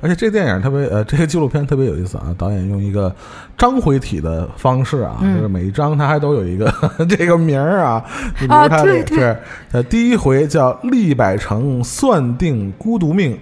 [0.00, 3.14] 而且这电影特别呃，这个纪录片特别有意思啊，导演用一个
[3.56, 6.72] 章回体的方式啊，嗯就是每一章它还都有一个
[7.08, 8.04] 这个名儿啊。
[8.40, 9.36] 你比啊如它对对这是
[9.72, 13.38] 呃第一回叫厉百成算定孤独命。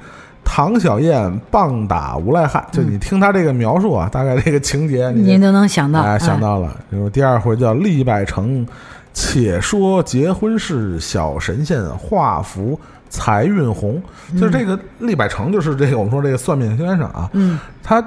[0.49, 6.73] 唐小燕棒打无赖汉，就你听他这个描述啊，大概这个情节你您都能想到，哎，想到了。
[6.89, 8.65] 然后第二回叫厉百成，
[9.13, 12.79] 且说结婚事，小神仙画符，
[13.09, 14.03] 财运红。
[14.33, 18.05] 就是这个厉百成，就是这个我们说这个算命先生啊，嗯，他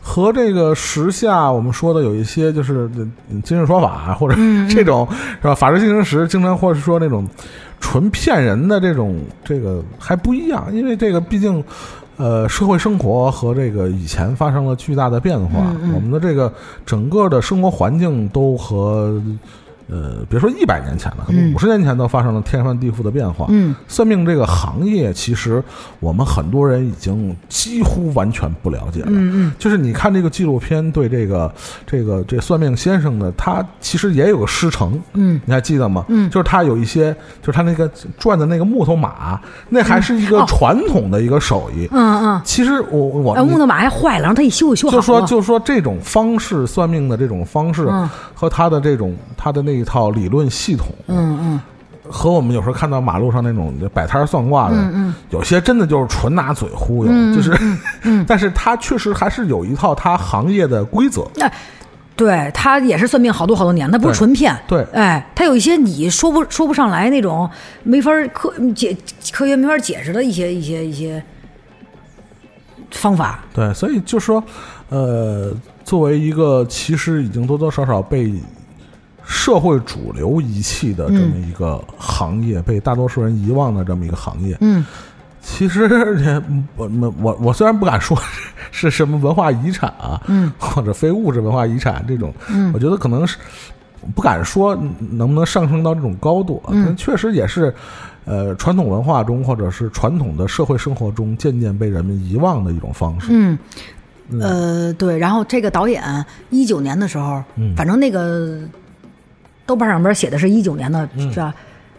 [0.00, 5.06] 和这个时下我们说的有一些就是嗯今日说法或者嗯这种
[5.40, 5.54] 是吧？
[5.54, 7.28] 法制进行时经常或者说那种
[7.80, 11.62] 纯骗人的这种这个还不一样，因为这个毕竟。
[12.16, 16.52] 呃，社会生活和这个以前发生了巨大的变化，嗯我们的这个
[16.84, 19.18] 整个的生活环境都和。
[19.90, 23.46] 呃，别说一百年前了，可能嗯五十年前都发生了天翻地覆的变化。
[23.48, 25.62] 嗯，算命这个行业，其实
[25.98, 29.08] 我们很多人已经几乎完全不了解了。
[29.08, 31.52] 嗯嗯，就是你看这个纪录片，对这个
[31.86, 36.04] 这个这算命先生呢，他其实也有个师承，嗯，你还记得吗？
[36.08, 37.12] 嗯就是他有一些，
[37.42, 41.88] 就是他那个转的那个木头马，那还是一个哦传统的一个手艺。
[41.90, 45.02] 嗯嗯，其实我我呃，木头马还坏了，让他一修修好就了。
[45.02, 51.60] 说就说这种方式算命的这种方式嗯和他的这种他的那一套理论系统，嗯嗯
[52.12, 57.56] 和我们有时候看到马路上那种摆摊算卦的，嗯嗯有些真的就是纯拿嘴忽悠，嗯就是，
[58.02, 61.22] 嗯 但是他确实还是有一套他行业的规则。
[61.38, 61.52] 哎，
[62.16, 64.56] 对他也是算命好多好多年，他不是纯骗。
[64.66, 67.48] 对哎，他有一些你说不说不上来那种
[67.84, 68.96] 没法科解
[69.32, 71.22] 科学没法解释的一些一些一些
[72.90, 73.38] 方法。
[73.54, 74.42] 对，所以就说，
[74.88, 75.52] 呃，
[75.84, 78.34] 作为一个其实已经多多少少被
[79.30, 84.84] 社会主流遗弃的这么一个行业，被大多数人遗忘的这么一个行业，嗯
[85.40, 85.88] 其实
[86.18, 86.42] 也
[86.76, 93.38] 我我我我虽然不敢说是是什么文化遗产啊，嗯或者非物质文化遗产这种，嗯我觉得可能是
[94.14, 97.72] 不敢说能不能上升到这种高度啊，嗯但确实也是。
[98.26, 103.28] 呃，传统文化中，或者是传统的社会生活中，渐渐被人们遗忘的一种方式。
[103.30, 103.58] 嗯。
[104.40, 108.58] 呃，对，然后这个导演一九年的时候，嗯反正那个
[109.70, 111.54] 豆瓣上边写的是一九年的，嗯是吧？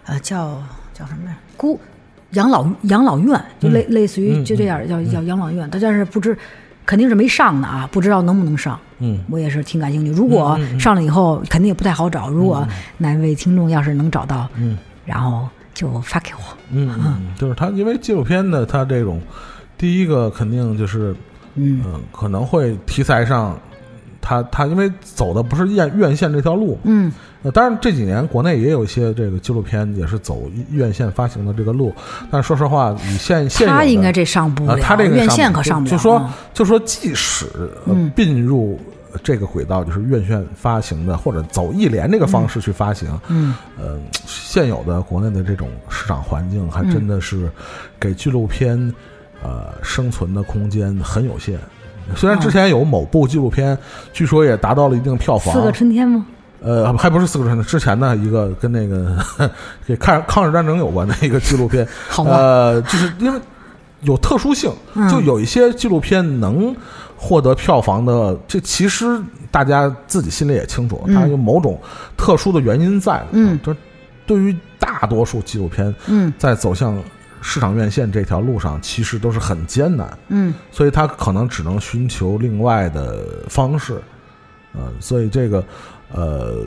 [0.05, 0.61] 呃，叫
[0.93, 1.37] 叫什么呀？
[1.55, 1.79] 孤
[2.31, 5.69] 养老养老院，就类、类似于嗯就这样，叫叫养老院。
[5.69, 6.37] 他但是不知
[6.85, 8.77] 肯定是没上的啊，不知道能不能上。
[8.99, 10.11] 嗯我也是挺感兴趣。
[10.11, 12.29] 如果上了以后，肯定也不太好找。
[12.29, 12.67] 如果
[12.97, 16.41] 哪位听众要是能找到，嗯然后就发给我。
[16.71, 19.21] 嗯嗯，就是他，因为纪录片的他这种，
[19.77, 21.15] 第一个肯定就是，
[21.55, 23.57] 嗯嗯，可能会题材上，
[24.21, 27.11] 它它因为走的不是院院线这条路，嗯
[27.43, 31.91] 呃，当然这几年国内也有一些这个纪录片也是走院线发行的这个路，
[32.29, 35.91] 但是说实话，以现现他应该这上不啊，了，他这个院线可上不了。
[35.91, 37.47] 就说啊就说，即使
[38.15, 38.79] 并入
[39.23, 47.49] 这个轨道，就是院线发行的，或者走一联这个方式去发行，嗯呃，现有的国内的这种市场环境，还真的是
[47.99, 48.77] 给纪录片
[49.41, 51.57] 呃生存的空间很有限。
[52.15, 53.77] 虽然之前有某部纪录片，
[54.11, 56.25] 据说也达到了一定票房，四个春天吗？
[56.61, 59.17] 呃，还不是四个春天，之前的一个跟那个
[59.87, 63.39] 给抗抗日战争有关的一个纪录片， 好吧呃，就是因为
[64.01, 66.75] 有特殊性，嗯就有一些纪录片能
[67.17, 69.19] 获得票房的，这其实
[69.49, 71.79] 大家自己心里也清楚，嗯它有某种
[72.15, 73.25] 特殊的原因在。
[73.31, 73.75] 嗯，就
[74.27, 76.97] 对于大多数纪录片嗯在走向
[77.41, 80.17] 市场院线这条路上，其实都是很艰难。
[80.29, 80.53] 嗯。
[80.71, 84.01] 所以他可能只能寻求另外的方式，
[84.73, 85.63] 呃，所以这个
[86.11, 86.63] 呃，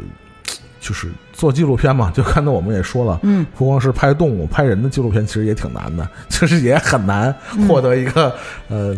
[0.80, 3.46] 就是做纪录片嘛，就刚才我们也说了，嗯。
[3.56, 8.34] 不光是拍动物，拍人的纪录片其实也挺难的， 就是也很难嗯获得一个、
[8.68, 8.96] 呃，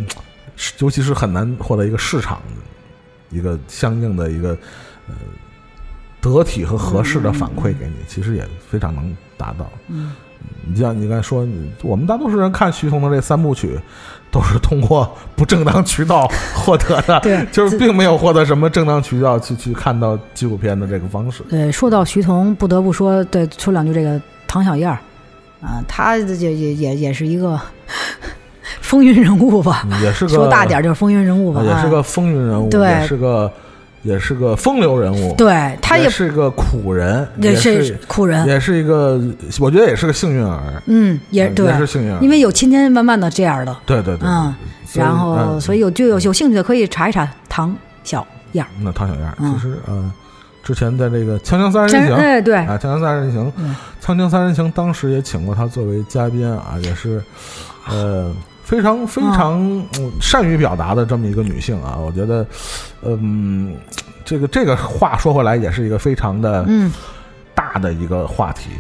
[0.78, 2.40] 尤其是很难获得一个市场
[3.30, 4.56] 一个相应的一个
[5.08, 5.14] 呃
[6.20, 9.70] 得体和合适的反馈给你，其实也非常能达到。
[9.88, 10.12] 嗯
[10.68, 13.78] 你像你刚才说，你我们大多数人看徐桐的这三部曲，
[14.30, 21.42] 都是通过不正当渠道获得的， 对就是并没有获得什么正当渠道去去看到纪录片的这个方式。
[21.48, 24.98] 对，说到徐桐，不得不说，对，说两句这个唐小燕儿，
[25.60, 27.60] 啊，她也也也也是一个
[28.80, 33.50] 风云人物吧，嗯也是个说大点儿就是风云人物吧，啊也是个风云人物，对也是个
[34.06, 39.20] 也是个风流人物，，对，他也也是个苦人，也也是苦人，也是一个，
[39.58, 44.54] 我觉得也是个幸运儿，嗯，也对也，是幸运儿，因为有千千万万的这样的，对对对，嗯，
[44.94, 50.12] 然后嗯所以有就有有兴趣的可以查一查唐小燕儿，那唐小燕其实呃，
[50.62, 53.74] 之前在这个《锵锵三人行》哎对，啊，《锵锵三人行》嗯
[54.04, 57.20] 锵锵三人行》当时也请过他作为嘉宾啊，也是
[57.88, 58.32] 呃
[58.66, 59.62] 非常非常、
[59.98, 62.44] 嗯善于表达的这么一个女性啊，我觉得
[63.02, 63.72] 嗯，
[64.24, 66.92] 这个这个话说回来也是一个非常的嗯。
[67.54, 68.70] 大的一个话题。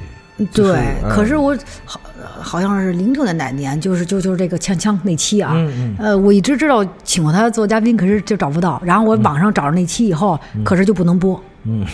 [0.52, 1.56] 就是对，嗯可是我
[1.86, 8.78] 好好像是零六年哪年，就是就就是这个锵锵那期啊，嗯呃，我一直知道请过他做嘉宾，可是就找不到。
[8.84, 11.40] 然后我网上找着那期以后，可是就不能播。
[11.64, 11.86] 嗯，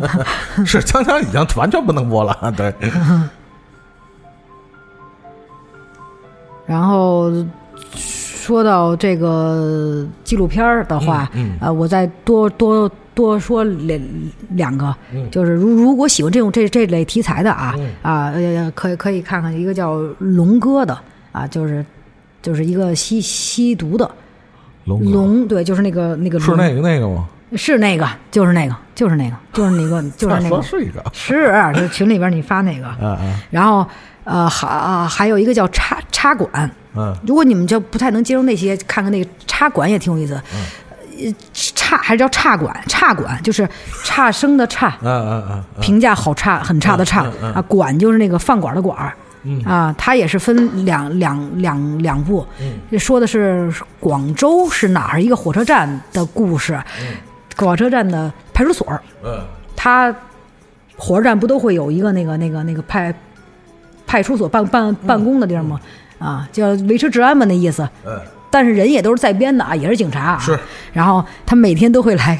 [0.64, 2.72] 是锵锵已经完全不能播了，对，
[6.72, 7.30] 然后
[7.94, 14.00] 说到这个纪录片儿的话，嗯呃，我再多多多说两
[14.52, 15.30] 两个，嗯。
[15.30, 17.90] 就是如如果喜欢这种这这类题材的啊，嗯。
[18.00, 20.98] 啊，呃，可以可以看看一个叫龙哥的
[21.30, 21.84] 啊，就是
[22.40, 24.10] 就是一个吸吸毒的
[24.86, 27.28] 龙龙，对，就是那个那个是那个那个吗？
[27.54, 31.04] 是那个，就是那个，就是那个，就是那个，就是那说个，是一个？
[31.12, 32.88] 是，就群里边你发那个，
[33.50, 33.86] 然后
[34.24, 37.14] 呃还啊还有一个叫插插管，嗯。
[37.26, 40.40] 如果你们就不太能接受那些，看看那个插管也挺有意思。
[41.18, 43.68] 呃，插还是叫差管，差管就是
[44.04, 45.64] 差生的差，嗯嗯嗯！
[45.80, 47.22] 评价好差，很差的差。
[47.26, 47.62] 嗯嗯嗯啊。
[47.62, 49.12] 管就是那个饭馆的馆儿。
[49.42, 49.62] 嗯。
[49.64, 52.98] 啊，它也是分两两两两部，嗯。
[52.98, 56.80] 说的是广州是哪儿一个火车站的故事，
[57.56, 58.88] 火车站的派出所。
[58.88, 59.40] 儿，嗯。
[59.76, 60.14] 它
[60.96, 63.14] 火车站不都会有一个那个那个那个派
[64.12, 65.80] 派出所办办办公的地儿吗？
[66.18, 67.88] 啊，叫维持治安嘛，那意思。
[68.04, 68.20] 嗯
[68.50, 70.38] 但是人也都是在编的啊，也是警察啊。
[70.38, 70.58] 是。
[70.92, 72.38] 然后他每天都会来，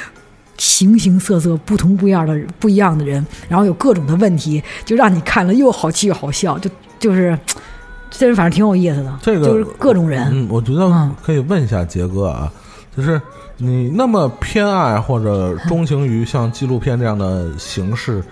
[0.56, 7.38] 形形色色、不同不一样的不一样的人，然后有各种的问题，就让你看了又好气又好笑，就就是，
[8.10, 9.18] 这人反正挺有意思的。
[9.20, 10.26] 这个就是各种人。
[10.32, 12.50] 嗯，我觉得嗯可以问一下杰哥啊，
[12.96, 13.20] 就是
[13.58, 18.24] 你那么偏爱或者钟情于像纪录片这样的形式，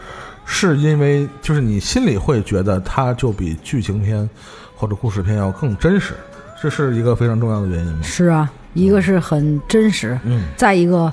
[0.44, 4.28] 是因为就是你心里会觉得它就比剧情片
[4.76, 6.14] 或者故事片要更真实，
[6.60, 8.02] 这是一个非常重要的原因吗？
[8.02, 11.12] 是啊，一个是很真实，嗯再一个，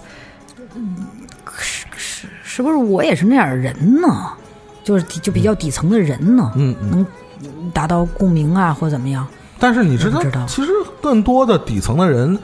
[0.76, 0.96] 嗯
[1.60, 4.08] 是是是不是我也是那样的人呢？
[4.84, 6.90] 就是就比较底层的人呢，嗯嗯。
[6.92, 7.06] 能
[7.72, 9.28] 达到共鸣啊，或怎么样？
[9.60, 10.72] 但是你知道知道，其实
[11.02, 12.38] 更多的底层的人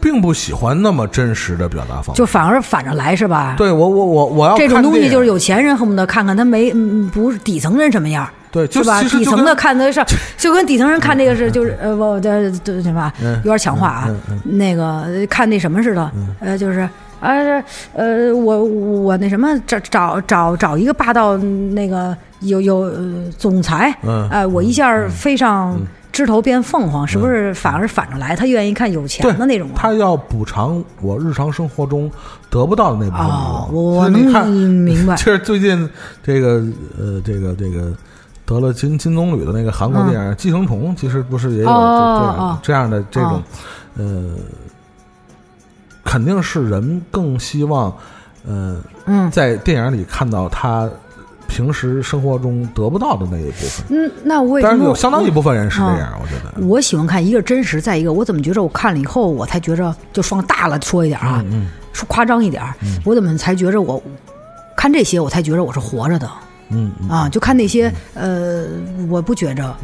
[0.00, 2.18] 并不喜欢那么真实的表达方式。
[2.18, 3.54] 就反而反着来是吧？
[3.56, 8.28] 对我我我我要这种东西就是有钱人恨不得看看他没嗯不是底层人什么样。
[8.52, 10.04] 对，就是底层的看得上，
[10.36, 14.10] 就跟底层人看这个是，就是呃，我这对什么，嗯有点抢话啊。
[14.42, 16.10] 那个看那什么似的，
[16.40, 16.80] 呃，就是
[17.20, 17.30] 啊，
[17.94, 24.28] 呃，我我那什么，找找找找一个霸道那个有有呃总裁，嗯。
[24.28, 25.78] 哎，我一下飞上
[26.12, 28.34] 枝头变凤凰，是不是反而反着来？
[28.34, 29.74] 他愿意看有钱的那种啊。
[29.76, 32.10] 他要补偿我日常生活中
[32.48, 35.24] 得不到的那部分哦，欲望我我能明白其。
[35.24, 35.88] 实 最近
[36.22, 36.62] 这个
[36.98, 37.92] 呃，这个这个
[38.44, 43.42] 得了金金棕榈的那个韩国电影《寄生虫》，其实不是也有这样哦这样的这种哦
[43.96, 44.34] 呃，
[46.04, 47.94] 肯定是人更希望
[48.46, 50.90] 呃嗯在电影里看到他
[51.50, 53.84] 平时生活中得不到的那一部分。
[53.90, 56.66] 嗯，那我也当然我有相当一部分人是这啊样，我觉得。
[56.66, 62.62] 我喜欢看一个是真实，再一个我怎么觉着我看了以后，我才觉着就放大了说一点啊，嗯说夸张一点，
[63.04, 64.00] 我怎么才觉着我
[64.76, 66.30] 看这些，我才觉着我是活着的
[66.70, 67.28] 嗯嗯啊？
[67.28, 68.64] 就看那些呃，
[69.08, 69.76] 我不觉着。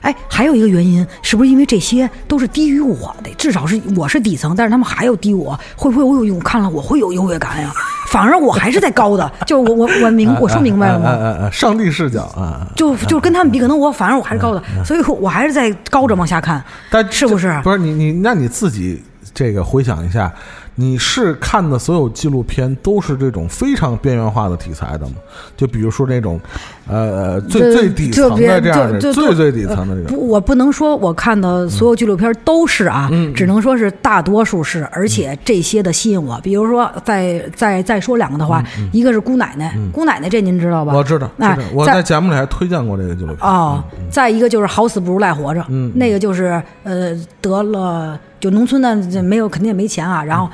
[0.00, 3.30] 哎，还有一个原因，是不是因为这些都是低于我的？
[3.36, 7.72] 至少是我是底层，但是他们还要低我，会不会我有我看了我会有优越感呀？
[8.08, 11.50] 反而我还是在高的， 就是我我我明我说明白了吗？
[11.50, 12.66] 上帝视角啊！
[12.74, 16.62] 就就跟他们比，可能我反而我还是高的，所以我还是在高着往下看。
[16.90, 19.02] 但是不是不是你你那你自己
[19.34, 20.32] 这个回想一下，
[20.76, 25.16] 你是看的所有纪录片都是这种非常边缘化的题材的吗？
[25.54, 26.40] 就比如说那种
[26.88, 30.08] 呃呃最最底层的这样的最最底层的这个。
[30.08, 36.40] 不，我不能说我看的所有纪录片都是啊，嗯只能说是大多数是，而且这些的吸引我。
[36.42, 38.62] 比如说，再再再说两个的话，
[38.92, 40.92] 一个是姑奶奶，姑奶奶这您知道吧？
[40.92, 43.38] 嗯我知道，知哎，我在在节目里还推荐过这个纪录片。
[43.48, 50.48] 哦，再一个就是好死不如赖活着，嗯那个就是呃得了，就农村的这没有肯定也没钱啊，然后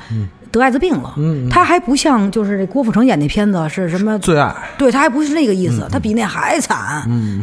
[0.59, 1.13] 得艾滋病了。
[1.49, 6.77] 他还不像就是这郭富城演那片子是什么最爱，对他还不是那个意嗯思，他比那还惨，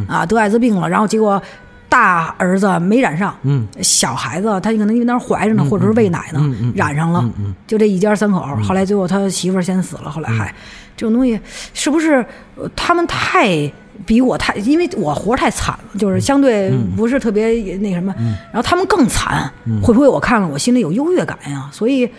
[0.07, 1.41] 啊，得艾滋病了，然后结果
[1.89, 3.67] 大儿子没染上，嗯。
[3.81, 6.41] 小孩子他可能因为那儿怀着呢，或者是喂奶呢，
[6.75, 7.23] 染上了，
[7.67, 10.53] 就这一家三口，后来最后他媳妇儿先死了，后来还
[10.97, 11.39] 这种东西
[11.73, 12.25] 是不是
[12.55, 13.71] 呃他们太？
[14.07, 18.13] 比我太，因为我活太惨了，就是相对不是特别那什么，
[18.51, 19.49] 然后他们更惨，
[19.81, 21.69] 会不会我看了我心里有优越感呀？
[21.71, 22.11] 所以，呃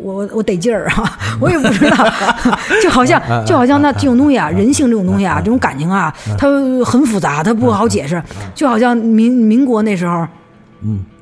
[0.00, 1.96] 我我得劲儿啊，我也不知道，
[2.82, 6.48] 就好像就好像那这种东西啊，人性这种东西啊，这种感情啊，它
[6.84, 8.22] 很复杂，它不好解释，
[8.54, 10.26] 就好像民民国那时候。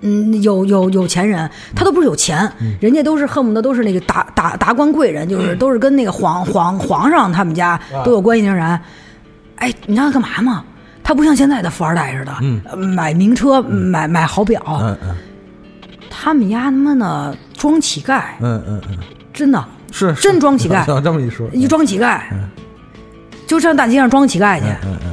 [0.02, 2.50] 嗯，有有有钱人，他都不是有钱，
[2.80, 8.66] 人家都是恨不得都是那个达达达官贵人，就是都是跟那个皇皇皇上他们家都有关系的人。
[9.56, 10.64] 哎，你知道他干嘛吗？
[11.02, 12.32] 他不像现在的富二代似的，
[12.70, 15.14] 呃买名车，买买好表，嗯嗯。
[16.08, 18.96] 他们家他妈的装乞丐，嗯嗯嗯，
[19.34, 19.62] 真的
[19.92, 20.22] 是是。
[20.22, 20.82] 真装乞丐。
[20.86, 22.18] 像这么一说，一装乞丐，
[23.46, 24.64] 就上大街上装乞丐去，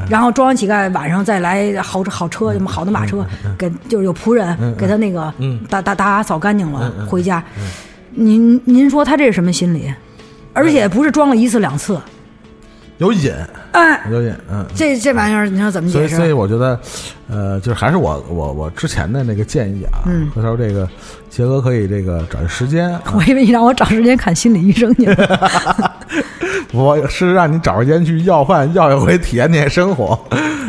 [0.09, 3.25] 然后装完乞丐晚上再来好好车什么好的马车，
[3.57, 5.33] 给就是有仆人给他那个
[5.67, 7.43] 打打打扫干净了回家。
[8.11, 9.93] 您您说他这是什么心理？
[10.53, 11.99] 而且不是装了一次两次，
[12.97, 13.31] 有瘾，
[13.73, 14.65] 哎，有瘾，嗯。
[14.75, 16.31] 这这玩意儿你说怎么所以，所以？
[16.31, 16.79] 我觉得，
[17.29, 20.87] 呃，就是还是我我我之前的那个建议啊，嗯回头这个
[21.29, 25.51] 杰哥可以这个找一时间，啊我以为你让我找时间看心理医生去了。
[26.73, 30.19] 我是让你找时间去要饭要一回，体验体验生活。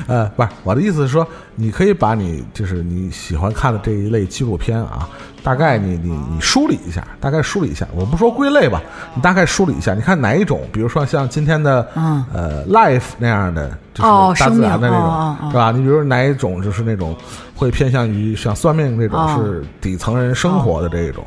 [0.06, 5.06] 呃，不是我的意思是说，你可以把你就是你喜欢看的这一类纪录片啊，
[5.42, 7.86] 大概你你你梳理一下，大概梳理一下。
[7.94, 8.80] 我不说归类吧，
[9.14, 15.72] 你大概梳理一下，你看哪一种，比如说像今天的嗯呃 life 那样的，就是哦大自然的那种，是吧？
[15.72, 17.14] 你比如哪一种就是那种
[17.54, 21.22] 会偏向于像算命这种哦是底层人生活的这一种，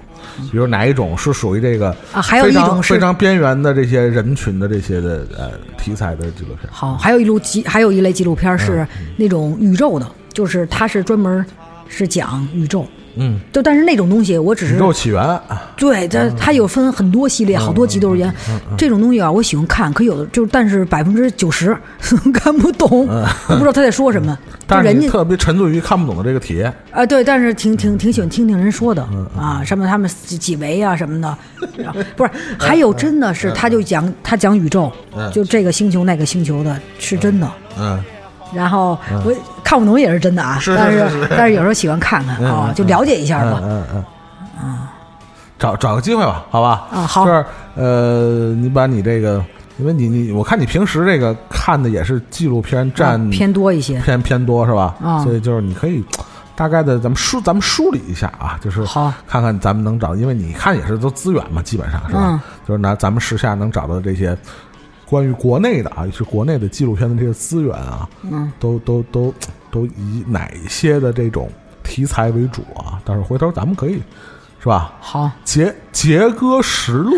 [0.51, 6.69] 比如哪一种是属于这个啊还有一种是非常边缘的这些人群的这些的呃题材的纪录片。
[6.71, 8.85] 好，还有一路纪，还有一类纪录片是
[9.17, 11.45] 那种宇宙的，就是它是专门
[11.87, 12.85] 是讲宇宙。
[13.15, 15.39] 嗯，就但是那种东西，我只是宇宙起源，
[15.75, 18.33] 对它它有分很多系列，好多集都是演
[18.77, 21.75] 这种东西啊，我喜欢看，可有的就是但是百分之九十
[22.33, 23.07] 看不懂，
[23.49, 24.37] 我不知道他在说什么。
[24.67, 26.73] 但是你人家特别沉醉于看不懂的这个体验。
[26.91, 29.05] 啊，对，但是挺挺挺喜欢听听人说的
[29.37, 31.37] 啊，什么他们几几维啊什么的，
[32.15, 34.91] 不是，还有真的是他就讲他讲宇宙，
[35.33, 37.51] 就这个星球那个星球的是真的。
[37.77, 38.01] 嗯，
[38.53, 39.33] 然后我
[39.63, 43.59] 看不懂也是真的啊，但是是但是有时候喜欢看看啊，就了解一下吧。
[43.63, 44.03] 嗯嗯
[44.63, 44.77] 嗯，
[45.57, 46.87] 找找个机会吧，好吧？
[46.91, 47.45] 啊好就是
[47.75, 49.43] 呃，你把你这个，
[49.77, 53.99] 因为你你我看你平时这个看的也是纪录片占啊偏多一些。
[54.01, 54.95] 偏偏多是吧？
[55.03, 56.03] 啊所以就是你可以
[56.55, 62.21] 大概的咱们梳咱们梳理一下啊，就是好看看咱们能找，因为你看也是都资源嘛，基本上是吧？
[62.23, 64.37] 嗯就是拿咱们时下能找到的这些
[65.11, 69.33] 关于国内的啊，也是国内的纪录片的这些资源啊，嗯，都都都
[69.69, 71.51] 都以哪些的这种
[71.83, 72.97] 题材为主啊？
[73.03, 74.01] 到时候回头咱们可以
[74.61, 74.93] 是吧？
[75.01, 77.17] 好，杰杰哥实录，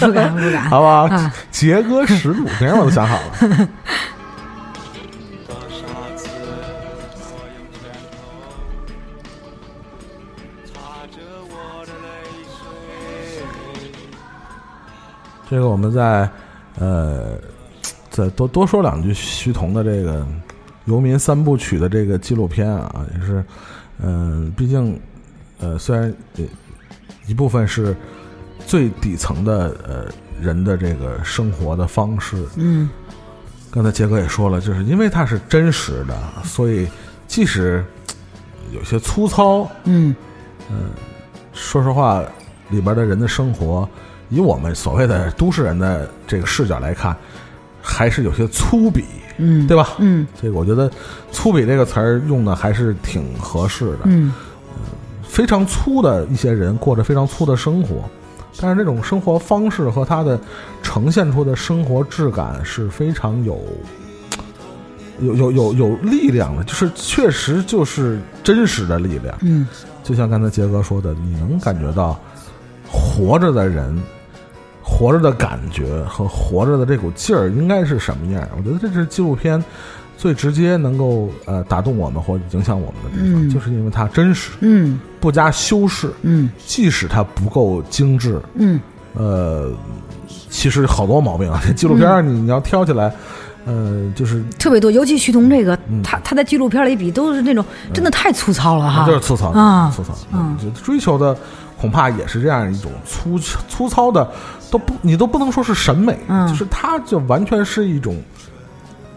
[0.00, 0.62] 不 敢不敢。
[0.70, 1.34] 好吧啊？
[1.50, 3.24] 杰哥实录，等下我都想好了。
[3.42, 3.58] 的
[5.68, 5.84] 沙
[6.16, 6.28] 子，
[7.28, 8.16] 我用拳头
[10.64, 10.72] 擦
[11.08, 11.18] 着
[11.50, 11.52] 我
[11.84, 12.08] 的泪
[12.46, 12.56] 水。
[15.50, 16.30] 这个我们再
[16.78, 17.38] 呃
[18.10, 20.20] 再多多说两句徐桐的这个
[20.84, 23.44] 《游民三部曲》的这个纪录片啊，也是
[24.00, 24.98] 嗯、毕竟
[25.60, 26.44] 呃虽然呃
[27.26, 27.96] 一部分是
[28.66, 30.06] 最底层的呃
[30.40, 32.88] 人的这个生活的方式，嗯。
[33.70, 36.86] 刚才杰哥也说了，就是因为它是真实的，所以
[37.26, 37.82] 即使
[38.72, 40.14] 有些粗糙，嗯。
[41.54, 42.22] 说实话，
[42.70, 43.88] 里边的人的生活，
[44.32, 47.14] 以我们所谓的都市人的这个视角来看，
[47.82, 49.04] 还是有些粗鄙，
[49.36, 49.90] 嗯，对吧？
[49.98, 50.90] 嗯所以我觉得
[51.30, 53.98] “粗鄙”这个词儿用的还是挺合适的。
[54.04, 54.32] 嗯
[55.22, 58.04] 非常粗的一些人过着非常粗的生活，
[58.60, 60.38] 但是这种生活方式和他的
[60.82, 63.58] 呈现出的生活质感是非常有。
[65.20, 69.36] 有有有有力量的，就是确实就是真实的力量。
[69.42, 69.68] 嗯
[70.02, 72.18] 就像刚才杰哥说的，你能感觉到
[72.90, 73.96] 活着的人，
[74.92, 78.46] 活着的感觉和活着的这股劲儿应该是什么样？
[78.56, 79.62] 我觉得这是纪录片
[80.18, 83.50] 最直接能够呃打动我们或影响我们的地方，嗯。
[83.50, 85.00] 就是因为它真实，嗯。
[85.18, 86.50] 不加修饰，嗯。
[86.66, 88.78] 即使它不够精致，嗯。
[89.14, 89.72] 呃，
[90.50, 91.60] 其实好多毛病啊。
[91.66, 93.12] 这纪录片儿你你要挑起来，
[93.64, 96.02] 呃，就是特别多，尤其徐桐这个，嗯。
[96.02, 99.90] 他他在纪录片里比都是那种真的太粗糙了哈，就是粗糙啊。
[99.94, 100.14] 粗糙，
[100.84, 101.36] 追求的
[101.80, 103.38] 恐怕也是这样一种粗
[103.68, 104.30] 粗糙的，
[104.72, 108.16] 都不你都不能说是审美，嗯就是它就完全是一种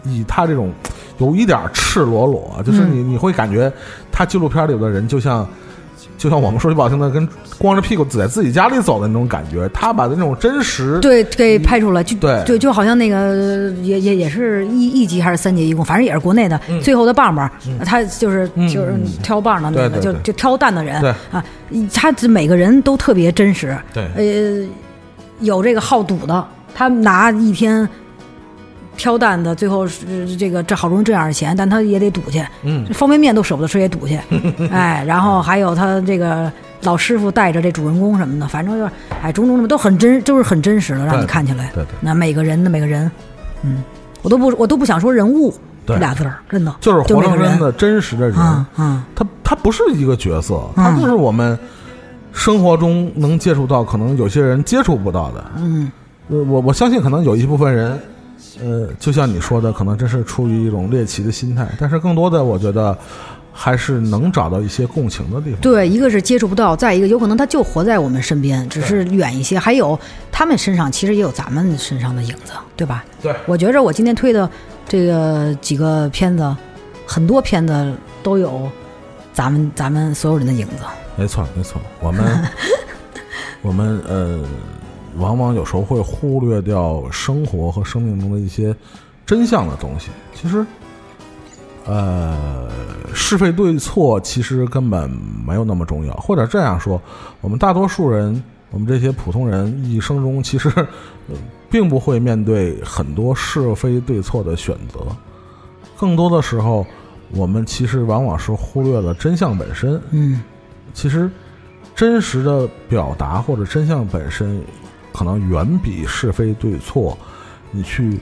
[0.04, 0.70] 以他这种
[1.18, 3.72] 有一点赤裸裸，就是嗯你你会感觉
[4.12, 5.44] 他纪录片里的人就像。
[6.18, 7.28] 就像我们说句不好听的，跟
[7.58, 16.58] 光着屁股在自己家里走的那种感觉，他把那种真实，对，给拍出来，就对对，就好像那个也也也是一一集还是三集一共，反正也是国内的。
[16.82, 17.50] 最后的棒棒，
[17.84, 21.44] 他就是嗯就是挑棒的那个，对对对就就挑担的人对啊，
[21.92, 23.76] 他这每个人都特别真实。
[23.92, 24.66] 对呃，
[25.40, 27.88] 有这个好赌的，他拿一天
[28.96, 34.18] 挑担子，最后是这个这好容易挣点钱，但他也得赌去，嗯，方便面都舍不得吃也赌去，
[34.72, 36.50] 哎，然后还有他这个
[36.82, 38.90] 老师傅带着这主人公什么的，反正就是
[39.22, 41.70] 哎，种种的都很真，就是很真实的，让你看起来。
[41.74, 41.88] 对对。
[42.00, 43.10] 那每个人的每个人，
[43.62, 43.82] 嗯，
[44.22, 45.50] 我都不我都不想说人物
[45.84, 45.96] 对。
[45.96, 49.02] 这俩字儿，真的就是活生生的真实的人，嗯嗯。
[49.14, 50.84] 他他不是一个角色，嗯。
[50.84, 51.58] 他就是我们
[52.36, 55.44] 生活中能接触到，可能有些人接触不到的。
[55.56, 55.90] 嗯
[56.28, 57.98] 呃，我我相信可能有一部分人，
[58.60, 62.96] 呃，就像你说的，可能真是出于一种猎奇的心态，但是更多的，我觉得
[63.52, 65.60] 还是能找到一些共情的地方。
[65.60, 69.58] 对，一个是接触不到，再一个有可能他就活在我们身边，只是远一些。
[69.58, 69.98] 还有
[70.30, 73.02] 他们身上其实也有咱们身上的影子，对吧？
[73.22, 74.48] 对我觉着我今天推的
[74.86, 76.54] 这个几个片子，
[77.06, 78.68] 很多片子都有
[79.32, 80.84] 咱们咱们所有人的影子。
[81.16, 82.48] 没错，没错，我们
[83.62, 84.38] 我们呃，
[85.16, 88.74] 往往有时候会忽略掉生活和生命中的一些
[89.24, 90.10] 真相的东西。
[90.34, 90.64] 其实，
[91.86, 92.68] 呃，
[93.14, 95.10] 是非对错其实根本
[95.46, 97.00] 没有那么重要，或者这样说，
[97.40, 101.34] 我们大多数人，我们这些普通人一生中其实、呃
[101.68, 105.00] 并不会面对很多是非对错的选择，
[105.98, 106.86] 更多的时候，
[107.32, 110.00] 我们其实往往是忽略了真相本身。
[110.12, 110.40] 嗯，
[110.96, 111.30] 其实
[111.94, 114.62] 真实的表达或者真相本身，
[115.12, 117.16] 可能远比是非对错，
[117.70, 118.18] 你去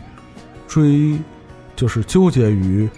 [0.66, 1.16] 追，
[1.76, 2.88] 就是纠结于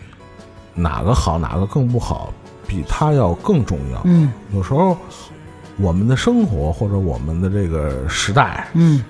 [0.74, 2.32] 哪个好哪个更不好，
[2.66, 4.00] 比它要更重要。
[4.06, 4.96] 嗯有时候
[5.76, 9.04] 我们的生活或者我们的这个时代，嗯，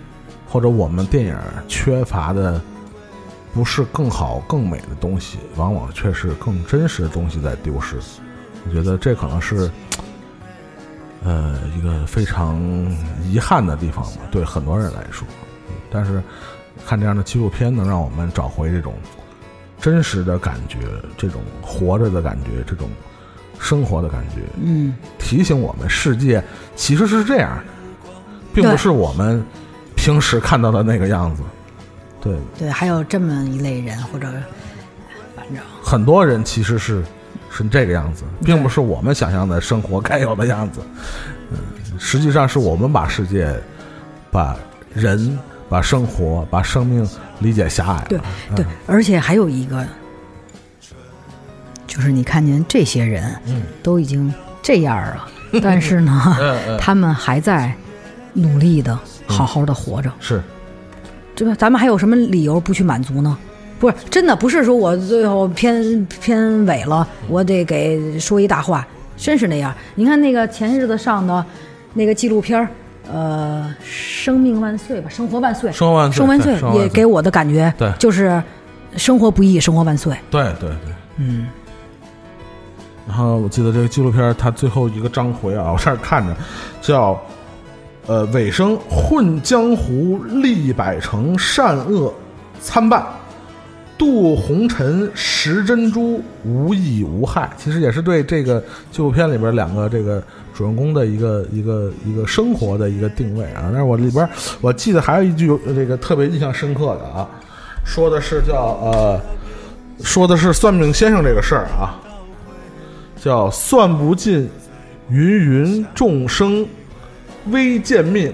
[0.48, 1.38] 或者我们电影
[1.68, 2.60] 缺乏的。
[3.54, 7.96] 不是更好更美的东西，往往却是更真实的东西在丢失。
[8.66, 9.70] 我觉得这可能是，
[11.26, 12.56] 呃，一个非常
[13.24, 15.26] 遗憾的地方吧，对很多人来说。
[15.68, 16.22] 嗯但是
[16.86, 18.94] 看这样的纪录片，能让我们找回这种
[19.80, 20.78] 真实的感觉，
[21.16, 22.88] 这种活着的感觉，这种
[23.58, 24.42] 生活的感觉。
[24.60, 26.42] 嗯，提醒我们，世界
[26.74, 28.10] 其实是这样的，
[28.52, 29.42] 并不是我们
[29.94, 31.42] 平时看到的那个样子。
[32.20, 34.28] 对，对，还有这么一类人，或者
[35.34, 37.02] 反正很多人其实是
[37.56, 40.80] 是这个样子，并不是我们想象的生活该有的样子。
[41.50, 41.58] 嗯，
[41.98, 43.54] 实际上是我们把世界、
[44.30, 44.56] 把
[44.92, 47.08] 人、把生活、把生命
[47.40, 48.06] 理解狭隘了。
[48.08, 48.20] 对
[48.56, 49.86] 对，而且还有一个，
[51.86, 55.28] 就是你看见这些人，嗯都已经这样了，
[55.62, 56.36] 但是呢，
[56.78, 57.72] 他们还在
[58.32, 60.42] 努力的好好的活着，是
[61.34, 61.54] 对吧？
[61.54, 63.38] 咱们还有什么理由不去满足呢？
[63.78, 69.74] 不是真的，不是说我最后偏偏尾了，我得给说一大话，真是那样。
[69.94, 71.44] 你看那个前日子上的
[71.94, 72.68] 那个纪录片儿，
[73.12, 78.42] 呃，生命万岁吧，生活万岁，生活万岁生活万岁也给我的感觉，对就是
[78.96, 80.14] 生活不易，生活万岁。
[80.30, 80.94] 对对对。
[81.18, 81.46] 嗯，
[83.06, 86.34] 然后我记得这个纪录片，它最后一个章回啊，我这儿看着
[86.80, 87.18] 叫
[88.06, 92.12] 呃尾声混江湖立百城，善恶
[92.60, 93.04] 参半。
[93.98, 97.50] 渡红尘拾珍珠，无益无害。
[97.56, 100.22] 其实也是对这个纪录片里边两个这个
[100.54, 103.64] 主人公的一个一个一个生活的一个定位啊。
[103.64, 104.28] 但是我里边
[104.60, 107.26] 我记得还有一句这个特别印象深刻的啊，
[107.84, 109.20] 说的是叫呃，
[110.02, 111.96] 说的是算命先生这个事儿啊，
[113.16, 114.48] 叫算不尽
[115.10, 116.66] 芸芸众生
[117.50, 118.32] 微贱命，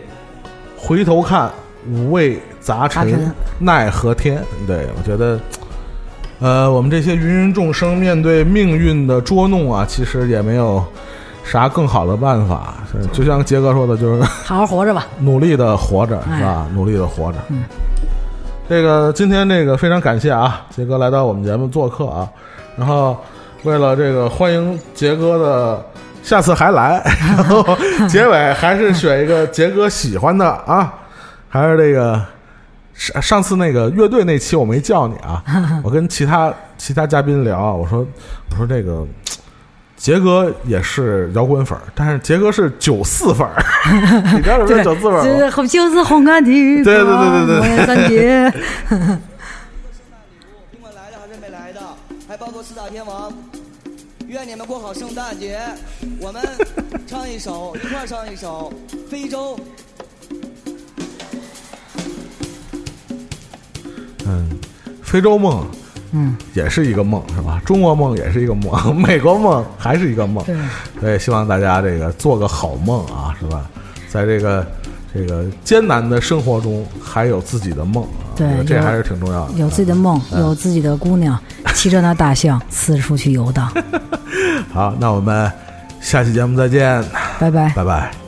[0.76, 1.50] 回头看
[1.86, 4.42] 五味杂陈奈何天。
[4.66, 5.38] 对我觉得，
[6.40, 10.84] 呃，我们这些芸芸众生面对命运的捉弄啊，其实也没有
[11.44, 12.74] 啥更好的办法。
[13.12, 15.06] 就像杰哥说的，就是 好好活着吧。
[15.18, 16.66] 努力的活着，哎是吧？
[16.74, 17.38] 努力的活着。
[17.48, 17.64] 嗯，
[18.68, 22.28] 这个今天这个非常感谢啊，杰哥来到我们节目做客啊。
[22.76, 23.16] 然后
[23.64, 25.84] 为了这个欢迎杰哥的
[26.22, 27.64] 下次还来，然 后
[28.08, 30.92] 结尾还是选一个杰哥喜欢的啊，
[31.48, 32.20] 还是这个
[33.02, 35.42] 上上次那个乐队那期我没叫你啊，
[35.82, 38.06] 我跟其他其他嘉宾聊啊，我说
[38.50, 39.06] 我说这个。
[39.94, 43.54] 杰哥也是摇滚粉儿，但是杰哥是九四粉儿，
[44.34, 45.22] 你知道什么是九四粉儿吗？
[45.22, 48.50] 这就是红干地，对对对对对三姐。
[50.72, 51.80] 尽管来的还是没来的，
[52.26, 53.32] 还包括四大天王。
[54.26, 55.60] 愿你们过好圣诞节。
[56.20, 56.42] 我们
[57.06, 58.72] 唱一首，一块儿唱一首
[59.08, 59.56] 《非洲》。
[64.26, 64.48] 嗯，
[65.02, 65.64] 非洲梦，
[66.12, 67.60] 嗯，也是一个梦，是吧？
[67.64, 70.44] 中国梦也是一个梦， 美国梦还是一个梦。
[70.44, 70.56] 对，
[71.00, 73.68] 所以，希望大家这个做个好梦啊，是吧？
[74.08, 74.66] 在这个
[75.14, 79.54] 这个艰难的生活中，还有自己的梦啊，对这还是挺重要的。
[79.54, 81.38] 有自己的梦，有自己的姑娘，
[81.74, 83.72] 骑着那大象四处去游荡。
[84.72, 85.50] 好，那我们
[86.00, 87.02] 下期节目再见，
[87.38, 87.70] 拜拜。
[87.74, 88.21] 拜拜。